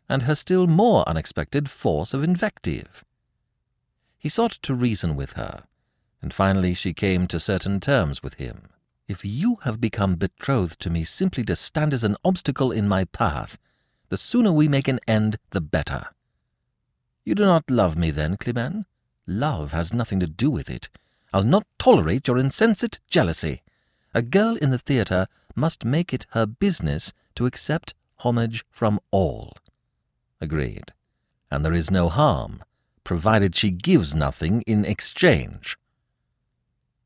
and 0.07 0.23
her 0.23 0.35
still 0.35 0.67
more 0.67 1.07
unexpected 1.09 1.69
force 1.69 2.13
of 2.13 2.23
invective. 2.23 3.03
He 4.27 4.29
sought 4.29 4.59
to 4.63 4.75
reason 4.75 5.15
with 5.15 5.33
her, 5.37 5.63
and 6.21 6.33
finally 6.33 6.73
she 6.73 6.93
came 6.93 7.27
to 7.27 7.39
certain 7.39 7.79
terms 7.79 8.21
with 8.21 8.33
him. 8.33 8.67
If 9.07 9.23
you 9.23 9.59
have 9.63 9.79
become 9.79 10.15
betrothed 10.15 10.81
to 10.81 10.89
me 10.89 11.05
simply 11.05 11.45
to 11.45 11.55
stand 11.55 11.93
as 11.93 12.03
an 12.03 12.17
obstacle 12.25 12.73
in 12.73 12.89
my 12.89 13.05
path, 13.05 13.57
the 14.09 14.17
sooner 14.17 14.51
we 14.51 14.67
make 14.67 14.89
an 14.89 14.99
end, 15.07 15.37
the 15.51 15.61
better. 15.61 16.07
You 17.23 17.35
do 17.35 17.45
not 17.45 17.71
love 17.71 17.97
me 17.97 18.11
then, 18.11 18.35
Climene? 18.35 18.83
Love 19.25 19.71
has 19.71 19.93
nothing 19.93 20.19
to 20.19 20.27
do 20.27 20.51
with 20.51 20.69
it. 20.69 20.89
I'll 21.31 21.45
not 21.45 21.65
tolerate 21.79 22.27
your 22.27 22.37
insensate 22.37 22.99
jealousy. 23.07 23.61
A 24.13 24.21
girl 24.21 24.57
in 24.57 24.71
the 24.71 24.77
theatre 24.77 25.27
must 25.55 25.85
make 25.85 26.13
it 26.13 26.27
her 26.31 26.45
business 26.45 27.13
to 27.35 27.45
accept 27.45 27.93
homage 28.17 28.65
from 28.69 28.99
all. 29.09 29.55
Agreed. 30.41 30.91
And 31.49 31.63
there 31.63 31.71
is 31.71 31.89
no 31.89 32.09
harm, 32.09 32.59
provided 33.07 33.55
she 33.55 33.71
gives 33.71 34.13
nothing 34.13 34.61
in 34.63 34.83
exchange. 34.83 35.77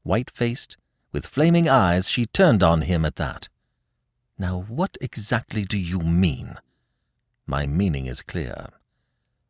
White 0.02 0.32
faced, 0.32 0.76
with 1.12 1.28
flaming 1.28 1.70
eyes, 1.70 2.10
she 2.10 2.26
turned 2.26 2.64
on 2.64 2.82
him 2.82 3.06
at 3.06 3.18
that. 3.18 3.48
Now, 4.36 4.66
what 4.68 4.98
exactly 5.00 5.62
do 5.62 5.78
you 5.78 6.00
mean? 6.00 6.56
My 7.46 7.68
meaning 7.68 8.08
is 8.08 8.24
clear. 8.24 8.70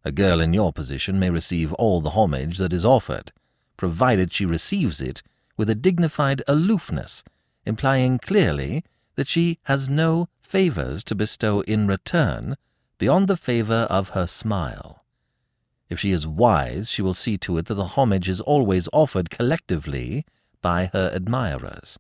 A 0.03 0.11
girl 0.11 0.41
in 0.41 0.51
your 0.51 0.73
position 0.73 1.17
may 1.17 1.29
receive 1.29 1.71
all 1.75 2.01
the 2.01 2.17
homage 2.19 2.57
that 2.57 2.73
is 2.73 2.83
offered, 2.83 3.31
provided 3.77 4.33
she 4.33 4.45
receives 4.45 5.01
it 5.01 5.23
with 5.55 5.69
a 5.69 5.81
dignified 5.87 6.43
aloofness, 6.49 7.23
implying 7.65 8.19
clearly 8.19 8.83
that 9.15 9.27
she 9.27 9.57
has 9.63 9.87
no 9.87 10.27
favors 10.41 11.05
to 11.05 11.15
bestow 11.15 11.61
in 11.61 11.87
return 11.87 12.57
beyond 12.97 13.29
the 13.29 13.37
favor 13.37 13.87
of 13.89 14.09
her 14.09 14.27
smile. 14.27 15.00
If 15.91 15.99
she 15.99 16.11
is 16.11 16.25
wise, 16.25 16.89
she 16.89 17.01
will 17.01 17.13
see 17.13 17.37
to 17.39 17.57
it 17.57 17.65
that 17.65 17.73
the 17.73 17.97
homage 17.97 18.29
is 18.29 18.39
always 18.39 18.87
offered 18.93 19.29
collectively 19.29 20.25
by 20.61 20.89
her 20.93 21.11
admirers, 21.13 21.99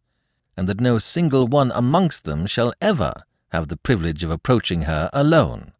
and 0.55 0.65
that 0.69 0.79
no 0.79 0.97
single 0.97 1.45
one 1.45 1.73
amongst 1.75 2.23
them 2.23 2.45
shall 2.45 2.73
ever 2.79 3.11
have 3.49 3.67
the 3.67 3.75
privilege 3.75 4.23
of 4.23 4.31
approaching 4.31 4.83
her 4.83 5.09
alone. 5.11 5.73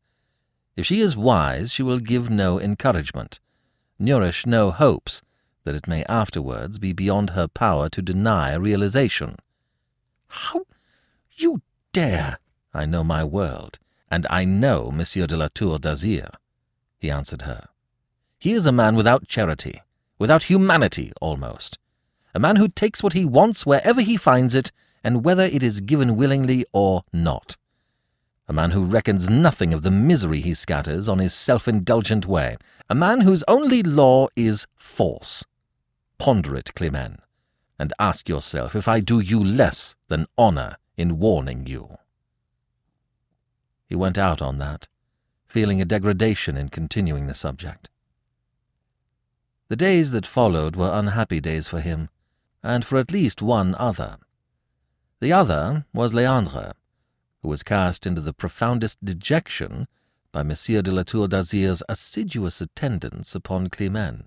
If 0.75 0.85
she 0.85 0.99
is 0.99 1.15
wise, 1.15 1.71
she 1.71 1.83
will 1.83 1.99
give 1.99 2.29
no 2.29 2.59
encouragement, 2.59 3.39
nourish 3.97 4.45
no 4.45 4.71
hopes 4.71 5.21
that 5.63 5.75
it 5.75 5.87
may 5.87 6.03
afterwards 6.09 6.79
be 6.79 6.91
beyond 6.91 7.29
her 7.29 7.47
power 7.47 7.87
to 7.87 8.01
deny 8.01 8.55
realization. 8.55 9.37
How 10.27 10.65
you 11.37 11.61
dare! 11.93 12.39
I 12.73 12.85
know 12.85 13.05
my 13.05 13.23
world, 13.23 13.79
and 14.09 14.27
I 14.29 14.43
know 14.43 14.91
Monsieur 14.91 15.27
de 15.27 15.37
la 15.37 15.47
Tour 15.53 15.79
d'Azyr, 15.79 16.29
he 16.99 17.09
answered 17.09 17.43
her. 17.43 17.69
He 18.41 18.51
is 18.51 18.65
a 18.65 18.73
man 18.73 18.95
without 18.97 19.29
charity, 19.29 19.79
without 20.19 20.43
humanity 20.43 21.13
almost, 21.21 21.79
a 22.35 22.39
man 22.39 22.57
who 22.57 22.67
takes 22.67 23.01
what 23.01 23.13
he 23.13 23.23
wants 23.23 23.65
wherever 23.65 24.01
he 24.01 24.17
finds 24.17 24.53
it, 24.53 24.73
and 25.01 25.23
whether 25.23 25.43
it 25.43 25.63
is 25.63 25.79
given 25.79 26.17
willingly 26.17 26.65
or 26.73 27.03
not 27.13 27.55
a 28.51 28.53
man 28.53 28.71
who 28.71 28.83
reckons 28.83 29.29
nothing 29.29 29.73
of 29.73 29.81
the 29.81 29.89
misery 29.89 30.41
he 30.41 30.53
scatters 30.53 31.07
on 31.07 31.19
his 31.19 31.33
self 31.33 31.69
indulgent 31.69 32.25
way, 32.25 32.57
a 32.89 32.93
man 32.93 33.21
whose 33.21 33.45
only 33.47 33.81
law 33.81 34.27
is 34.35 34.67
force. 34.75 35.45
Ponder 36.17 36.57
it, 36.57 36.73
Climene, 36.75 37.19
and 37.79 37.93
ask 37.97 38.27
yourself 38.27 38.75
if 38.75 38.89
I 38.89 38.99
do 38.99 39.21
you 39.21 39.41
less 39.41 39.95
than 40.09 40.27
honor 40.37 40.75
in 40.97 41.17
warning 41.17 41.65
you. 41.65 41.97
He 43.87 43.95
went 43.95 44.17
out 44.17 44.41
on 44.41 44.57
that, 44.57 44.89
feeling 45.47 45.81
a 45.81 45.85
degradation 45.85 46.57
in 46.57 46.67
continuing 46.67 47.27
the 47.27 47.33
subject. 47.33 47.89
The 49.71 49.77
days 49.77 50.11
that 50.11 50.25
followed 50.25 50.75
were 50.75 50.91
unhappy 50.91 51.39
days 51.39 51.69
for 51.69 51.79
him, 51.79 52.09
and 52.61 52.83
for 52.83 52.97
at 52.97 53.13
least 53.13 53.41
one 53.41 53.73
other. 53.75 54.17
The 55.21 55.31
other 55.31 55.85
was 55.93 56.11
Leandre, 56.11 56.73
who 57.41 57.47
was 57.47 57.63
cast 57.63 58.05
into 58.05 58.19
the 58.19 58.33
profoundest 58.33 58.97
dejection 59.01 59.87
by 60.33 60.43
Monsieur 60.43 60.81
de 60.81 60.91
la 60.91 61.03
Tour 61.03 61.29
d'Azyr's 61.29 61.83
assiduous 61.87 62.59
attendance 62.59 63.33
upon 63.33 63.69
Climene. 63.69 64.25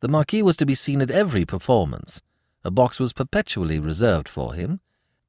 The 0.00 0.08
Marquis 0.08 0.42
was 0.42 0.58
to 0.58 0.66
be 0.66 0.74
seen 0.74 1.00
at 1.00 1.10
every 1.10 1.46
performance. 1.46 2.20
A 2.62 2.70
box 2.70 3.00
was 3.00 3.14
perpetually 3.14 3.78
reserved 3.78 4.28
for 4.28 4.52
him, 4.52 4.80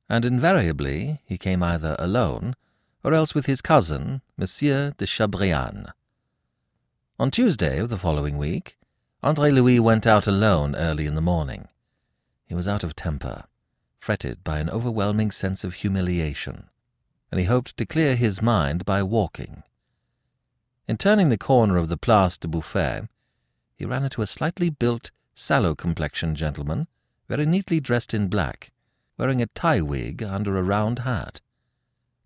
and 0.10 0.26
invariably 0.26 1.22
he 1.24 1.38
came 1.38 1.64
either 1.64 1.96
alone 1.98 2.58
or 3.06 3.14
else 3.14 3.34
with 3.34 3.46
his 3.46 3.62
cousin, 3.62 4.22
Monsieur 4.36 4.92
de 4.98 5.06
Chabrillane. 5.06 5.94
On 7.18 7.32
Tuesday 7.32 7.80
of 7.80 7.88
the 7.88 7.98
following 7.98 8.38
week, 8.38 8.78
Andre 9.24 9.52
Louis 9.52 9.80
went 9.80 10.06
out 10.06 10.28
alone 10.28 10.76
early 10.76 11.06
in 11.06 11.16
the 11.16 11.22
morning. 11.22 11.68
He 12.46 12.56
was 12.56 12.68
out 12.68 12.84
of 12.84 12.96
temper 12.96 13.46
fretted 14.00 14.44
by 14.44 14.60
an 14.60 14.70
overwhelming 14.70 15.32
sense 15.32 15.64
of 15.64 15.76
humiliation, 15.76 16.70
and 17.32 17.40
he 17.40 17.46
hoped 17.46 17.76
to 17.76 17.86
clear 17.86 18.16
his 18.16 18.42
mind 18.42 18.86
by 18.86 19.04
walking. 19.04 19.64
In 20.88 20.98
turning 20.98 21.30
the 21.30 21.38
corner 21.38 21.76
of 21.76 21.90
the 21.90 21.98
Place 21.98 22.38
de 22.38 22.48
Bouffay, 22.48 23.10
he 23.76 23.86
ran 23.86 24.04
into 24.04 24.22
a 24.22 24.28
slightly 24.28 24.70
built, 24.70 25.12
sallow-complexioned 25.34 26.38
gentleman, 26.38 26.88
very 27.28 27.46
neatly 27.46 27.80
dressed 27.82 28.14
in 28.14 28.30
black, 28.30 28.72
wearing 29.18 29.42
a 29.42 29.48
tie 29.48 29.82
wig 29.82 30.24
under 30.24 30.58
a 30.58 30.64
round 30.64 31.00
hat. 31.00 31.42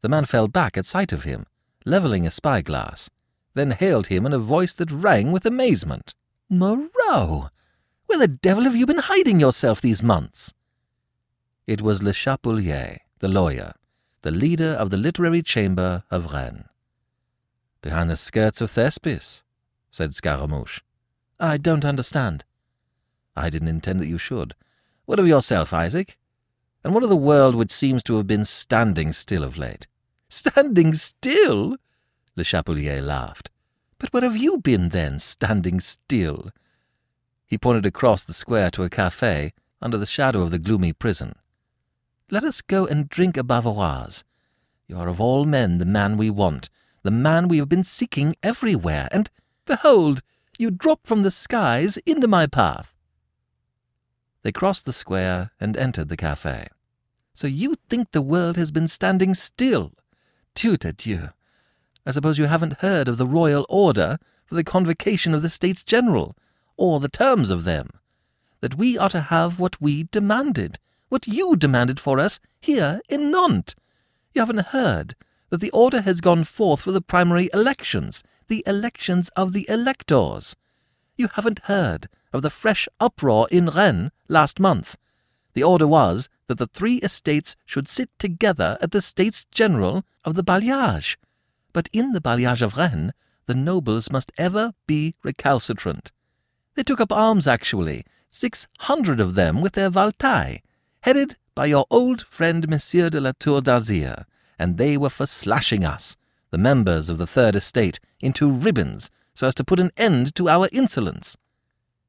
The 0.02 0.10
man 0.10 0.26
fell 0.26 0.48
back 0.48 0.78
at 0.78 0.86
sight 0.86 1.12
of 1.12 1.24
him, 1.24 1.48
levelling 1.84 2.28
a 2.28 2.32
spyglass, 2.32 3.10
then 3.56 3.72
hailed 3.72 4.08
him 4.08 4.26
in 4.26 4.34
a 4.34 4.38
voice 4.38 4.76
that 4.76 4.92
rang 4.92 5.32
with 5.32 5.46
amazement. 5.46 6.14
Moreau! 6.54 7.48
Where 8.08 8.20
the 8.20 8.28
devil 8.28 8.66
have 8.66 8.76
you 8.76 8.86
been 8.86 8.98
hiding 8.98 9.40
yourself 9.40 9.80
these 9.80 10.04
months? 10.04 10.54
It 11.66 11.82
was 11.82 12.04
Le 12.04 12.12
Chapelier, 12.12 12.98
the 13.20 13.30
lawyer, 13.30 13.72
the 14.22 14.32
leader 14.32 14.76
of 14.78 14.90
the 14.90 14.98
literary 14.98 15.44
chamber 15.44 16.04
of 16.12 16.34
Rennes. 16.34 16.66
Behind 17.82 18.10
the 18.10 18.18
skirts 18.18 18.60
of 18.60 18.70
Thespis, 18.70 19.44
said 19.92 20.14
Scaramouche. 20.14 20.82
I 21.40 21.56
don't 21.56 21.86
understand. 21.86 22.44
I 23.34 23.50
didn't 23.50 23.70
intend 23.70 24.02
that 24.02 24.10
you 24.10 24.18
should. 24.18 24.54
What 25.06 25.20
of 25.20 25.28
yourself, 25.28 25.72
Isaac? 25.72 26.18
And 26.84 26.94
what 26.94 27.04
of 27.04 27.10
the 27.10 27.16
world 27.16 27.56
which 27.56 27.72
seems 27.72 28.04
to 28.04 28.18
have 28.18 28.28
been 28.28 28.44
standing 28.44 29.14
still 29.14 29.46
of 29.46 29.58
late? 29.58 29.88
Standing 30.28 30.96
still? 30.96 31.78
Le 32.36 32.44
Chapelier 32.44 33.02
laughed. 33.02 33.51
But 34.02 34.12
where 34.14 34.24
have 34.24 34.36
you 34.36 34.58
been 34.58 34.90
then, 34.90 35.20
standing 35.20 35.80
still? 35.80 36.50
He 37.46 37.60
pointed 37.60 37.86
across 37.86 38.24
the 38.24 38.34
square 38.34 38.72
to 38.72 38.82
a 38.82 38.90
cafe 38.90 39.54
under 39.80 39.96
the 39.96 40.08
shadow 40.08 40.42
of 40.42 40.50
the 40.50 40.58
gloomy 40.58 40.92
prison. 40.92 41.34
Let 42.32 42.44
us 42.44 42.62
go 42.62 42.88
and 42.88 43.08
drink 43.08 43.38
a 43.38 43.44
Bavaroise. 43.44 44.24
You 44.88 44.98
are 44.98 45.08
of 45.08 45.22
all 45.22 45.46
men 45.46 45.78
the 45.78 45.86
man 45.86 46.18
we 46.18 46.32
want, 46.32 46.68
the 47.04 47.12
man 47.12 47.48
we 47.48 47.60
have 47.60 47.70
been 47.70 47.84
seeking 47.84 48.36
everywhere, 48.42 49.08
and 49.12 49.30
behold, 49.68 50.24
you 50.58 50.72
drop 50.72 51.06
from 51.06 51.22
the 51.22 51.30
skies 51.30 51.98
into 51.98 52.28
my 52.28 52.48
path. 52.48 52.96
They 54.42 54.52
crossed 54.52 54.86
the 54.86 54.94
square 54.94 55.52
and 55.60 55.78
entered 55.78 56.10
the 56.10 56.18
cafe. 56.18 56.66
So 57.34 57.46
you 57.46 57.76
think 57.88 58.12
the 58.12 58.24
world 58.24 58.58
has 58.58 58.72
been 58.72 58.88
standing 58.88 59.36
still? 59.36 59.92
Dieu 60.56 60.76
de 60.76 60.92
Dieu! 60.92 61.30
I 62.06 62.12
suppose 62.12 62.40
you 62.40 62.46
haven't 62.46 62.82
heard 62.82 63.08
of 63.08 63.18
the 63.18 63.28
royal 63.28 63.66
order 63.70 64.18
for 64.46 64.56
the 64.56 64.64
convocation 64.64 65.34
of 65.34 65.42
the 65.42 65.50
States 65.50 65.84
General, 65.84 66.36
or 66.78 67.00
the 67.00 67.10
terms 67.10 67.50
of 67.50 67.64
them. 67.64 67.90
That 68.62 68.76
we 68.76 68.98
are 68.98 69.10
to 69.10 69.22
have 69.22 69.60
what 69.60 69.80
we 69.82 70.04
demanded, 70.04 70.80
what 71.10 71.28
you 71.28 71.56
demanded 71.56 72.00
for 72.00 72.20
us 72.20 72.40
here 72.60 73.02
in 73.08 73.32
Nantes. 73.32 73.76
You 74.34 74.42
haven't 74.42 74.68
heard 74.68 75.16
that 75.50 75.62
the 75.62 75.72
order 75.72 76.02
has 76.02 76.22
gone 76.22 76.44
forth 76.44 76.82
for 76.82 76.92
the 76.92 77.02
primary 77.02 77.50
elections, 77.54 78.24
the 78.48 78.64
elections 78.66 79.30
of 79.36 79.54
the 79.54 79.66
electors. 79.70 80.56
You 81.18 81.30
haven't 81.34 81.66
heard 81.66 82.08
of 82.34 82.42
the 82.42 82.50
fresh 82.50 82.88
uproar 83.00 83.48
in 83.52 83.68
Rennes 83.68 84.12
last 84.28 84.60
month. 84.60 84.98
The 85.54 85.64
order 85.64 85.86
was 85.86 86.30
that 86.48 86.58
the 86.58 86.68
three 86.68 86.98
estates 86.98 87.56
should 87.66 87.88
sit 87.88 88.10
together 88.18 88.78
at 88.82 88.92
the 88.92 89.02
States 89.02 89.46
General 89.52 90.04
of 90.24 90.36
the 90.36 90.44
bailliage. 90.44 91.18
But 91.74 91.90
in 91.94 92.14
the 92.14 92.22
bailliage 92.22 92.62
of 92.62 92.78
Rennes, 92.78 93.12
the 93.46 93.56
nobles 93.56 94.12
must 94.12 94.32
ever 94.38 94.74
be 94.88 95.16
recalcitrant. 95.24 96.12
They 96.76 96.84
took 96.84 97.02
up 97.02 97.12
arms, 97.12 97.48
actually, 97.48 98.06
six 98.30 98.68
hundred 98.80 99.20
of 99.20 99.36
them 99.36 99.62
with 99.62 99.74
their 99.74 99.90
Valetaille 99.90 100.60
headed 101.04 101.36
by 101.56 101.66
your 101.66 101.86
old 101.90 102.22
friend 102.22 102.70
Monsieur 102.70 103.10
de 103.10 103.20
la 103.20 103.34
Tour 103.38 103.62
d'Azyr, 103.62 104.26
and 104.58 104.78
they 104.78 104.96
were 104.98 105.10
for 105.10 105.26
slashing 105.26 105.84
us, 105.84 106.16
the 106.52 106.58
members 106.58 107.10
of 107.10 107.18
the 107.18 107.28
Third 107.28 107.56
Estate, 107.56 108.00
into 108.20 108.52
ribbons 108.52 109.10
so 109.34 109.48
as 109.48 109.56
to 109.56 109.64
put 109.64 109.80
an 109.80 109.92
end 109.98 110.36
to 110.36 110.48
our 110.48 110.70
insolence. 110.72 111.38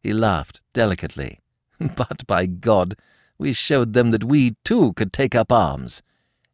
He 0.03 0.13
laughed 0.13 0.61
delicately. 0.73 1.41
But 1.97 2.27
by 2.27 2.47
God, 2.47 2.95
we 3.39 3.53
showed 3.53 3.93
them 3.93 4.11
that 4.11 4.25
we 4.25 4.57
too 4.65 4.93
could 4.93 5.13
take 5.13 5.35
up 5.35 5.51
arms. 5.51 6.03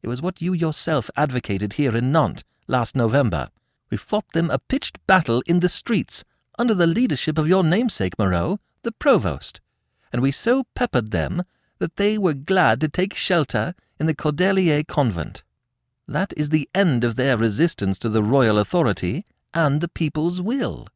It 0.02 0.08
was 0.08 0.22
what 0.22 0.40
you 0.40 0.52
yourself 0.52 1.10
advocated 1.16 1.74
here 1.74 1.96
in 1.96 2.12
Nantes 2.12 2.44
last 2.68 2.94
November. 2.94 3.48
We 3.90 3.96
fought 3.96 4.32
them 4.32 4.50
a 4.50 4.58
pitched 4.58 5.04
battle 5.06 5.42
in 5.46 5.60
the 5.60 5.68
streets 5.68 6.24
under 6.58 6.74
the 6.74 6.86
leadership 6.86 7.38
of 7.38 7.48
your 7.48 7.64
namesake, 7.64 8.18
Moreau, 8.18 8.60
the 8.82 8.92
provost, 8.92 9.60
and 10.12 10.22
we 10.22 10.30
so 10.30 10.64
peppered 10.74 11.10
them 11.10 11.42
that 11.78 11.96
they 11.96 12.18
were 12.18 12.34
glad 12.34 12.80
to 12.80 12.88
take 12.88 13.14
shelter 13.14 13.74
in 13.98 14.06
the 14.06 14.14
Cordelier 14.14 14.86
convent. 14.86 15.42
That 16.06 16.32
is 16.36 16.48
the 16.48 16.68
end 16.74 17.04
of 17.04 17.16
their 17.16 17.36
resistance 17.36 17.98
to 18.00 18.08
the 18.08 18.22
royal 18.22 18.58
authority 18.58 19.24
and 19.54 19.80
the 19.80 19.88
people's 19.88 20.40
will. 20.40 20.86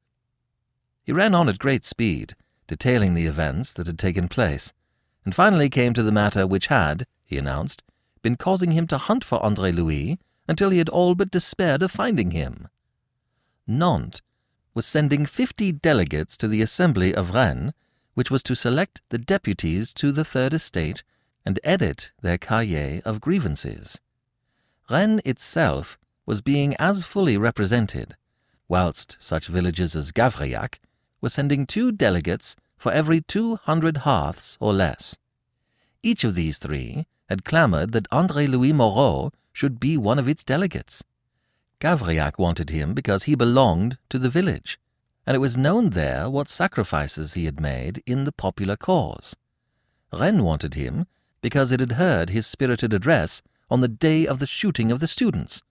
He 1.04 1.12
ran 1.12 1.34
on 1.34 1.48
at 1.48 1.58
great 1.58 1.84
speed, 1.84 2.34
detailing 2.66 3.14
the 3.14 3.26
events 3.26 3.72
that 3.74 3.86
had 3.86 3.98
taken 3.98 4.28
place, 4.28 4.72
and 5.24 5.34
finally 5.34 5.68
came 5.68 5.94
to 5.94 6.02
the 6.02 6.12
matter 6.12 6.46
which 6.46 6.68
had, 6.68 7.06
he 7.24 7.38
announced, 7.38 7.82
been 8.22 8.36
causing 8.36 8.72
him 8.72 8.86
to 8.86 8.98
hunt 8.98 9.24
for 9.24 9.44
Andre 9.44 9.72
Louis 9.72 10.18
until 10.48 10.70
he 10.70 10.78
had 10.78 10.88
all 10.88 11.14
but 11.14 11.30
despaired 11.30 11.82
of 11.82 11.90
finding 11.90 12.32
him. 12.32 12.68
Nantes 13.66 14.20
was 14.74 14.86
sending 14.86 15.26
fifty 15.26 15.72
delegates 15.72 16.36
to 16.38 16.48
the 16.48 16.62
Assembly 16.62 17.14
of 17.14 17.34
Rennes, 17.34 17.72
which 18.14 18.30
was 18.30 18.42
to 18.42 18.54
select 18.54 19.00
the 19.10 19.18
deputies 19.18 19.94
to 19.94 20.12
the 20.12 20.24
Third 20.24 20.52
Estate 20.52 21.04
and 21.44 21.60
edit 21.64 22.12
their 22.20 22.38
cahier 22.38 23.02
of 23.04 23.20
grievances. 23.20 24.00
Rennes 24.90 25.22
itself 25.24 25.98
was 26.26 26.40
being 26.40 26.74
as 26.78 27.04
fully 27.04 27.36
represented, 27.36 28.16
whilst 28.68 29.16
such 29.18 29.46
villages 29.46 29.96
as 29.96 30.12
Gavrillac 30.12 30.78
were 31.20 31.28
sending 31.28 31.66
two 31.66 31.92
delegates 31.92 32.56
for 32.76 32.92
every 32.92 33.20
two 33.20 33.56
hundred 33.56 33.98
hearths 33.98 34.56
or 34.60 34.72
less. 34.72 35.16
Each 36.02 36.24
of 36.24 36.34
these 36.34 36.58
three 36.58 37.06
had 37.28 37.44
clamoured 37.44 37.92
that 37.92 38.08
Andre 38.10 38.46
Louis 38.46 38.72
Moreau 38.72 39.30
should 39.52 39.78
be 39.78 39.96
one 39.96 40.18
of 40.18 40.28
its 40.28 40.44
delegates. 40.44 41.04
Gavrillac 41.80 42.38
wanted 42.38 42.70
him 42.70 42.94
because 42.94 43.24
he 43.24 43.34
belonged 43.34 43.98
to 44.08 44.18
the 44.18 44.30
village, 44.30 44.78
and 45.26 45.34
it 45.34 45.40
was 45.40 45.56
known 45.56 45.90
there 45.90 46.30
what 46.30 46.48
sacrifices 46.48 47.34
he 47.34 47.44
had 47.44 47.60
made 47.60 48.02
in 48.06 48.24
the 48.24 48.32
popular 48.32 48.76
cause. 48.76 49.36
Rennes 50.12 50.42
wanted 50.42 50.74
him 50.74 51.06
because 51.40 51.72
it 51.72 51.80
had 51.80 51.92
heard 51.92 52.30
his 52.30 52.46
spirited 52.46 52.92
address 52.92 53.42
on 53.70 53.80
the 53.80 53.88
day 53.88 54.26
of 54.26 54.38
the 54.38 54.46
shooting 54.46 54.92
of 54.92 55.00
the 55.00 55.08
students, 55.08 55.62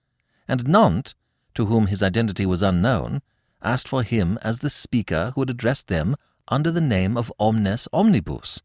and 0.48 0.68
Nantes, 0.68 1.14
to 1.54 1.66
whom 1.66 1.86
his 1.86 2.02
identity 2.02 2.44
was 2.44 2.62
unknown, 2.62 3.22
asked 3.62 3.88
for 3.88 4.02
him 4.02 4.38
as 4.42 4.58
the 4.58 4.70
speaker 4.70 5.32
who 5.34 5.42
had 5.42 5.50
addressed 5.50 5.88
them 5.88 6.16
under 6.48 6.70
the 6.70 6.80
name 6.80 7.16
of 7.16 7.32
Omnes 7.38 7.88
Omnibus, 7.92 8.60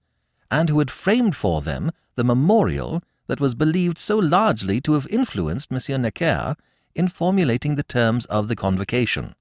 and 0.49 0.70
who 0.70 0.80
had 0.80 0.91
framed 0.91 1.36
for 1.36 1.61
them 1.61 1.91
the 2.15 2.24
memorial 2.24 3.03
that 3.28 3.39
was 3.39 3.55
believed 3.55 3.97
so 3.97 4.17
largely 4.17 4.82
to 4.82 4.93
have 4.93 5.07
influenced 5.07 5.71
Monsieur 5.71 5.97
Necker 5.97 6.55
in 6.95 7.07
formulating 7.07 7.75
the 7.75 7.84
terms 7.84 8.25
of 8.25 8.47
the 8.47 8.55
convocation. 8.55 9.36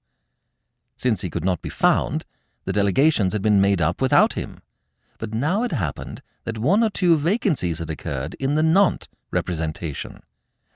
Since 0.96 1.22
he 1.22 1.30
could 1.30 1.44
not 1.44 1.62
be 1.62 1.68
found, 1.68 2.24
the 2.64 2.72
delegations 2.72 3.32
had 3.32 3.42
been 3.42 3.60
made 3.60 3.80
up 3.80 4.00
without 4.00 4.34
him. 4.34 4.60
But 5.18 5.32
now 5.32 5.62
it 5.62 5.72
happened 5.72 6.20
that 6.44 6.58
one 6.58 6.82
or 6.82 6.90
two 6.90 7.16
vacancies 7.16 7.78
had 7.78 7.90
occurred 7.90 8.34
in 8.34 8.54
the 8.54 8.62
Nantes 8.62 9.08
representation, 9.30 10.20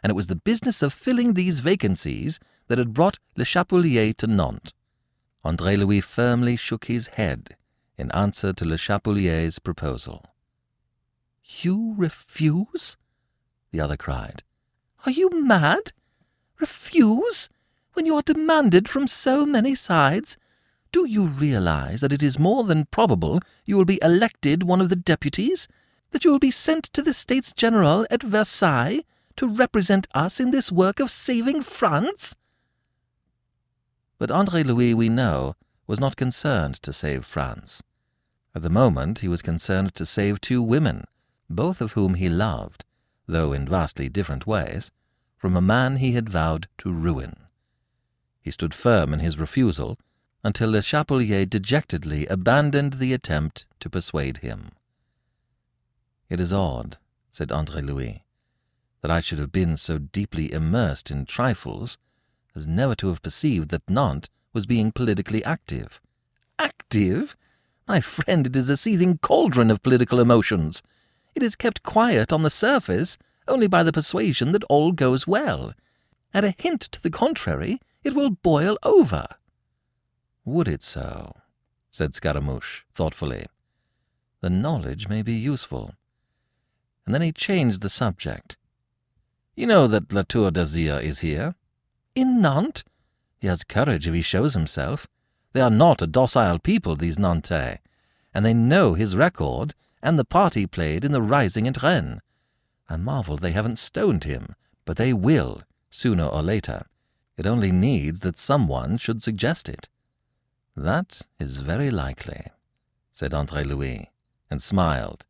and 0.03 0.11
it 0.11 0.17
was 0.17 0.29
the 0.29 0.37
business 0.37 0.83
of 0.83 0.93
filling 0.93 1.35
these 1.35 1.61
vacancies 1.61 2.41
that 2.69 2.79
had 2.79 2.95
brought 2.95 3.19
Le 3.37 3.45
Chapelier 3.45 4.13
to 4.15 4.27
Nantes. 4.27 4.73
Andre 5.45 5.77
Louis 5.77 6.01
firmly 6.01 6.57
shook 6.57 6.87
his 6.87 7.09
head 7.09 7.57
in 7.99 8.11
answer 8.13 8.53
to 8.53 8.65
Le 8.65 8.79
Chapelier's 8.79 9.59
proposal. 9.59 10.25
You 11.59 11.95
refuse? 11.97 12.97
the 13.71 13.81
other 13.81 13.97
cried. 13.97 14.43
Are 15.05 15.13
you 15.13 15.31
mad? 15.31 15.93
Refuse? 16.59 17.49
When 17.95 18.07
you 18.07 18.17
are 18.17 18.23
demanded 18.23 18.89
from 18.89 19.07
so 19.07 19.45
many 19.45 19.75
sides? 19.75 20.37
Do 20.93 21.07
you 21.07 21.27
realize 21.27 22.01
that 22.01 22.13
it 22.13 22.23
is 22.23 22.39
more 22.39 22.65
than 22.65 22.87
probable 22.87 23.41
you 23.65 23.77
will 23.77 23.85
be 23.85 24.01
elected 24.03 24.63
one 24.63 24.81
of 24.81 24.89
the 24.89 24.97
deputies? 24.97 25.69
That 26.11 26.25
you 26.25 26.33
will 26.33 26.39
be 26.39 26.51
sent 26.51 26.85
to 26.93 27.03
the 27.03 27.15
States 27.15 27.53
General 27.53 28.07
at 28.11 28.23
Versailles 28.23 29.05
to 29.37 29.49
represent 29.49 30.09
us 30.15 30.41
in 30.41 30.51
this 30.51 30.73
work 30.73 30.99
of 30.99 31.11
saving 31.11 31.63
France? 31.63 32.37
But 34.19 34.31
Andre 34.31 34.63
Louis, 34.63 34.95
we 34.95 35.09
know, 35.09 35.55
was 35.87 36.01
not 36.01 36.17
concerned 36.17 36.77
to 36.83 36.93
save 36.93 37.25
France. 37.25 37.83
At 38.55 38.63
the 38.63 38.71
moment, 38.71 39.21
he 39.21 39.29
was 39.29 39.43
concerned 39.43 39.95
to 39.95 40.05
save 40.05 40.41
two 40.41 40.63
women, 40.63 41.05
both 41.51 41.81
of 41.81 41.93
whom 41.93 42.15
he 42.15 42.29
loved, 42.29 42.85
though 43.27 43.53
in 43.53 43.67
vastly 43.67 44.09
different 44.09 44.47
ways, 44.47 44.91
from 45.37 45.57
a 45.57 45.61
man 45.61 45.97
he 45.97 46.13
had 46.13 46.29
vowed 46.29 46.69
to 46.79 46.93
ruin. 46.93 47.37
He 48.41 48.51
stood 48.51 48.73
firm 48.73 49.13
in 49.13 49.21
his 49.21 49.39
refusal 49.39 49.99
until 50.43 50.71
Le 50.71 50.81
Chapelier 50.81 51.45
dejectedly 51.45 52.27
abandoned 52.27 52.95
the 52.95 53.13
attempt 53.13 53.67
to 53.81 53.91
persuade 53.91 54.39
him. 54.39 54.71
It 56.29 56.41
is 56.41 56.53
odd, 56.53 56.99
said 57.31 57.53
Andre 57.53 57.83
Louis, 57.83 58.25
that 59.03 59.11
I 59.11 59.21
should 59.21 59.39
have 59.39 59.53
been 59.53 59.77
so 59.77 59.99
deeply 59.99 60.53
immersed 60.53 61.11
in 61.11 61.27
trifles 61.27 61.99
as 62.55 62.67
never 62.67 62.95
to 62.97 63.09
have 63.09 63.23
perceived 63.23 63.71
that 63.71 63.89
Nantes 63.89 64.29
was 64.53 64.67
being 64.67 64.93
politically 64.93 65.45
active. 65.45 66.01
Active? 66.59 67.37
My 67.87 68.01
friend, 68.01 68.47
it 68.47 68.57
is 68.57 68.69
a 68.69 68.77
seething 68.77 69.19
cauldron 69.19 69.71
of 69.71 69.83
political 69.83 70.21
emotions. 70.21 70.83
It 71.35 71.43
is 71.43 71.57
kept 71.57 71.83
quiet 71.83 72.33
on 72.33 72.43
the 72.43 72.51
surface 72.51 73.17
only 73.49 73.67
by 73.67 73.83
the 73.83 73.93
persuasion 73.93 74.53
that 74.53 74.65
all 74.65 74.93
goes 74.93 75.27
well. 75.27 75.73
At 76.33 76.45
a 76.45 76.55
hint 76.57 76.83
to 76.93 77.03
the 77.03 77.11
contrary, 77.11 77.81
it 78.05 78.15
will 78.15 78.31
boil 78.31 78.79
over. 78.83 79.27
Would 80.45 80.69
it 80.69 80.83
so? 80.83 81.33
said 81.91 82.15
Scaramouche 82.15 82.85
thoughtfully. 82.95 83.47
The 84.41 84.51
knowledge 84.51 85.09
may 85.09 85.23
be 85.23 85.35
useful. 85.35 85.95
And 87.05 87.15
then 87.15 87.23
he 87.23 87.33
changed 87.33 87.83
the 87.83 87.89
subject. 87.89 88.57
You 89.55 89.67
know 89.67 89.87
that 89.89 90.13
La 90.13 90.23
Tour 90.23 90.51
d'Azyr 90.51 91.03
is 91.03 91.21
here? 91.21 91.55
In 92.15 92.41
Nantes? 92.41 92.85
He 93.39 93.49
has 93.49 93.65
courage 93.65 94.07
if 94.07 94.15
he 94.15 94.23
shows 94.23 94.55
himself. 94.55 95.07
They 95.53 95.61
are 95.61 95.71
not 95.71 96.03
a 96.03 96.07
docile 96.07 96.59
people, 96.59 96.95
these 96.95 97.19
Nantais, 97.19 97.79
and 98.33 98.45
they 98.45 98.55
know 98.55 98.95
his 98.95 99.17
record 99.17 99.75
and 100.03 100.19
the 100.19 100.25
part 100.25 100.55
he 100.55 100.67
played 100.67 101.05
in 101.05 101.13
the 101.13 101.23
rising 101.23 101.67
at 101.69 101.83
Rennes. 101.83 102.21
I 102.89 102.97
marvel 102.97 103.37
they 103.37 103.53
haven't 103.53 103.79
stoned 103.79 104.25
him, 104.25 104.55
but 104.85 104.97
they 104.97 105.13
will, 105.13 105.63
sooner 105.91 106.25
or 106.25 106.43
later. 106.43 106.87
It 107.37 107.47
only 107.47 107.73
needs 107.73 108.21
that 108.21 108.39
someone 108.39 108.99
should 108.99 109.23
suggest 109.23 109.69
it. 109.69 109.89
That 110.77 111.23
is 111.39 111.59
very 111.59 111.91
likely, 111.91 112.47
said 113.13 113.35
Andre 113.35 113.65
Louis, 113.65 114.11
and 114.51 114.61
smiled. 114.61 115.27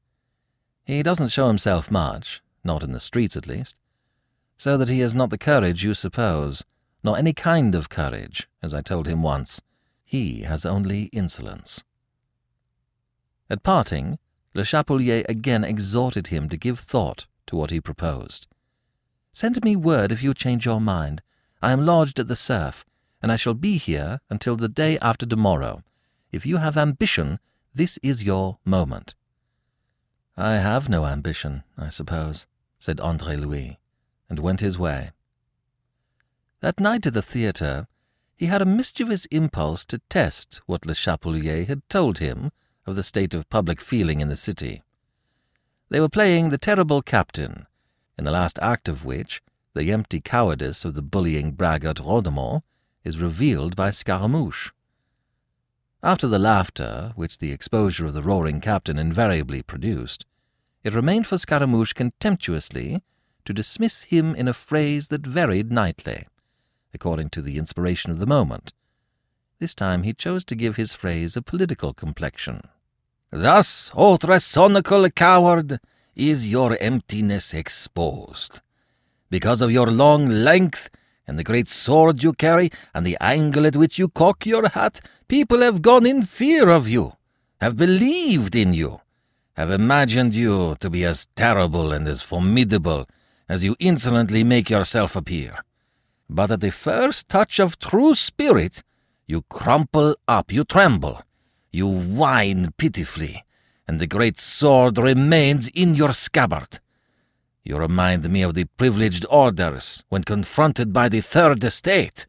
He 0.84 1.02
doesn't 1.02 1.28
show 1.28 1.48
himself 1.48 1.90
much, 1.90 2.42
not 2.64 2.82
in 2.82 2.92
the 2.92 3.00
streets 3.00 3.36
at 3.36 3.46
least, 3.46 3.76
so 4.56 4.76
that 4.76 4.88
he 4.88 5.00
has 5.00 5.14
not 5.14 5.30
the 5.30 5.38
courage 5.38 5.84
you 5.84 5.94
suppose, 5.94 6.64
nor 7.02 7.16
any 7.16 7.32
kind 7.32 7.74
of 7.74 7.88
courage, 7.88 8.48
as 8.62 8.74
I 8.74 8.82
told 8.82 9.06
him 9.06 9.22
once. 9.22 9.60
He 10.04 10.42
has 10.42 10.66
only 10.66 11.04
insolence. 11.12 11.84
At 13.48 13.62
parting, 13.62 14.18
Le 14.54 14.64
Chapelier 14.64 15.24
again 15.28 15.64
exhorted 15.64 16.28
him 16.28 16.48
to 16.48 16.56
give 16.56 16.78
thought 16.78 17.26
to 17.46 17.56
what 17.56 17.70
he 17.70 17.80
proposed. 17.80 18.46
Send 19.32 19.62
me 19.62 19.76
word 19.76 20.10
if 20.10 20.22
you 20.22 20.34
change 20.34 20.66
your 20.66 20.80
mind. 20.80 21.22
I 21.62 21.72
am 21.72 21.86
lodged 21.86 22.18
at 22.18 22.28
the 22.28 22.36
Cerf, 22.36 22.84
and 23.22 23.30
I 23.30 23.36
shall 23.36 23.54
be 23.54 23.76
here 23.76 24.20
until 24.28 24.56
the 24.56 24.68
day 24.68 24.98
after 25.00 25.26
tomorrow. 25.26 25.82
If 26.32 26.46
you 26.46 26.56
have 26.56 26.76
ambition, 26.76 27.38
this 27.74 27.98
is 28.02 28.24
your 28.24 28.58
moment. 28.64 29.14
I 30.36 30.54
have 30.54 30.88
no 30.88 31.06
ambition, 31.06 31.62
I 31.76 31.90
suppose, 31.90 32.46
said 32.78 32.98
Andre 33.00 33.36
Louis, 33.36 33.78
and 34.28 34.38
went 34.38 34.60
his 34.60 34.78
way. 34.78 35.10
That 36.60 36.80
night 36.80 37.06
at 37.06 37.14
the 37.14 37.22
theatre, 37.22 37.86
he 38.36 38.46
had 38.46 38.62
a 38.62 38.66
mischievous 38.66 39.26
impulse 39.26 39.84
to 39.86 39.98
test 40.08 40.60
what 40.66 40.86
Le 40.86 40.94
Chapelier 40.94 41.66
had 41.66 41.86
told 41.88 42.18
him 42.18 42.50
of 42.90 42.96
the 42.96 43.02
state 43.02 43.34
of 43.34 43.48
public 43.48 43.80
feeling 43.80 44.20
in 44.20 44.28
the 44.28 44.36
city. 44.36 44.82
They 45.88 46.00
were 46.00 46.08
playing 46.08 46.50
The 46.50 46.58
Terrible 46.58 47.00
Captain, 47.02 47.66
in 48.18 48.24
the 48.24 48.30
last 48.30 48.58
act 48.60 48.88
of 48.88 49.04
which 49.04 49.40
the 49.74 49.92
empty 49.92 50.20
cowardice 50.20 50.84
of 50.84 50.94
the 50.94 51.02
bullying 51.02 51.52
braggart 51.52 51.98
Rhodomont 51.98 52.62
is 53.04 53.18
revealed 53.18 53.76
by 53.76 53.90
Scaramouche. 53.90 54.72
After 56.02 56.26
the 56.26 56.38
laughter 56.38 57.12
which 57.14 57.38
the 57.38 57.52
exposure 57.52 58.06
of 58.06 58.14
the 58.14 58.22
roaring 58.22 58.60
captain 58.60 58.98
invariably 58.98 59.62
produced, 59.62 60.26
it 60.82 60.94
remained 60.94 61.26
for 61.26 61.38
Scaramouche 61.38 61.92
contemptuously 61.92 63.02
to 63.44 63.52
dismiss 63.52 64.04
him 64.04 64.34
in 64.34 64.48
a 64.48 64.52
phrase 64.52 65.08
that 65.08 65.26
varied 65.26 65.70
nightly, 65.70 66.26
according 66.92 67.30
to 67.30 67.42
the 67.42 67.58
inspiration 67.58 68.10
of 68.10 68.18
the 68.18 68.26
moment, 68.26 68.72
this 69.60 69.74
time 69.74 70.02
he 70.02 70.14
chose 70.14 70.44
to 70.46 70.54
give 70.54 70.76
his 70.76 70.94
phrase 70.94 71.36
a 71.36 71.42
political 71.42 71.92
complexion. 71.92 72.62
Thus, 73.30 73.92
O 73.94 74.16
thrasonical 74.16 75.08
coward, 75.10 75.78
is 76.16 76.48
your 76.48 76.76
emptiness 76.80 77.54
exposed. 77.54 78.60
Because 79.30 79.62
of 79.62 79.70
your 79.70 79.86
long 79.86 80.28
length, 80.28 80.90
and 81.26 81.38
the 81.38 81.44
great 81.44 81.68
sword 81.68 82.24
you 82.24 82.32
carry, 82.32 82.70
and 82.92 83.06
the 83.06 83.16
angle 83.20 83.66
at 83.66 83.76
which 83.76 83.98
you 83.98 84.08
cock 84.08 84.44
your 84.44 84.68
hat, 84.68 85.00
people 85.28 85.60
have 85.60 85.80
gone 85.80 86.04
in 86.04 86.22
fear 86.22 86.68
of 86.70 86.88
you, 86.88 87.12
have 87.60 87.76
believed 87.76 88.56
in 88.56 88.74
you, 88.74 89.00
have 89.56 89.70
imagined 89.70 90.34
you 90.34 90.74
to 90.80 90.90
be 90.90 91.04
as 91.04 91.28
terrible 91.36 91.92
and 91.92 92.08
as 92.08 92.22
formidable 92.22 93.06
as 93.48 93.62
you 93.62 93.76
insolently 93.78 94.42
make 94.42 94.68
yourself 94.68 95.14
appear. 95.14 95.54
But 96.28 96.50
at 96.50 96.60
the 96.60 96.72
first 96.72 97.28
touch 97.28 97.60
of 97.60 97.78
true 97.78 98.14
spirit, 98.16 98.82
you 99.26 99.42
crumple 99.42 100.16
up, 100.26 100.52
you 100.52 100.64
tremble, 100.64 101.22
you 101.70 101.88
whine 101.88 102.72
pitifully, 102.76 103.44
and 103.86 103.98
the 103.98 104.06
great 104.06 104.38
sword 104.38 104.98
remains 104.98 105.68
in 105.68 105.94
your 105.94 106.12
scabbard. 106.12 106.80
You 107.64 107.76
remind 107.76 108.28
me 108.28 108.42
of 108.42 108.54
the 108.54 108.64
privileged 108.64 109.26
orders 109.30 110.04
when 110.08 110.24
confronted 110.24 110.92
by 110.92 111.08
the 111.08 111.20
Third 111.20 111.62
Estate. 111.62 112.26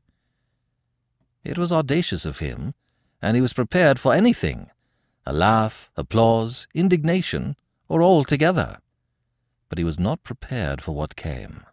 It 1.43 1.57
was 1.57 1.71
audacious 1.71 2.25
of 2.25 2.39
him, 2.39 2.73
and 3.21 3.35
he 3.35 3.41
was 3.41 3.53
prepared 3.53 3.99
for 3.99 4.13
anything 4.13 4.69
a 5.23 5.31
laugh, 5.31 5.91
applause, 5.95 6.67
indignation, 6.73 7.55
or 7.87 8.01
all 8.01 8.23
together. 8.23 8.79
But 9.69 9.77
he 9.77 9.83
was 9.83 9.99
not 9.99 10.23
prepared 10.23 10.81
for 10.81 10.93
what 10.93 11.15
came, 11.15 11.63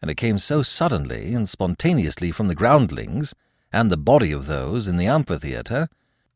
and 0.00 0.10
it 0.10 0.16
came 0.16 0.38
so 0.38 0.62
suddenly 0.62 1.34
and 1.34 1.46
spontaneously 1.46 2.32
from 2.32 2.48
the 2.48 2.54
groundlings 2.54 3.34
and 3.70 3.90
the 3.90 3.98
body 3.98 4.32
of 4.32 4.46
those 4.46 4.88
in 4.88 4.96
the 4.96 5.06
amphitheatre 5.06 5.88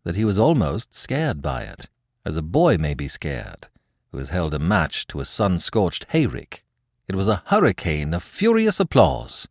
that 0.09 0.17
he 0.17 0.25
was 0.25 0.39
almost 0.39 0.95
scared 0.95 1.43
by 1.43 1.61
it, 1.61 1.87
as 2.25 2.39
a 2.39 2.41
boy 2.41 2.79
may 2.79 2.95
be 2.95 3.07
scared 3.07 3.69
who 4.11 4.17
has 4.17 4.31
held 4.31 4.55
a 4.55 4.59
match 4.59 5.07
to 5.07 5.21
a 5.21 5.25
sun 5.27 5.59
scorched 5.59 6.07
hayrick. 6.13 6.65
It 7.07 7.15
was 7.15 7.29
a 7.29 7.43
hurricane 7.49 8.15
of 8.15 8.23
furious 8.23 8.81
applause. 8.81 9.49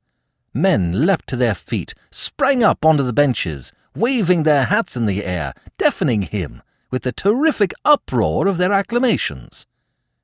Men 0.55 1.05
leapt 1.05 1.27
to 1.27 1.35
their 1.35 1.53
feet, 1.53 1.93
sprang 2.09 2.63
up 2.63 2.83
onto 2.83 3.03
the 3.03 3.13
benches, 3.13 3.71
waving 3.95 4.41
their 4.41 4.65
hats 4.65 4.97
in 4.97 5.05
the 5.05 5.23
air, 5.25 5.53
deafening 5.77 6.23
him 6.23 6.63
with 6.89 7.03
the 7.03 7.11
terrific 7.11 7.71
uproar 7.85 8.47
of 8.47 8.57
their 8.57 8.71
acclamations. 8.71 9.67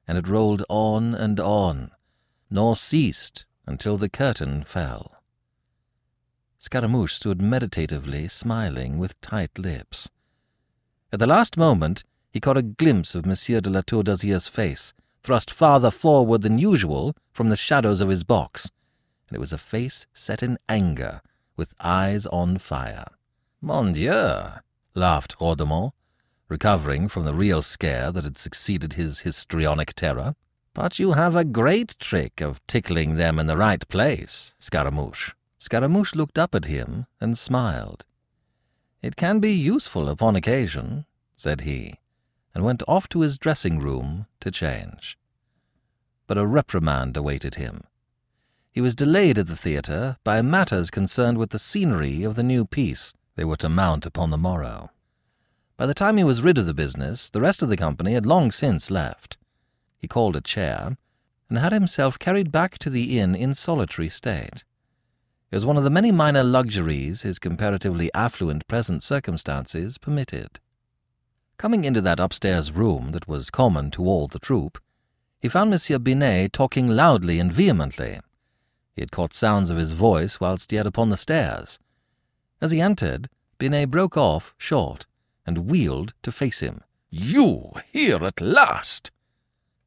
And 0.07 0.17
it 0.17 0.27
rolled 0.27 0.63
on 0.67 1.13
and 1.13 1.39
on, 1.39 1.91
nor 2.49 2.75
ceased 2.75 3.45
until 3.67 3.97
the 3.97 4.09
curtain 4.09 4.63
fell. 4.63 5.11
Scaramouche 6.57 7.13
stood 7.13 7.39
meditatively 7.39 8.27
smiling 8.27 8.97
with 8.97 9.21
tight 9.21 9.59
lips. 9.59 10.09
At 11.13 11.19
the 11.19 11.27
last 11.27 11.57
moment, 11.57 12.03
he 12.31 12.39
caught 12.39 12.57
a 12.57 12.63
glimpse 12.63 13.13
of 13.13 13.23
Monsieur 13.23 13.61
de 13.61 13.69
la 13.69 13.81
Tour 13.81 14.01
d'Azyr's 14.01 14.47
face, 14.47 14.95
thrust 15.21 15.51
farther 15.51 15.91
forward 15.91 16.41
than 16.41 16.57
usual 16.57 17.15
from 17.31 17.49
the 17.49 17.55
shadows 17.55 18.01
of 18.01 18.09
his 18.09 18.23
box, 18.23 18.71
and 19.29 19.35
it 19.35 19.39
was 19.39 19.53
a 19.53 19.59
face 19.59 20.07
set 20.11 20.41
in 20.41 20.57
anger, 20.67 21.21
with 21.55 21.75
eyes 21.79 22.25
on 22.25 22.57
fire. 22.57 23.05
Mon 23.61 23.93
Dieu! 23.93 24.13
laughed 24.95 25.37
Rhodomont, 25.39 25.91
recovering 26.49 27.07
from 27.07 27.25
the 27.25 27.35
real 27.35 27.61
scare 27.61 28.11
that 28.11 28.23
had 28.23 28.39
succeeded 28.39 28.93
his 28.93 29.19
histrionic 29.19 29.93
terror. 29.93 30.33
But 30.73 30.97
you 30.97 31.11
have 31.11 31.35
a 31.35 31.45
great 31.45 31.95
trick 31.99 32.41
of 32.41 32.65
tickling 32.65 33.17
them 33.17 33.37
in 33.37 33.45
the 33.45 33.55
right 33.55 33.87
place, 33.87 34.55
Scaramouche. 34.57 35.33
Scaramouche 35.59 36.15
looked 36.15 36.39
up 36.39 36.55
at 36.55 36.65
him 36.65 37.05
and 37.21 37.37
smiled. 37.37 38.07
It 39.03 39.17
can 39.17 39.39
be 39.39 39.51
useful 39.51 40.09
upon 40.09 40.37
occasion, 40.37 41.05
said 41.35 41.61
he 41.61 41.99
and 42.55 42.63
went 42.63 42.83
off 42.87 43.09
to 43.09 43.21
his 43.21 43.37
dressing 43.37 43.79
room 43.79 44.27
to 44.39 44.49
change. 44.49 45.17
But 46.25 46.37
a 46.37 46.45
reprimand 46.45 47.17
awaited 47.17 47.55
him. 47.55 47.83
He 48.71 48.81
was 48.81 48.95
delayed 48.95 49.37
at 49.37 49.47
the 49.47 49.55
theatre 49.55 50.17
by 50.23 50.41
matters 50.41 50.89
concerned 50.89 51.37
with 51.37 51.49
the 51.49 51.59
scenery 51.59 52.23
of 52.23 52.35
the 52.35 52.43
new 52.43 52.65
piece 52.65 53.13
they 53.35 53.43
were 53.43 53.57
to 53.57 53.69
mount 53.69 54.05
upon 54.05 54.29
the 54.29 54.37
morrow. 54.37 54.91
By 55.75 55.85
the 55.85 55.93
time 55.93 56.17
he 56.17 56.23
was 56.23 56.41
rid 56.41 56.57
of 56.57 56.65
the 56.65 56.73
business, 56.73 57.29
the 57.29 57.41
rest 57.41 57.61
of 57.61 57.69
the 57.69 57.77
company 57.77 58.13
had 58.13 58.25
long 58.25 58.51
since 58.51 58.89
left. 58.89 59.37
He 59.97 60.07
called 60.07 60.35
a 60.35 60.41
chair 60.41 60.97
and 61.49 61.57
had 61.57 61.73
himself 61.73 62.17
carried 62.17 62.51
back 62.51 62.77
to 62.79 62.89
the 62.89 63.19
inn 63.19 63.35
in 63.35 63.53
solitary 63.53 64.09
state. 64.09 64.63
It 65.53 65.57
was 65.57 65.67
one 65.67 65.77
of 65.77 65.83
the 65.83 65.91
many 65.91 66.11
minor 66.11 66.43
luxuries 66.43 67.21
his 67.21 67.37
comparatively 67.37 68.09
affluent 68.15 68.67
present 68.67 69.03
circumstances 69.03 69.99
permitted. 69.99 70.59
Coming 71.57 71.83
into 71.83 72.01
that 72.01 72.19
upstairs 72.19 72.71
room 72.71 73.11
that 73.11 73.27
was 73.27 73.51
common 73.51 73.91
to 73.91 74.07
all 74.07 74.25
the 74.25 74.39
troupe, 74.39 74.79
he 75.39 75.47
found 75.47 75.69
Monsieur 75.69 75.99
Binet 75.99 76.53
talking 76.53 76.87
loudly 76.87 77.37
and 77.37 77.53
vehemently. 77.53 78.19
He 78.95 79.03
had 79.03 79.11
caught 79.11 79.31
sounds 79.31 79.69
of 79.69 79.77
his 79.77 79.91
voice 79.91 80.39
whilst 80.39 80.71
yet 80.71 80.87
upon 80.87 81.09
the 81.09 81.17
stairs. 81.17 81.77
As 82.59 82.71
he 82.71 82.81
entered, 82.81 83.29
Binet 83.59 83.91
broke 83.91 84.17
off 84.17 84.55
short 84.57 85.05
and 85.45 85.69
wheeled 85.69 86.15
to 86.23 86.31
face 86.31 86.61
him. 86.61 86.81
You 87.11 87.73
here 87.91 88.23
at 88.23 88.41
last! 88.41 89.11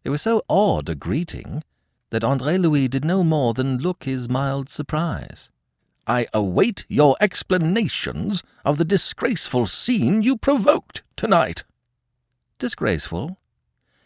It 0.05 0.11
was 0.11 0.23
so 0.23 0.43
odd 0.49 0.89
a 0.89 0.95
greeting 0.95 1.65
that 2.11 2.23
Andre 2.23 2.57
Louis 2.57 2.87
did 2.87 3.05
no 3.05 3.25
more 3.25 3.53
than 3.53 3.79
look 3.79 4.05
his 4.05 4.29
mild 4.29 4.69
surprise. 4.69 5.51
I 6.07 6.27
await 6.33 6.85
your 6.89 7.17
explanations 7.21 8.43
of 8.65 8.79
the 8.79 8.85
disgraceful 8.85 9.67
scene 9.67 10.23
you 10.23 10.37
provoked 10.37 11.03
tonight. 11.17 11.65
Disgraceful? 12.59 13.39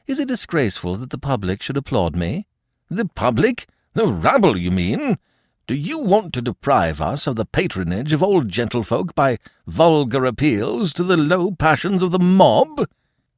Is 0.07 0.19
it 0.19 0.29
disgraceful 0.29 0.97
that 0.97 1.11
the 1.11 1.19
public 1.19 1.63
should 1.63 1.77
applaud 1.77 2.17
me? 2.17 2.47
The 2.89 3.05
public? 3.05 3.67
The 3.93 4.07
rabble, 4.07 4.57
you 4.57 4.71
mean? 4.71 5.19
Do 5.67 5.75
you 5.75 6.01
want 6.01 6.33
to 6.33 6.43
deprive 6.43 7.01
us 7.01 7.27
of 7.27 7.37
the 7.37 7.45
patronage 7.45 8.13
of 8.13 8.23
old 8.23 8.49
gentlefolk 8.49 9.15
by 9.15 9.39
vulgar 9.67 10.25
appeals 10.25 10.93
to 10.95 11.05
the 11.05 11.17
low 11.17 11.53
passions 11.53 12.03
of 12.03 12.11
the 12.11 12.19
mob? 12.19 12.89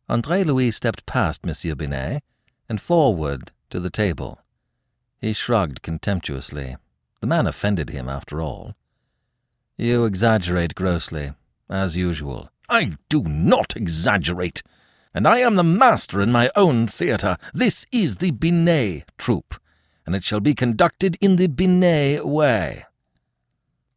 Andre 0.09 0.45
Louis 0.45 0.71
stepped 0.71 1.05
past 1.05 1.45
Monsieur 1.45 1.75
Binet 1.75 2.23
and 2.69 2.81
forward 2.81 3.53
to 3.71 3.81
the 3.81 3.91
table. 3.91 4.39
He 5.21 5.33
shrugged 5.33 5.83
contemptuously. 5.83 6.77
The 7.23 7.29
man 7.29 7.47
offended 7.47 7.91
him, 7.91 8.09
after 8.09 8.43
all. 8.43 8.75
You 9.77 10.05
exaggerate 10.07 10.75
grossly, 10.75 11.35
as 11.71 11.97
usual. 11.97 12.51
I 12.69 12.97
do 13.09 13.23
not 13.23 13.77
exaggerate. 13.77 14.65
And 15.15 15.29
I 15.29 15.39
am 15.39 15.55
the 15.55 15.63
master 15.63 16.21
in 16.21 16.33
my 16.33 16.51
own 16.57 16.89
theatre. 16.89 17.37
This 17.55 17.87
is 17.93 18.17
the 18.17 18.33
Binet 18.33 19.05
troupe, 19.19 19.55
and 20.05 20.17
it 20.17 20.25
shall 20.25 20.41
be 20.41 20.53
conducted 20.53 21.17
in 21.21 21.37
the 21.37 21.47
Binet 21.47 22.27
way. 22.27 22.87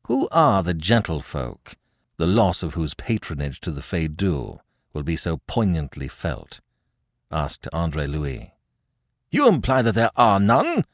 Who 0.06 0.30
are 0.32 0.62
the 0.62 0.76
gentlefolk, 0.76 1.78
the 2.18 2.28
loss 2.28 2.62
of 2.62 2.76
whose 2.76 2.94
patronage 2.94 3.60
to 3.62 3.72
the 3.72 3.82
Feydeau 3.82 4.60
will 4.94 5.04
be 5.04 5.18
so 5.18 5.38
poignantly 5.48 6.08
felt? 6.08 6.62
asked 7.32 7.68
Andre 7.74 8.06
Louis. 8.06 8.54
You 9.32 9.48
imply 9.48 9.82
that 9.82 9.96
there 9.96 10.12
are 10.16 10.40
none? 10.40 10.86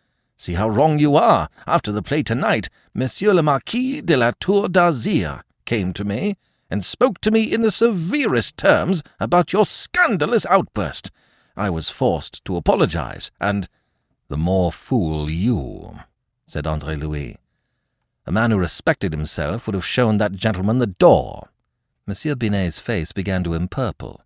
See 0.42 0.56
how 0.56 0.70
wrong 0.70 0.98
you 0.98 1.16
are. 1.16 1.50
After 1.68 1.92
the 1.92 2.02
play 2.02 2.24
tonight, 2.24 2.68
Monsieur 2.96 3.32
le 3.32 3.44
Marquis 3.44 4.02
de 4.02 4.18
la 4.18 4.32
Tour 4.40 4.70
d'Azyr 4.70 5.44
came 5.66 5.94
to 5.94 6.04
me 6.04 6.36
and 6.68 6.84
spoke 6.84 7.22
to 7.22 7.30
me 7.30 7.44
in 7.44 7.62
the 7.62 7.70
severest 7.70 8.58
terms 8.58 9.04
about 9.20 9.54
your 9.54 9.66
scandalous 9.66 10.48
outburst. 10.48 11.12
I 11.56 11.70
was 11.70 11.92
forced 11.92 12.44
to 12.46 12.56
apologize, 12.56 13.30
and 13.40 13.70
the 14.30 14.38
more 14.38 14.72
fool 14.72 15.30
you, 15.30 16.00
said 16.48 16.66
Andre 16.66 16.96
Louis. 16.96 17.38
A 18.26 18.32
man 18.32 18.50
who 18.50 18.58
respected 18.58 19.14
himself 19.14 19.68
would 19.68 19.76
have 19.76 19.86
shown 19.86 20.18
that 20.18 20.32
gentleman 20.32 20.80
the 20.80 20.88
door. 20.88 21.50
Monsieur 22.08 22.34
Binet's 22.34 22.80
face 22.80 23.12
began 23.12 23.44
to 23.44 23.54
empurple. 23.54 24.22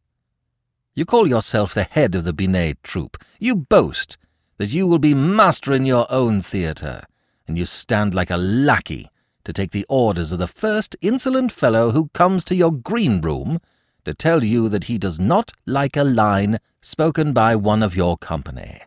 You 0.93 1.03
call 1.03 1.27
yourself 1.27 1.73
the 1.73 1.83
head 1.83 2.15
of 2.15 2.23
the 2.23 2.31
Binet 2.31 2.81
troupe. 2.83 3.17
You 3.37 3.57
boast 3.57 4.17
that 4.57 4.73
you 4.73 4.87
will 4.87 4.99
be 4.99 5.13
master 5.13 5.73
in 5.73 5.85
your 5.85 6.05
own 6.09 6.41
theatre, 6.41 7.03
and 7.47 7.57
you 7.57 7.65
stand 7.65 8.15
like 8.15 8.29
a 8.29 8.37
lackey 8.37 9.09
to 9.43 9.53
take 9.53 9.71
the 9.71 9.85
orders 9.89 10.31
of 10.31 10.39
the 10.39 10.47
first 10.47 10.95
insolent 11.01 11.51
fellow 11.51 11.91
who 11.91 12.09
comes 12.13 12.43
to 12.45 12.55
your 12.55 12.71
green 12.71 13.21
room 13.21 13.59
to 14.03 14.13
tell 14.13 14.43
you 14.43 14.69
that 14.69 14.85
he 14.85 14.97
does 14.97 15.19
not 15.19 15.51
like 15.65 15.97
a 15.97 16.03
line 16.03 16.59
spoken 16.81 17.33
by 17.33 17.55
one 17.55 17.83
of 17.83 17.95
your 17.95 18.17
company. 18.17 18.81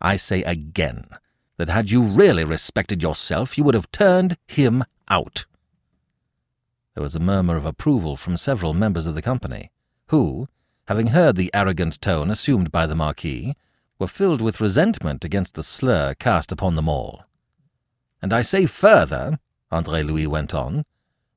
I 0.00 0.16
say 0.16 0.42
again 0.42 1.06
that 1.56 1.68
had 1.68 1.90
you 1.90 2.02
really 2.02 2.44
respected 2.44 3.02
yourself, 3.02 3.56
you 3.56 3.64
would 3.64 3.74
have 3.74 3.90
turned 3.92 4.36
him 4.46 4.84
out. 5.08 5.46
There 6.94 7.02
was 7.02 7.14
a 7.14 7.20
murmur 7.20 7.56
of 7.56 7.66
approval 7.66 8.16
from 8.16 8.36
several 8.36 8.74
members 8.74 9.06
of 9.06 9.14
the 9.14 9.22
company, 9.22 9.70
who, 10.08 10.48
having 10.86 11.08
heard 11.08 11.36
the 11.36 11.50
arrogant 11.52 12.00
tone 12.00 12.30
assumed 12.30 12.70
by 12.70 12.86
the 12.86 12.94
Marquis, 12.94 13.54
were 13.98 14.06
filled 14.06 14.40
with 14.40 14.60
resentment 14.60 15.24
against 15.24 15.54
the 15.54 15.62
slur 15.62 16.14
cast 16.14 16.52
upon 16.52 16.76
them 16.76 16.88
all. 16.88 17.24
And 18.20 18.32
I 18.32 18.42
say 18.42 18.66
further, 18.66 19.38
Andre 19.70 20.02
Louis 20.02 20.26
went 20.26 20.54
on, 20.54 20.84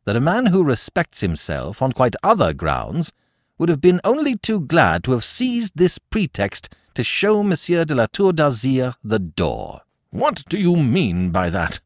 that 0.06 0.16
a 0.16 0.22
man 0.22 0.48
who 0.48 0.64
respects 0.64 1.22
himself 1.22 1.82
on 1.82 1.92
quite 1.92 2.16
other 2.24 2.54
grounds 2.54 3.12
would 3.58 3.70
have 3.70 3.82
been 3.82 4.00
only 4.04 4.36
too 4.36 4.62
glad 4.62 5.04
to 5.04 5.12
have 5.12 5.24
seized 5.24 5.74
this 5.76 5.98
pretext 5.98 6.70
to 6.94 7.04
show 7.04 7.44
Monsieur 7.44 7.86
de 7.86 7.94
la 7.94 8.06
Tour 8.06 8.32
d'Azyr 8.32 8.96
the 9.04 9.20
door. 9.20 9.82
What 10.10 10.44
do 10.48 10.58
you 10.58 10.76
mean 10.78 11.32
by 11.32 11.50
that? 11.50 11.80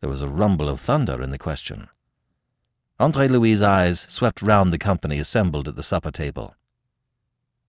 There 0.00 0.10
was 0.10 0.22
a 0.22 0.28
rumble 0.28 0.68
of 0.68 0.80
thunder 0.80 1.22
in 1.22 1.30
the 1.30 1.38
question. 1.38 1.88
Andre 2.98 3.28
Louis's 3.28 3.62
eyes 3.62 4.00
swept 4.00 4.42
round 4.42 4.72
the 4.72 4.78
company 4.78 5.18
assembled 5.18 5.68
at 5.68 5.76
the 5.76 5.82
supper 5.82 6.10
table. 6.10 6.54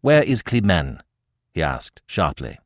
Where 0.02 0.24
is 0.24 0.42
Climene? 0.42 1.02
He 1.54 1.62
asked 1.62 2.02
sharply. 2.06 2.58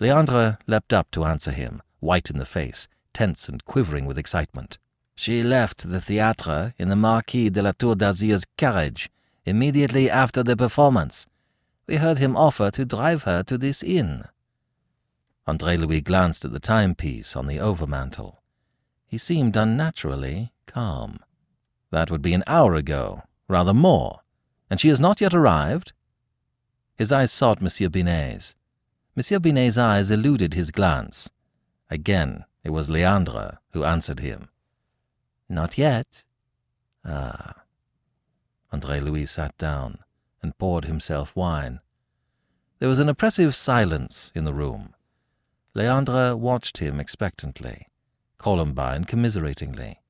Leandre 0.00 0.58
leapt 0.66 0.92
up 0.92 1.10
to 1.12 1.24
answer 1.24 1.52
him, 1.52 1.82
white 2.00 2.30
in 2.30 2.38
the 2.38 2.46
face, 2.46 2.88
tense 3.12 3.48
and 3.48 3.64
quivering 3.64 4.06
with 4.06 4.18
excitement. 4.18 4.78
She 5.14 5.42
left 5.42 5.88
the 5.88 6.00
theatre 6.00 6.74
in 6.78 6.88
the 6.88 6.96
Marquis 6.96 7.50
de 7.50 7.62
la 7.62 7.72
Tour 7.72 7.94
d'Azyr's 7.94 8.46
carriage 8.56 9.08
immediately 9.44 10.10
after 10.10 10.42
the 10.42 10.56
performance. 10.56 11.26
We 11.86 11.96
heard 11.96 12.18
him 12.18 12.36
offer 12.36 12.70
to 12.72 12.84
drive 12.84 13.22
her 13.24 13.42
to 13.44 13.58
this 13.58 13.82
inn. 13.82 14.24
Andre 15.46 15.76
Louis 15.76 16.00
glanced 16.00 16.44
at 16.44 16.52
the 16.52 16.60
timepiece 16.60 17.36
on 17.36 17.46
the 17.46 17.58
overmantel. 17.58 18.38
He 19.06 19.18
seemed 19.18 19.56
unnaturally 19.56 20.52
calm. 20.66 21.18
That 21.90 22.10
would 22.10 22.22
be 22.22 22.34
an 22.34 22.42
hour 22.46 22.74
ago, 22.74 23.22
rather 23.46 23.74
more, 23.74 24.20
and 24.70 24.80
she 24.80 24.88
has 24.88 24.98
not 24.98 25.20
yet 25.20 25.34
arrived? 25.34 25.92
His 26.96 27.12
eyes 27.12 27.32
sought 27.32 27.60
Monsieur 27.60 27.88
Binet's. 27.88 28.56
Monsieur 29.16 29.38
Binet's 29.38 29.78
eyes 29.78 30.10
eluded 30.10 30.54
his 30.54 30.70
glance. 30.70 31.30
Again, 31.90 32.44
it 32.62 32.70
was 32.70 32.90
Leandre 32.90 33.58
who 33.72 33.84
answered 33.84 34.20
him. 34.20 34.48
Not 35.48 35.76
yet. 35.76 36.24
Ah. 37.04 37.62
Andre 38.72 39.00
Louis 39.00 39.26
sat 39.26 39.56
down 39.58 39.98
and 40.42 40.58
poured 40.58 40.84
himself 40.84 41.36
wine. 41.36 41.80
There 42.78 42.88
was 42.88 42.98
an 42.98 43.08
oppressive 43.08 43.54
silence 43.54 44.32
in 44.34 44.44
the 44.44 44.54
room. 44.54 44.94
Leandre 45.74 46.36
watched 46.36 46.78
him 46.78 47.00
expectantly, 47.00 47.88
Columbine 48.38 49.04
commiseratingly. 49.04 50.00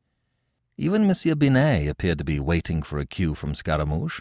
Even 0.76 1.06
Monsieur 1.06 1.34
Binet 1.34 1.88
appeared 1.88 2.18
to 2.18 2.24
be 2.24 2.40
waiting 2.40 2.82
for 2.82 2.98
a 2.98 3.06
cue 3.06 3.34
from 3.34 3.54
Scaramouche. 3.54 4.20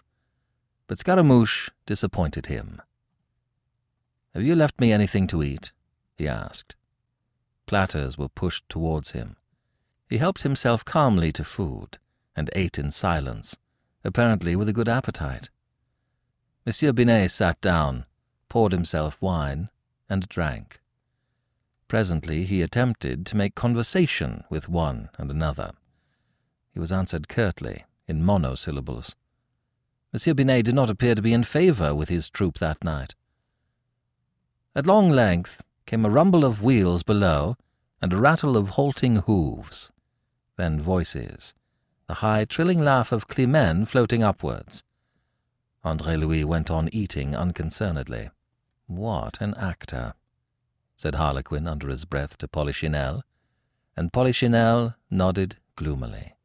But 0.87 0.97
Scaramouche 0.97 1.69
disappointed 1.85 2.47
him. 2.47 2.81
Have 4.33 4.43
you 4.43 4.55
left 4.55 4.79
me 4.79 4.91
anything 4.91 5.27
to 5.27 5.43
eat? 5.43 5.71
he 6.17 6.27
asked. 6.27 6.75
Platters 7.65 8.17
were 8.17 8.29
pushed 8.29 8.67
towards 8.67 9.11
him. 9.11 9.37
He 10.09 10.17
helped 10.17 10.43
himself 10.43 10.83
calmly 10.83 11.31
to 11.33 11.43
food 11.43 11.97
and 12.35 12.49
ate 12.55 12.77
in 12.77 12.91
silence, 12.91 13.57
apparently 14.03 14.55
with 14.55 14.67
a 14.67 14.73
good 14.73 14.89
appetite. 14.89 15.49
Monsieur 16.65 16.91
Binet 16.91 17.31
sat 17.31 17.59
down, 17.61 18.05
poured 18.49 18.71
himself 18.71 19.21
wine, 19.21 19.69
and 20.09 20.27
drank. 20.29 20.81
Presently 21.87 22.43
he 22.43 22.61
attempted 22.61 23.25
to 23.27 23.37
make 23.37 23.55
conversation 23.55 24.43
with 24.49 24.69
one 24.69 25.09
and 25.17 25.29
another. 25.29 25.71
He 26.73 26.79
was 26.79 26.91
answered 26.91 27.27
curtly, 27.27 27.85
in 28.07 28.23
monosyllables. 28.23 29.15
Monsieur 30.13 30.35
Binet 30.35 30.63
did 30.63 30.75
not 30.75 30.91
appear 30.91 31.15
to 31.15 31.23
be 31.23 31.33
in 31.33 31.43
favour 31.43 31.95
with 31.95 32.07
his 32.07 32.29
troupe 32.29 32.59
that 32.59 32.83
night. 32.83 33.15
At 34.75 34.85
long 34.85 35.09
length 35.09 35.63
came 35.87 36.05
a 36.05 36.09
rumble 36.09 36.45
of 36.45 36.61
wheels 36.61 37.01
below 37.01 37.57
and 37.99 38.13
a 38.13 38.17
rattle 38.17 38.55
of 38.55 38.69
halting 38.69 39.17
hooves. 39.25 39.91
Then 40.55 40.79
voices, 40.79 41.55
the 42.07 42.15
high 42.15 42.45
trilling 42.45 42.79
laugh 42.79 43.11
of 43.11 43.27
Climene 43.27 43.87
floating 43.87 44.21
upwards. 44.21 44.83
Andre 45.83 46.15
Louis 46.15 46.43
went 46.43 46.69
on 46.69 46.89
eating 46.93 47.35
unconcernedly. 47.35 48.29
What 48.85 49.41
an 49.41 49.55
actor, 49.55 50.13
said 50.95 51.15
Harlequin 51.15 51.67
under 51.67 51.89
his 51.89 52.05
breath 52.05 52.37
to 52.37 52.47
Polichinelle, 52.47 53.23
and 53.97 54.13
Polichinelle 54.13 54.95
nodded 55.09 55.57
gloomily. 55.75 56.35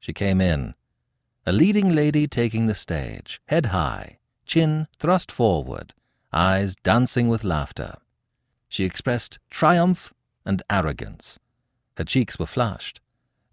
She 0.00 0.12
came 0.12 0.40
in, 0.40 0.74
a 1.46 1.52
leading 1.52 1.92
lady 1.92 2.26
taking 2.26 2.66
the 2.66 2.74
stage, 2.74 3.38
head 3.48 3.66
high, 3.66 4.18
chin 4.46 4.88
thrust 4.98 5.30
forward, 5.30 5.92
eyes 6.32 6.74
dancing 6.82 7.28
with 7.28 7.44
laughter. 7.44 7.96
She 8.68 8.84
expressed 8.84 9.38
triumph 9.50 10.14
and 10.46 10.62
arrogance. 10.70 11.38
Her 11.98 12.04
cheeks 12.04 12.38
were 12.38 12.46
flushed, 12.46 13.00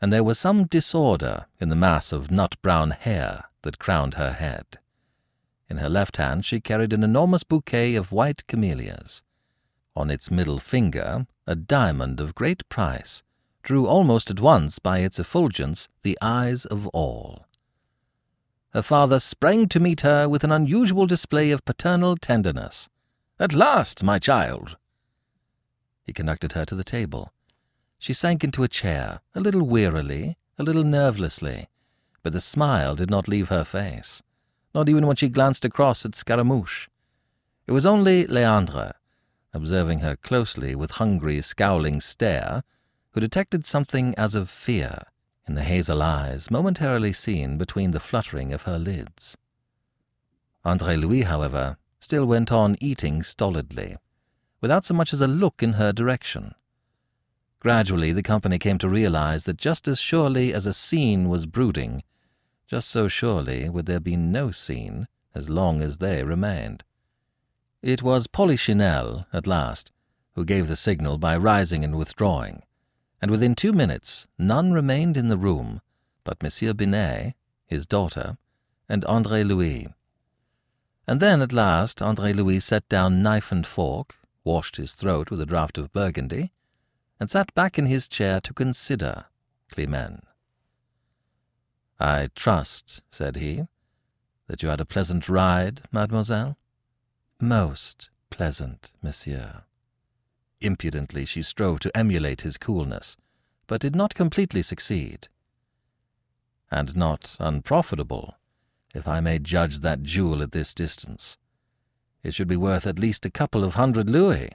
and 0.01 0.11
there 0.11 0.23
was 0.23 0.39
some 0.39 0.67
disorder 0.67 1.47
in 1.59 1.67
the 1.67 1.75
mass 1.75 2.13
of 2.13 2.31
nut 2.31 2.55
brown 2.61 2.91
hair 2.91 3.45
that 3.63 3.77
crowned 3.77 4.13
her 4.13 4.33
head. 4.33 4.79
In 5.69 5.77
her 5.77 5.89
left 5.89 6.15
hand 6.15 6.45
she 6.45 6.61
carried 6.61 6.93
an 6.93 7.03
enormous 7.03 7.43
bouquet 7.43 7.95
of 7.95 8.13
white 8.13 8.47
camellias. 8.47 9.21
On 9.97 10.09
its 10.09 10.31
middle 10.31 10.59
finger, 10.59 11.27
a 11.45 11.55
diamond 11.55 12.21
of 12.21 12.35
great 12.35 12.67
price 12.69 13.23
drew 13.63 13.85
almost 13.85 14.31
at 14.31 14.39
once 14.39 14.79
by 14.79 14.99
its 14.99 15.19
effulgence 15.19 15.89
the 16.03 16.17
eyes 16.21 16.65
of 16.65 16.87
all. 16.87 17.45
Her 18.73 18.81
father 18.81 19.19
sprang 19.19 19.67
to 19.69 19.81
meet 19.81 20.01
her 20.01 20.29
with 20.29 20.45
an 20.45 20.51
unusual 20.51 21.05
display 21.05 21.51
of 21.51 21.65
paternal 21.65 22.15
tenderness. 22.15 22.87
At 23.37 23.53
last, 23.53 24.01
my 24.01 24.17
child! 24.17 24.77
He 26.03 26.13
conducted 26.13 26.53
her 26.53 26.63
to 26.65 26.75
the 26.75 26.83
table. 26.83 27.33
She 27.99 28.13
sank 28.13 28.43
into 28.43 28.63
a 28.63 28.69
chair, 28.69 29.19
a 29.35 29.41
little 29.41 29.63
wearily, 29.63 30.37
a 30.57 30.63
little 30.63 30.83
nervelessly, 30.83 31.67
but 32.23 32.31
the 32.31 32.39
smile 32.39 32.95
did 32.95 33.09
not 33.09 33.27
leave 33.27 33.49
her 33.49 33.65
face, 33.65 34.23
not 34.73 34.87
even 34.87 35.05
when 35.05 35.17
she 35.17 35.27
glanced 35.27 35.65
across 35.65 36.05
at 36.05 36.15
Scaramouche. 36.15 36.87
It 37.67 37.73
was 37.73 37.85
only 37.85 38.25
Leandre, 38.25 38.93
observing 39.53 39.99
her 39.99 40.15
closely 40.15 40.75
with 40.75 40.91
hungry, 40.91 41.41
scowling 41.41 41.99
stare, 41.99 42.63
who 43.11 43.19
detected 43.19 43.65
something 43.65 44.15
as 44.17 44.33
of 44.33 44.49
fear 44.49 45.10
in 45.47 45.55
the 45.55 45.63
hazel 45.63 46.01
eyes 46.01 46.51
momentarily 46.51 47.13
seen 47.13 47.57
between 47.57 47.91
the 47.91 47.99
fluttering 47.99 48.53
of 48.53 48.63
her 48.63 48.79
lids. 48.79 49.37
Andre 50.63 50.95
Louis, 50.95 51.21
however, 51.21 51.77
still 51.99 52.25
went 52.25 52.51
on 52.51 52.75
eating 52.79 53.23
stolidly, 53.23 53.95
without 54.59 54.83
so 54.83 54.93
much 54.93 55.13
as 55.13 55.21
a 55.21 55.27
look 55.27 55.63
in 55.63 55.73
her 55.73 55.91
direction. 55.91 56.53
Gradually, 57.59 58.11
the 58.11 58.23
company 58.23 58.57
came 58.57 58.77
to 58.79 58.89
realize 58.89 59.43
that 59.45 59.57
just 59.57 59.87
as 59.87 59.99
surely 59.99 60.53
as 60.53 60.65
a 60.65 60.73
scene 60.73 61.29
was 61.29 61.45
brooding, 61.45 62.03
just 62.67 62.89
so 62.89 63.07
surely 63.07 63.69
would 63.69 63.85
there 63.85 63.99
be 63.99 64.15
no 64.15 64.49
scene 64.49 65.07
as 65.35 65.49
long 65.49 65.81
as 65.81 65.97
they 65.97 66.23
remained. 66.23 66.83
It 67.81 68.01
was 68.01 68.27
Polichinelle, 68.27 69.25
at 69.33 69.47
last, 69.47 69.91
who 70.35 70.45
gave 70.45 70.67
the 70.67 70.75
signal 70.75 71.17
by 71.17 71.35
rising 71.37 71.83
and 71.83 71.97
withdrawing, 71.97 72.63
and 73.21 73.29
within 73.29 73.55
two 73.55 73.71
minutes 73.71 74.27
none 74.37 74.73
remained 74.73 75.15
in 75.15 75.29
the 75.29 75.37
room 75.37 75.81
but 76.23 76.41
Monsieur 76.43 76.73
Binet, 76.73 77.33
his 77.65 77.85
daughter, 77.85 78.37
and 78.87 79.05
Andre 79.05 79.43
Louis. 79.43 79.87
And 81.07 81.19
then 81.19 81.41
at 81.41 81.53
last 81.53 82.01
Andre 82.01 82.33
Louis 82.33 82.59
set 82.59 82.87
down 82.89 83.23
knife 83.23 83.51
and 83.51 83.65
fork, 83.65 84.17
washed 84.43 84.77
his 84.77 84.93
throat 84.93 85.31
with 85.31 85.41
a 85.41 85.45
draught 85.45 85.77
of 85.77 85.91
burgundy, 85.93 86.51
and 87.19 87.29
sat 87.29 87.53
back 87.53 87.77
in 87.77 87.85
his 87.85 88.07
chair 88.07 88.41
to 88.41 88.53
consider 88.53 89.25
Climene. 89.71 90.23
I 91.99 92.29
trust, 92.35 93.01
said 93.11 93.35
he, 93.35 93.67
that 94.47 94.63
you 94.63 94.69
had 94.69 94.81
a 94.81 94.85
pleasant 94.85 95.29
ride, 95.29 95.81
mademoiselle? 95.91 96.57
Most 97.39 98.09
pleasant, 98.29 98.91
monsieur. 99.01 99.63
Impudently 100.61 101.25
she 101.25 101.41
strove 101.41 101.79
to 101.81 101.97
emulate 101.97 102.41
his 102.41 102.57
coolness, 102.57 103.17
but 103.67 103.81
did 103.81 103.95
not 103.95 104.15
completely 104.15 104.61
succeed. 104.61 105.27
And 106.69 106.95
not 106.95 107.35
unprofitable, 107.39 108.35
if 108.93 109.07
I 109.07 109.19
may 109.19 109.39
judge 109.39 109.79
that 109.79 110.03
jewel 110.03 110.41
at 110.41 110.51
this 110.51 110.73
distance. 110.73 111.37
It 112.23 112.33
should 112.33 112.47
be 112.47 112.57
worth 112.57 112.85
at 112.85 112.99
least 112.99 113.25
a 113.25 113.31
couple 113.31 113.63
of 113.63 113.75
hundred 113.75 114.09
louis, 114.09 114.49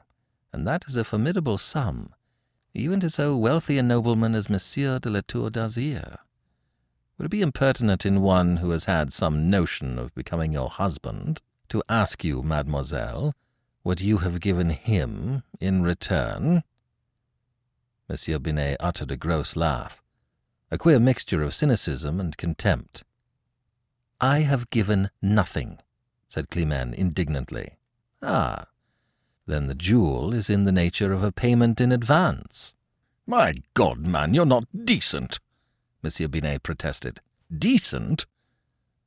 and 0.53 0.67
that 0.67 0.85
is 0.87 0.97
a 0.97 1.05
formidable 1.05 1.59
sum 1.59 2.15
even 2.77 3.01
to 3.01 3.09
so 3.09 3.35
wealthy 3.37 3.79
a 3.79 3.83
nobleman 3.83 4.35
as 4.35 4.51
Monsieur 4.51 4.99
de 4.99 5.09
la 5.09 5.23
Tour 5.27 5.49
d'Azyr? 5.49 6.19
Would 7.17 7.25
it 7.25 7.31
be 7.31 7.41
impertinent 7.41 8.05
in 8.05 8.21
one 8.21 8.59
who 8.59 8.71
has 8.71 8.85
had 8.85 9.13
some 9.13 9.49
notion 9.49 9.99
of 9.99 10.15
becoming 10.15 10.53
your 10.53 10.69
husband 10.69 11.41
to 11.71 11.83
ask 11.89 12.23
you, 12.23 12.43
mademoiselle, 12.43 13.33
what 13.87 14.01
you 14.01 14.17
have 14.19 14.41
given 14.41 14.71
him 14.71 15.45
in 15.61 15.81
return? 15.81 16.65
Monsieur 18.09 18.37
Binet 18.37 18.77
uttered 18.81 19.13
a 19.13 19.17
gross 19.17 19.55
laugh, 19.55 20.03
a 20.73 20.77
queer 20.77 20.99
mixture 20.99 21.41
of 21.45 21.55
cynicism 21.55 22.19
and 22.19 22.37
contempt. 22.37 23.05
I 24.21 24.41
have 24.41 24.71
given 24.71 25.11
nothing, 25.23 25.79
said 26.27 26.51
Climene 26.51 26.95
indignantly. 26.95 27.77
Ah, 28.21 28.65
then 29.47 29.69
the 29.69 29.75
jewel 29.77 30.35
is 30.35 30.51
in 30.51 30.65
the 30.65 30.73
nature 30.73 31.13
of 31.13 31.23
a 31.23 31.31
payment 31.31 31.81
in 31.81 31.93
advance. 31.93 32.75
My 33.25 33.55
God, 33.75 34.01
man, 34.01 34.35
you're 34.35 34.45
not 34.45 34.65
decent, 34.85 35.39
Monsieur 36.03 36.27
Binet 36.27 36.65
protested. 36.65 37.21
Decent? 37.57 38.27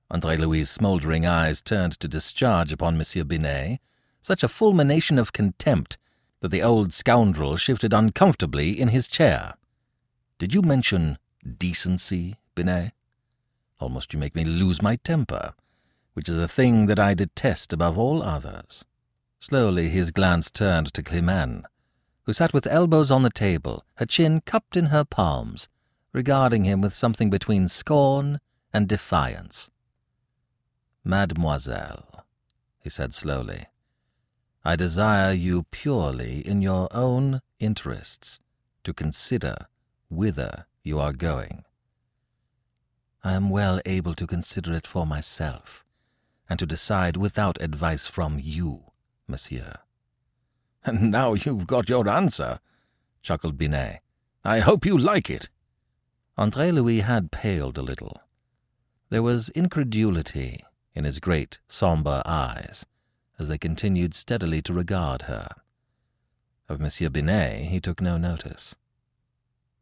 Andre 0.10 0.38
Louis's 0.38 0.70
smouldering 0.70 1.26
eyes 1.26 1.62
turned 1.62 2.00
to 2.00 2.08
discharge 2.08 2.72
upon 2.72 2.98
Monsieur 2.98 3.26
Binet 3.26 3.82
such 4.22 4.44
a 4.44 4.48
fulmination 4.48 5.18
of 5.18 5.34
contempt 5.34 5.98
that 6.42 6.50
the 6.50 6.64
old 6.64 6.94
scoundrel 6.94 7.58
shifted 7.58 7.94
uncomfortably 7.94 8.80
in 8.80 8.90
his 8.90 9.08
chair. 9.08 9.54
Did 10.38 10.54
you 10.54 10.62
mention 10.62 11.18
decency, 11.58 12.36
Binet? 12.56 12.94
Almost 13.80 14.14
you 14.14 14.20
make 14.20 14.36
me 14.36 14.44
lose 14.44 14.82
my 14.82 14.98
temper, 14.98 15.54
which 16.14 16.30
is 16.30 16.38
a 16.38 16.48
thing 16.48 16.86
that 16.88 17.00
I 17.00 17.14
detest 17.14 17.74
above 17.74 17.98
all 17.98 18.22
others. 18.22 18.86
Slowly 19.40 19.90
his 19.90 20.12
glance 20.12 20.52
turned 20.52 20.94
to 20.94 21.04
Climene, 21.04 21.64
who 22.24 22.34
sat 22.34 22.54
with 22.54 22.68
elbows 22.68 23.10
on 23.10 23.24
the 23.24 23.30
table, 23.30 23.84
her 23.96 24.06
chin 24.06 24.42
cupped 24.46 24.76
in 24.76 24.88
her 24.88 25.06
palms, 25.06 25.70
regarding 26.12 26.66
him 26.66 26.82
with 26.82 26.94
something 26.94 27.30
between 27.30 27.68
scorn 27.68 28.40
and 28.74 28.88
defiance. 28.88 29.72
Mademoiselle, 31.04 32.26
he 32.80 32.90
said 32.90 33.14
slowly, 33.14 33.66
I 34.70 34.76
desire 34.76 35.34
you 35.34 35.64
purely 35.72 36.48
in 36.48 36.62
your 36.62 36.90
own 36.92 37.42
interests 37.60 38.40
to 38.84 38.94
consider 38.94 39.66
whither 40.10 40.68
you 40.84 41.00
are 41.00 41.12
going. 41.12 41.64
I 43.24 43.34
am 43.34 43.50
well 43.50 43.82
able 43.88 44.14
to 44.14 44.28
consider 44.28 44.72
it 44.76 44.86
for 44.86 45.08
myself, 45.08 45.84
and 46.48 46.60
to 46.60 46.68
decide 46.68 47.18
without 47.18 47.60
advice 47.60 48.06
from 48.06 48.38
you, 48.40 48.92
monsieur. 49.28 49.74
And 50.86 51.10
now 51.10 51.34
you've 51.34 51.66
got 51.66 51.90
your 51.90 52.08
answer, 52.08 52.60
chuckled 53.24 53.58
Binet. 53.58 54.02
I 54.46 54.60
hope 54.60 54.86
you 54.86 54.96
like 55.00 55.32
it. 55.32 55.50
Andre 56.38 56.70
Louis 56.70 57.00
had 57.00 57.32
paled 57.32 57.80
a 57.80 57.82
little. 57.82 58.22
There 59.10 59.24
was 59.24 59.50
incredulity 59.50 60.64
in 60.94 61.06
his 61.06 61.20
great, 61.20 61.60
sombre 61.68 62.22
eyes 62.24 62.86
as 63.40 63.48
they 63.48 63.58
continued 63.58 64.14
steadily 64.14 64.62
to 64.62 64.74
regard 64.74 65.24
her. 65.24 65.50
Of 66.68 66.80
Monsieur 66.80 67.10
Binet 67.10 67.70
he 67.70 67.80
took 67.80 68.02
no 68.02 68.18
notice. 68.18 68.76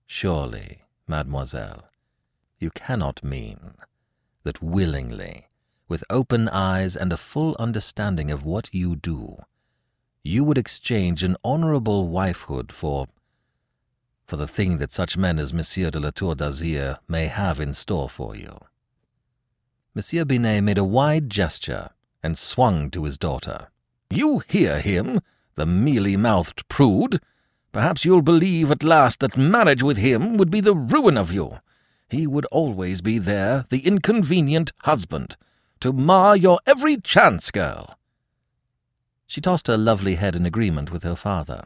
Surely, 0.05 0.83
mademoiselle, 1.07 1.89
you 2.59 2.69
cannot 2.69 3.23
mean 3.23 3.73
that 4.43 4.61
willingly, 4.61 5.47
with 5.89 6.03
open 6.09 6.47
eyes 6.47 6.95
and 6.95 7.11
a 7.11 7.17
full 7.17 7.55
understanding 7.59 8.31
of 8.31 8.45
what 8.45 8.69
you 8.71 8.95
do, 8.95 9.37
you 10.23 10.43
would 10.43 10.57
exchange 10.57 11.23
an 11.23 11.35
honorable 11.43 12.07
wifehood 12.07 12.71
for 12.71 13.07
for 14.25 14.35
the 14.35 14.47
thing 14.47 14.77
that 14.77 14.91
such 14.91 15.15
men 15.15 15.39
as 15.39 15.53
Monsieur 15.53 15.89
de 15.89 16.01
la 16.01 16.09
Tour 16.09 16.35
d'Azyr 16.35 16.99
may 17.07 17.27
have 17.27 17.61
in 17.61 17.73
store 17.73 18.09
for 18.09 18.35
you. 18.35 18.57
Monsieur 19.95 20.25
Binet 20.25 20.61
made 20.61 20.77
a 20.77 20.83
wide 20.83 21.29
gesture 21.29 21.91
and 22.28 22.38
swung 22.38 22.91
to 22.91 23.05
his 23.05 23.17
daughter. 23.17 23.69
You 24.09 24.43
hear 24.49 24.82
him, 24.82 25.21
the 25.55 25.65
mealy-mouthed 25.65 26.67
prude. 26.67 27.21
Perhaps 27.71 28.03
you'll 28.03 28.21
believe 28.21 28.69
at 28.69 28.84
last 28.84 29.21
that 29.21 29.38
marriage 29.38 29.82
with 29.82 29.95
him 29.95 30.36
would 30.36 30.51
be 30.51 30.59
the 30.59 30.75
ruin 30.75 31.17
of 31.17 31.32
you. 31.32 31.59
He 32.09 32.28
would 32.28 32.45
always 32.47 33.01
be 33.01 33.17
there, 33.17 33.65
the 33.69 33.80
inconvenient 33.80 34.73
husband, 34.80 35.38
to 35.80 35.93
mar 35.93 36.36
your 36.36 36.59
every 36.67 36.97
chance, 36.97 37.49
girl. 37.49 37.97
She 39.25 39.39
tossed 39.39 39.67
her 39.67 39.78
lovely 39.78 40.15
head 40.15 40.36
in 40.36 40.45
agreement 40.45 40.91
with 40.91 41.03
her 41.03 41.15
father. 41.15 41.63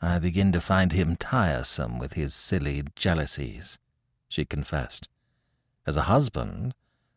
I 0.00 0.20
begin 0.20 0.52
to 0.52 0.60
find 0.60 0.92
him 0.92 1.16
tiresome 1.16 1.98
with 1.98 2.12
his 2.12 2.34
silly 2.34 2.84
jealousies, 2.94 3.80
she 4.28 4.44
confessed. 4.44 5.08
As 5.86 5.96
a 5.96 6.02
husband, 6.02 6.74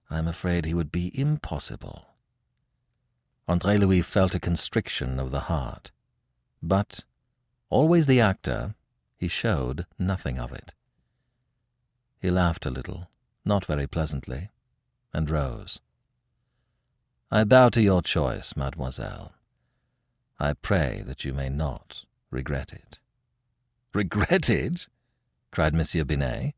I 0.10 0.18
am 0.18 0.28
afraid 0.28 0.66
he 0.66 0.74
would 0.74 0.92
be 0.92 1.12
impossible. 1.20 2.07
Andre 3.48 3.78
Louis 3.78 4.02
felt 4.02 4.36
a 4.36 4.40
constriction 4.40 5.20
of 5.20 5.32
the 5.32 5.42
heart, 5.42 5.92
but, 6.62 7.06
always 7.70 8.06
the 8.06 8.20
actor, 8.20 8.76
he 9.16 9.28
showed 9.28 9.86
nothing 9.98 10.38
of 10.38 10.52
it. 10.52 10.74
He 12.20 12.30
laughed 12.30 12.66
a 12.66 12.72
little, 12.72 13.10
not 13.46 13.64
very 13.66 13.88
pleasantly, 13.88 14.50
and 15.14 15.30
rose. 15.30 15.82
I 17.32 17.46
bow 17.46 17.70
to 17.70 17.82
your 17.82 18.02
choice, 18.02 18.56
mademoiselle. 18.56 19.34
I 20.40 20.54
pray 20.54 21.04
that 21.06 21.24
you 21.24 21.34
may 21.34 21.50
not 21.50 22.06
regret 22.30 22.74
it. 22.74 23.00
Regret 23.94 24.50
it? 24.50 24.88
cried 25.52 25.74
Monsieur 25.74 26.04
Binet. 26.04 26.54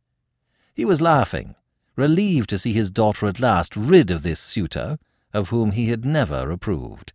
He 0.73 0.85
was 0.85 1.01
laughing, 1.01 1.55
relieved 1.95 2.49
to 2.49 2.59
see 2.59 2.73
his 2.73 2.91
daughter 2.91 3.27
at 3.27 3.39
last 3.39 3.75
rid 3.75 4.11
of 4.11 4.23
this 4.23 4.39
suitor, 4.39 4.97
of 5.33 5.49
whom 5.49 5.71
he 5.71 5.89
had 5.89 6.05
never 6.05 6.49
approved, 6.51 7.13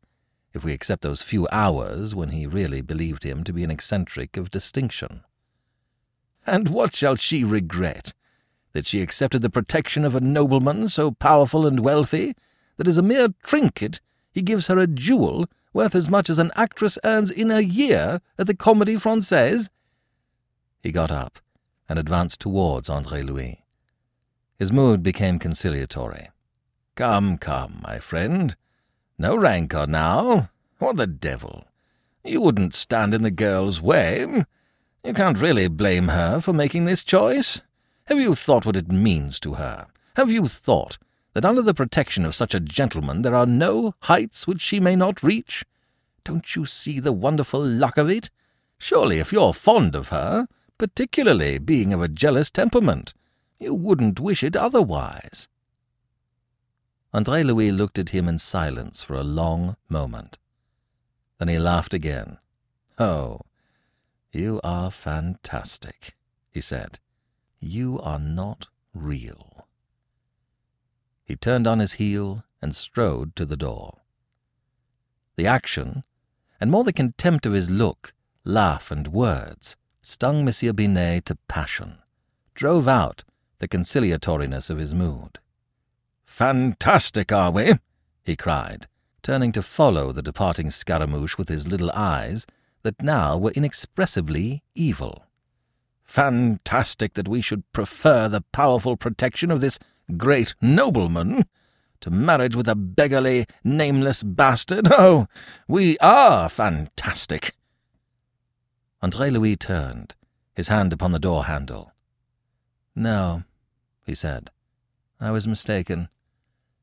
if 0.52 0.64
we 0.64 0.72
except 0.72 1.02
those 1.02 1.22
few 1.22 1.48
hours 1.50 2.14
when 2.14 2.30
he 2.30 2.46
really 2.46 2.80
believed 2.80 3.24
him 3.24 3.42
to 3.44 3.52
be 3.52 3.64
an 3.64 3.70
eccentric 3.70 4.36
of 4.36 4.50
distinction. 4.50 5.22
And 6.46 6.68
what 6.68 6.94
shall 6.94 7.16
she 7.16 7.42
regret? 7.42 8.12
That 8.72 8.86
she 8.86 9.00
accepted 9.02 9.42
the 9.42 9.50
protection 9.50 10.04
of 10.04 10.14
a 10.14 10.20
nobleman 10.20 10.88
so 10.88 11.12
powerful 11.12 11.66
and 11.66 11.80
wealthy 11.80 12.34
that 12.76 12.88
as 12.88 12.98
a 12.98 13.02
mere 13.02 13.28
trinket 13.42 14.00
he 14.32 14.42
gives 14.42 14.66
her 14.66 14.78
a 14.78 14.86
jewel 14.86 15.46
worth 15.72 15.94
as 15.94 16.10
much 16.10 16.28
as 16.28 16.38
an 16.38 16.50
actress 16.54 16.98
earns 17.04 17.30
in 17.30 17.50
a 17.50 17.60
year 17.60 18.20
at 18.38 18.46
the 18.46 18.54
Comédie 18.54 18.96
Française? 18.96 19.70
He 20.82 20.92
got 20.92 21.10
up 21.10 21.38
and 21.88 21.98
advanced 21.98 22.40
towards 22.40 22.88
Andre 22.88 23.22
Louis. 23.22 23.64
His 24.58 24.72
mood 24.72 25.02
became 25.02 25.38
conciliatory. 25.38 26.28
Come, 26.96 27.38
come, 27.38 27.80
my 27.82 27.98
friend. 27.98 28.54
No 29.18 29.36
rancour 29.36 29.86
now. 29.86 30.50
What 30.78 30.96
the 30.96 31.08
devil? 31.08 31.64
You 32.22 32.40
wouldn't 32.40 32.72
stand 32.72 33.14
in 33.14 33.22
the 33.22 33.32
girl's 33.32 33.82
way. 33.82 34.44
You 35.02 35.12
can't 35.12 35.40
really 35.40 35.66
blame 35.66 36.08
her 36.08 36.40
for 36.40 36.52
making 36.52 36.84
this 36.84 37.02
choice. 37.02 37.60
Have 38.06 38.20
you 38.20 38.36
thought 38.36 38.64
what 38.64 38.76
it 38.76 38.92
means 38.92 39.40
to 39.40 39.54
her? 39.54 39.88
Have 40.14 40.30
you 40.30 40.46
thought 40.46 40.98
that 41.32 41.44
under 41.44 41.62
the 41.62 41.74
protection 41.74 42.24
of 42.24 42.34
such 42.34 42.54
a 42.54 42.60
gentleman 42.60 43.22
there 43.22 43.34
are 43.34 43.46
no 43.46 43.94
heights 44.02 44.46
which 44.46 44.60
she 44.60 44.78
may 44.78 44.94
not 44.94 45.22
reach? 45.22 45.64
Don't 46.22 46.54
you 46.54 46.64
see 46.64 47.00
the 47.00 47.12
wonderful 47.12 47.60
luck 47.60 47.98
of 47.98 48.08
it? 48.08 48.30
Surely, 48.78 49.18
if 49.18 49.32
you're 49.32 49.52
fond 49.52 49.96
of 49.96 50.10
her, 50.10 50.46
particularly 50.78 51.58
being 51.58 51.92
of 51.92 52.00
a 52.00 52.08
jealous 52.08 52.52
temperament, 52.52 53.14
you 53.58 53.74
wouldn't 53.74 54.20
wish 54.20 54.44
it 54.44 54.54
otherwise. 54.54 55.48
Andre 57.14 57.44
Louis 57.44 57.70
looked 57.70 57.96
at 57.96 58.08
him 58.08 58.26
in 58.26 58.40
silence 58.40 59.00
for 59.00 59.14
a 59.14 59.22
long 59.22 59.76
moment. 59.88 60.36
Then 61.38 61.46
he 61.46 61.60
laughed 61.60 61.94
again. 61.94 62.38
Oh, 62.98 63.42
you 64.32 64.60
are 64.64 64.90
fantastic, 64.90 66.16
he 66.50 66.60
said. 66.60 66.98
You 67.60 68.00
are 68.00 68.18
not 68.18 68.66
real. 68.92 69.68
He 71.24 71.36
turned 71.36 71.68
on 71.68 71.78
his 71.78 71.94
heel 71.94 72.42
and 72.60 72.74
strode 72.74 73.36
to 73.36 73.46
the 73.46 73.56
door. 73.56 74.00
The 75.36 75.46
action, 75.46 76.02
and 76.60 76.68
more 76.68 76.82
the 76.82 76.92
contempt 76.92 77.46
of 77.46 77.52
his 77.52 77.70
look, 77.70 78.12
laugh, 78.42 78.90
and 78.90 79.06
words, 79.06 79.76
stung 80.02 80.44
Monsieur 80.44 80.72
Binet 80.72 81.26
to 81.26 81.36
passion, 81.46 81.98
drove 82.54 82.88
out 82.88 83.22
the 83.60 83.68
conciliatoriness 83.68 84.68
of 84.68 84.78
his 84.78 84.92
mood. 84.94 85.38
Fantastic, 86.24 87.32
are 87.32 87.50
we? 87.50 87.74
he 88.24 88.36
cried, 88.36 88.86
turning 89.22 89.52
to 89.52 89.62
follow 89.62 90.12
the 90.12 90.22
departing 90.22 90.70
Scaramouche 90.70 91.36
with 91.36 91.48
his 91.48 91.68
little 91.68 91.90
eyes 91.92 92.46
that 92.82 93.02
now 93.02 93.36
were 93.36 93.52
inexpressibly 93.52 94.62
evil. 94.74 95.26
Fantastic 96.02 97.14
that 97.14 97.28
we 97.28 97.40
should 97.40 97.70
prefer 97.72 98.28
the 98.28 98.44
powerful 98.52 98.96
protection 98.96 99.50
of 99.50 99.60
this 99.60 99.78
great 100.16 100.54
nobleman 100.60 101.44
to 102.00 102.10
marriage 102.10 102.54
with 102.54 102.68
a 102.68 102.74
beggarly, 102.74 103.46
nameless 103.62 104.22
bastard. 104.22 104.88
Oh, 104.92 105.26
we 105.66 105.96
are 105.98 106.48
fantastic. 106.48 107.56
Andre 109.00 109.30
Louis 109.30 109.56
turned, 109.56 110.14
his 110.54 110.68
hand 110.68 110.92
upon 110.92 111.12
the 111.12 111.18
door 111.18 111.44
handle. 111.44 111.92
No, 112.94 113.44
he 114.04 114.14
said. 114.14 114.50
I 115.24 115.30
was 115.30 115.48
mistaken. 115.48 116.10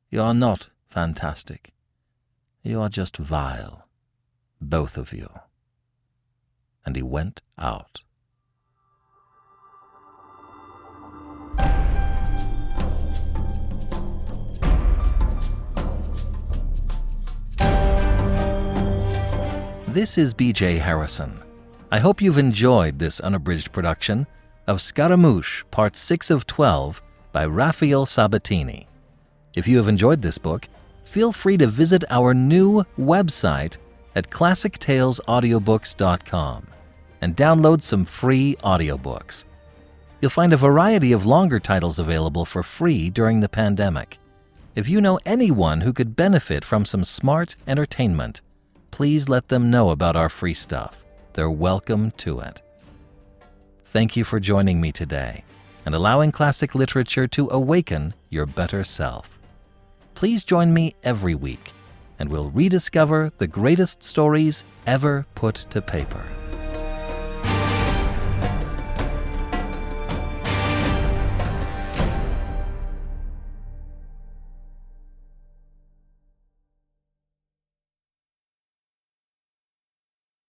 You 0.09 0.23
are 0.23 0.33
not 0.33 0.71
fantastic. 0.89 1.73
You 2.63 2.81
are 2.81 2.89
just 2.89 3.17
vile. 3.17 3.87
Both 4.59 4.97
of 4.97 5.13
you. 5.13 5.29
And 6.83 6.95
he 6.95 7.03
went 7.03 7.43
out. 7.59 8.01
This 19.87 20.17
is 20.17 20.33
BJ 20.33 20.79
Harrison. 20.79 21.43
I 21.91 21.99
hope 21.99 22.23
you've 22.23 22.39
enjoyed 22.39 22.97
this 22.97 23.19
unabridged 23.19 23.71
production 23.71 24.25
of 24.65 24.81
Scaramouche, 24.81 25.63
Part 25.69 25.95
6 25.95 26.31
of 26.31 26.47
12 26.47 27.03
by 27.31 27.45
Raphael 27.45 28.05
Sabatini. 28.05 28.87
If 29.55 29.67
you 29.67 29.77
have 29.77 29.87
enjoyed 29.87 30.21
this 30.21 30.37
book, 30.37 30.67
feel 31.03 31.31
free 31.31 31.57
to 31.57 31.65
visit 31.67 32.03
our 32.09 32.33
new 32.33 32.83
website 32.99 33.77
at 34.15 34.29
classictalesaudiobooks.com 34.29 36.67
and 37.21 37.37
download 37.37 37.81
some 37.81 38.05
free 38.05 38.55
audiobooks. 38.63 39.45
You'll 40.19 40.31
find 40.31 40.51
a 40.53 40.57
variety 40.57 41.13
of 41.13 41.25
longer 41.25 41.59
titles 41.59 41.97
available 41.99 42.45
for 42.45 42.63
free 42.63 43.09
during 43.09 43.39
the 43.39 43.49
pandemic. 43.49 44.17
If 44.75 44.87
you 44.87 45.01
know 45.01 45.19
anyone 45.25 45.81
who 45.81 45.93
could 45.93 46.15
benefit 46.15 46.63
from 46.63 46.85
some 46.85 47.03
smart 47.03 47.55
entertainment, 47.67 48.41
please 48.91 49.27
let 49.27 49.47
them 49.49 49.71
know 49.71 49.89
about 49.89 50.15
our 50.15 50.29
free 50.29 50.53
stuff. 50.53 51.03
They're 51.33 51.51
welcome 51.51 52.11
to 52.17 52.39
it. 52.39 52.61
Thank 53.85 54.15
you 54.15 54.23
for 54.23 54.39
joining 54.39 54.79
me 54.79 54.91
today 54.91 55.43
and 55.85 55.95
allowing 55.95 56.31
classic 56.31 56.75
literature 56.75 57.27
to 57.27 57.49
awaken 57.49 58.13
your 58.29 58.45
better 58.45 58.83
self. 58.83 59.39
Please 60.15 60.43
join 60.43 60.73
me 60.73 60.95
every 61.03 61.35
week 61.35 61.73
and 62.19 62.29
we'll 62.29 62.51
rediscover 62.51 63.31
the 63.39 63.47
greatest 63.47 64.03
stories 64.03 64.63
ever 64.85 65.25
put 65.33 65.55
to 65.55 65.81
paper. 65.81 66.23